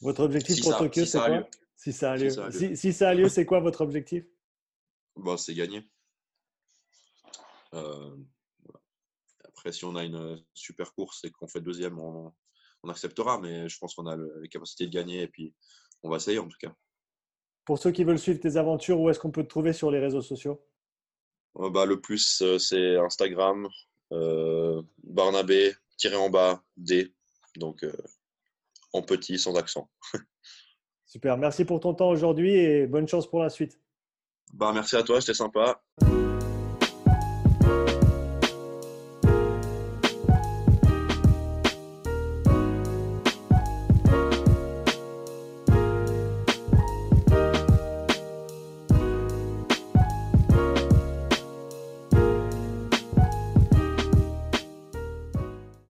Votre 0.00 0.24
objectif 0.24 0.60
pour 0.62 0.76
Tokyo, 0.76 1.04
c'est 1.04 1.18
quoi 1.18 1.48
si 1.76 1.92
ça 1.92 2.12
a 2.12 2.16
lieu. 2.16 2.30
Si 2.74 2.92
ça 2.92 3.08
a 3.10 3.14
lieu, 3.14 3.28
c'est 3.28 3.44
quoi 3.44 3.60
votre 3.60 3.82
objectif? 3.82 4.24
Bah, 5.16 5.36
C'est 5.36 5.54
gagner. 5.54 5.86
Après, 7.72 9.72
si 9.72 9.84
on 9.84 9.96
a 9.96 10.04
une 10.04 10.42
super 10.54 10.94
course 10.94 11.24
et 11.24 11.30
qu'on 11.30 11.48
fait 11.48 11.60
deuxième, 11.60 11.98
on, 11.98 12.32
on, 12.82 12.88
acceptera, 12.88 13.40
mais 13.40 13.68
je 13.68 13.78
pense 13.78 13.94
qu'on 13.94 14.06
a 14.06 14.16
les 14.40 14.48
capacités 14.48 14.86
de 14.86 14.92
gagner, 14.92 15.22
et 15.22 15.28
puis 15.28 15.54
on 16.02 16.10
va 16.10 16.16
essayer 16.16 16.38
en 16.38 16.48
tout 16.48 16.58
cas. 16.60 16.74
Pour 17.64 17.78
ceux 17.78 17.90
qui 17.90 18.04
veulent 18.04 18.18
suivre 18.18 18.38
tes 18.38 18.56
aventures, 18.56 19.00
où 19.00 19.10
est-ce 19.10 19.18
qu'on 19.18 19.32
peut 19.32 19.42
te 19.42 19.48
trouver 19.48 19.72
sur 19.72 19.90
les 19.90 19.98
réseaux 19.98 20.22
sociaux? 20.22 20.64
Euh, 21.58 21.70
bah, 21.70 21.84
Le 21.84 22.00
plus, 22.00 22.42
euh, 22.42 22.58
c'est 22.58 22.96
Instagram, 22.96 23.68
euh, 24.12 24.82
Barnabé, 25.02 25.74
tiré 25.96 26.16
en 26.16 26.30
bas, 26.30 26.62
D. 26.76 27.12
Donc, 27.56 27.86
en 28.92 29.02
petit, 29.02 29.38
sans 29.38 29.56
accent. 29.56 29.90
Super. 31.06 31.38
Merci 31.38 31.64
pour 31.64 31.80
ton 31.80 31.94
temps 31.94 32.10
aujourd'hui 32.10 32.54
et 32.54 32.86
bonne 32.86 33.08
chance 33.08 33.28
pour 33.28 33.42
la 33.42 33.48
suite. 33.48 33.80
Bah, 34.52 34.72
merci 34.74 34.96
à 34.96 35.02
toi, 35.02 35.20
c'était 35.20 35.34
sympa. 35.34 35.82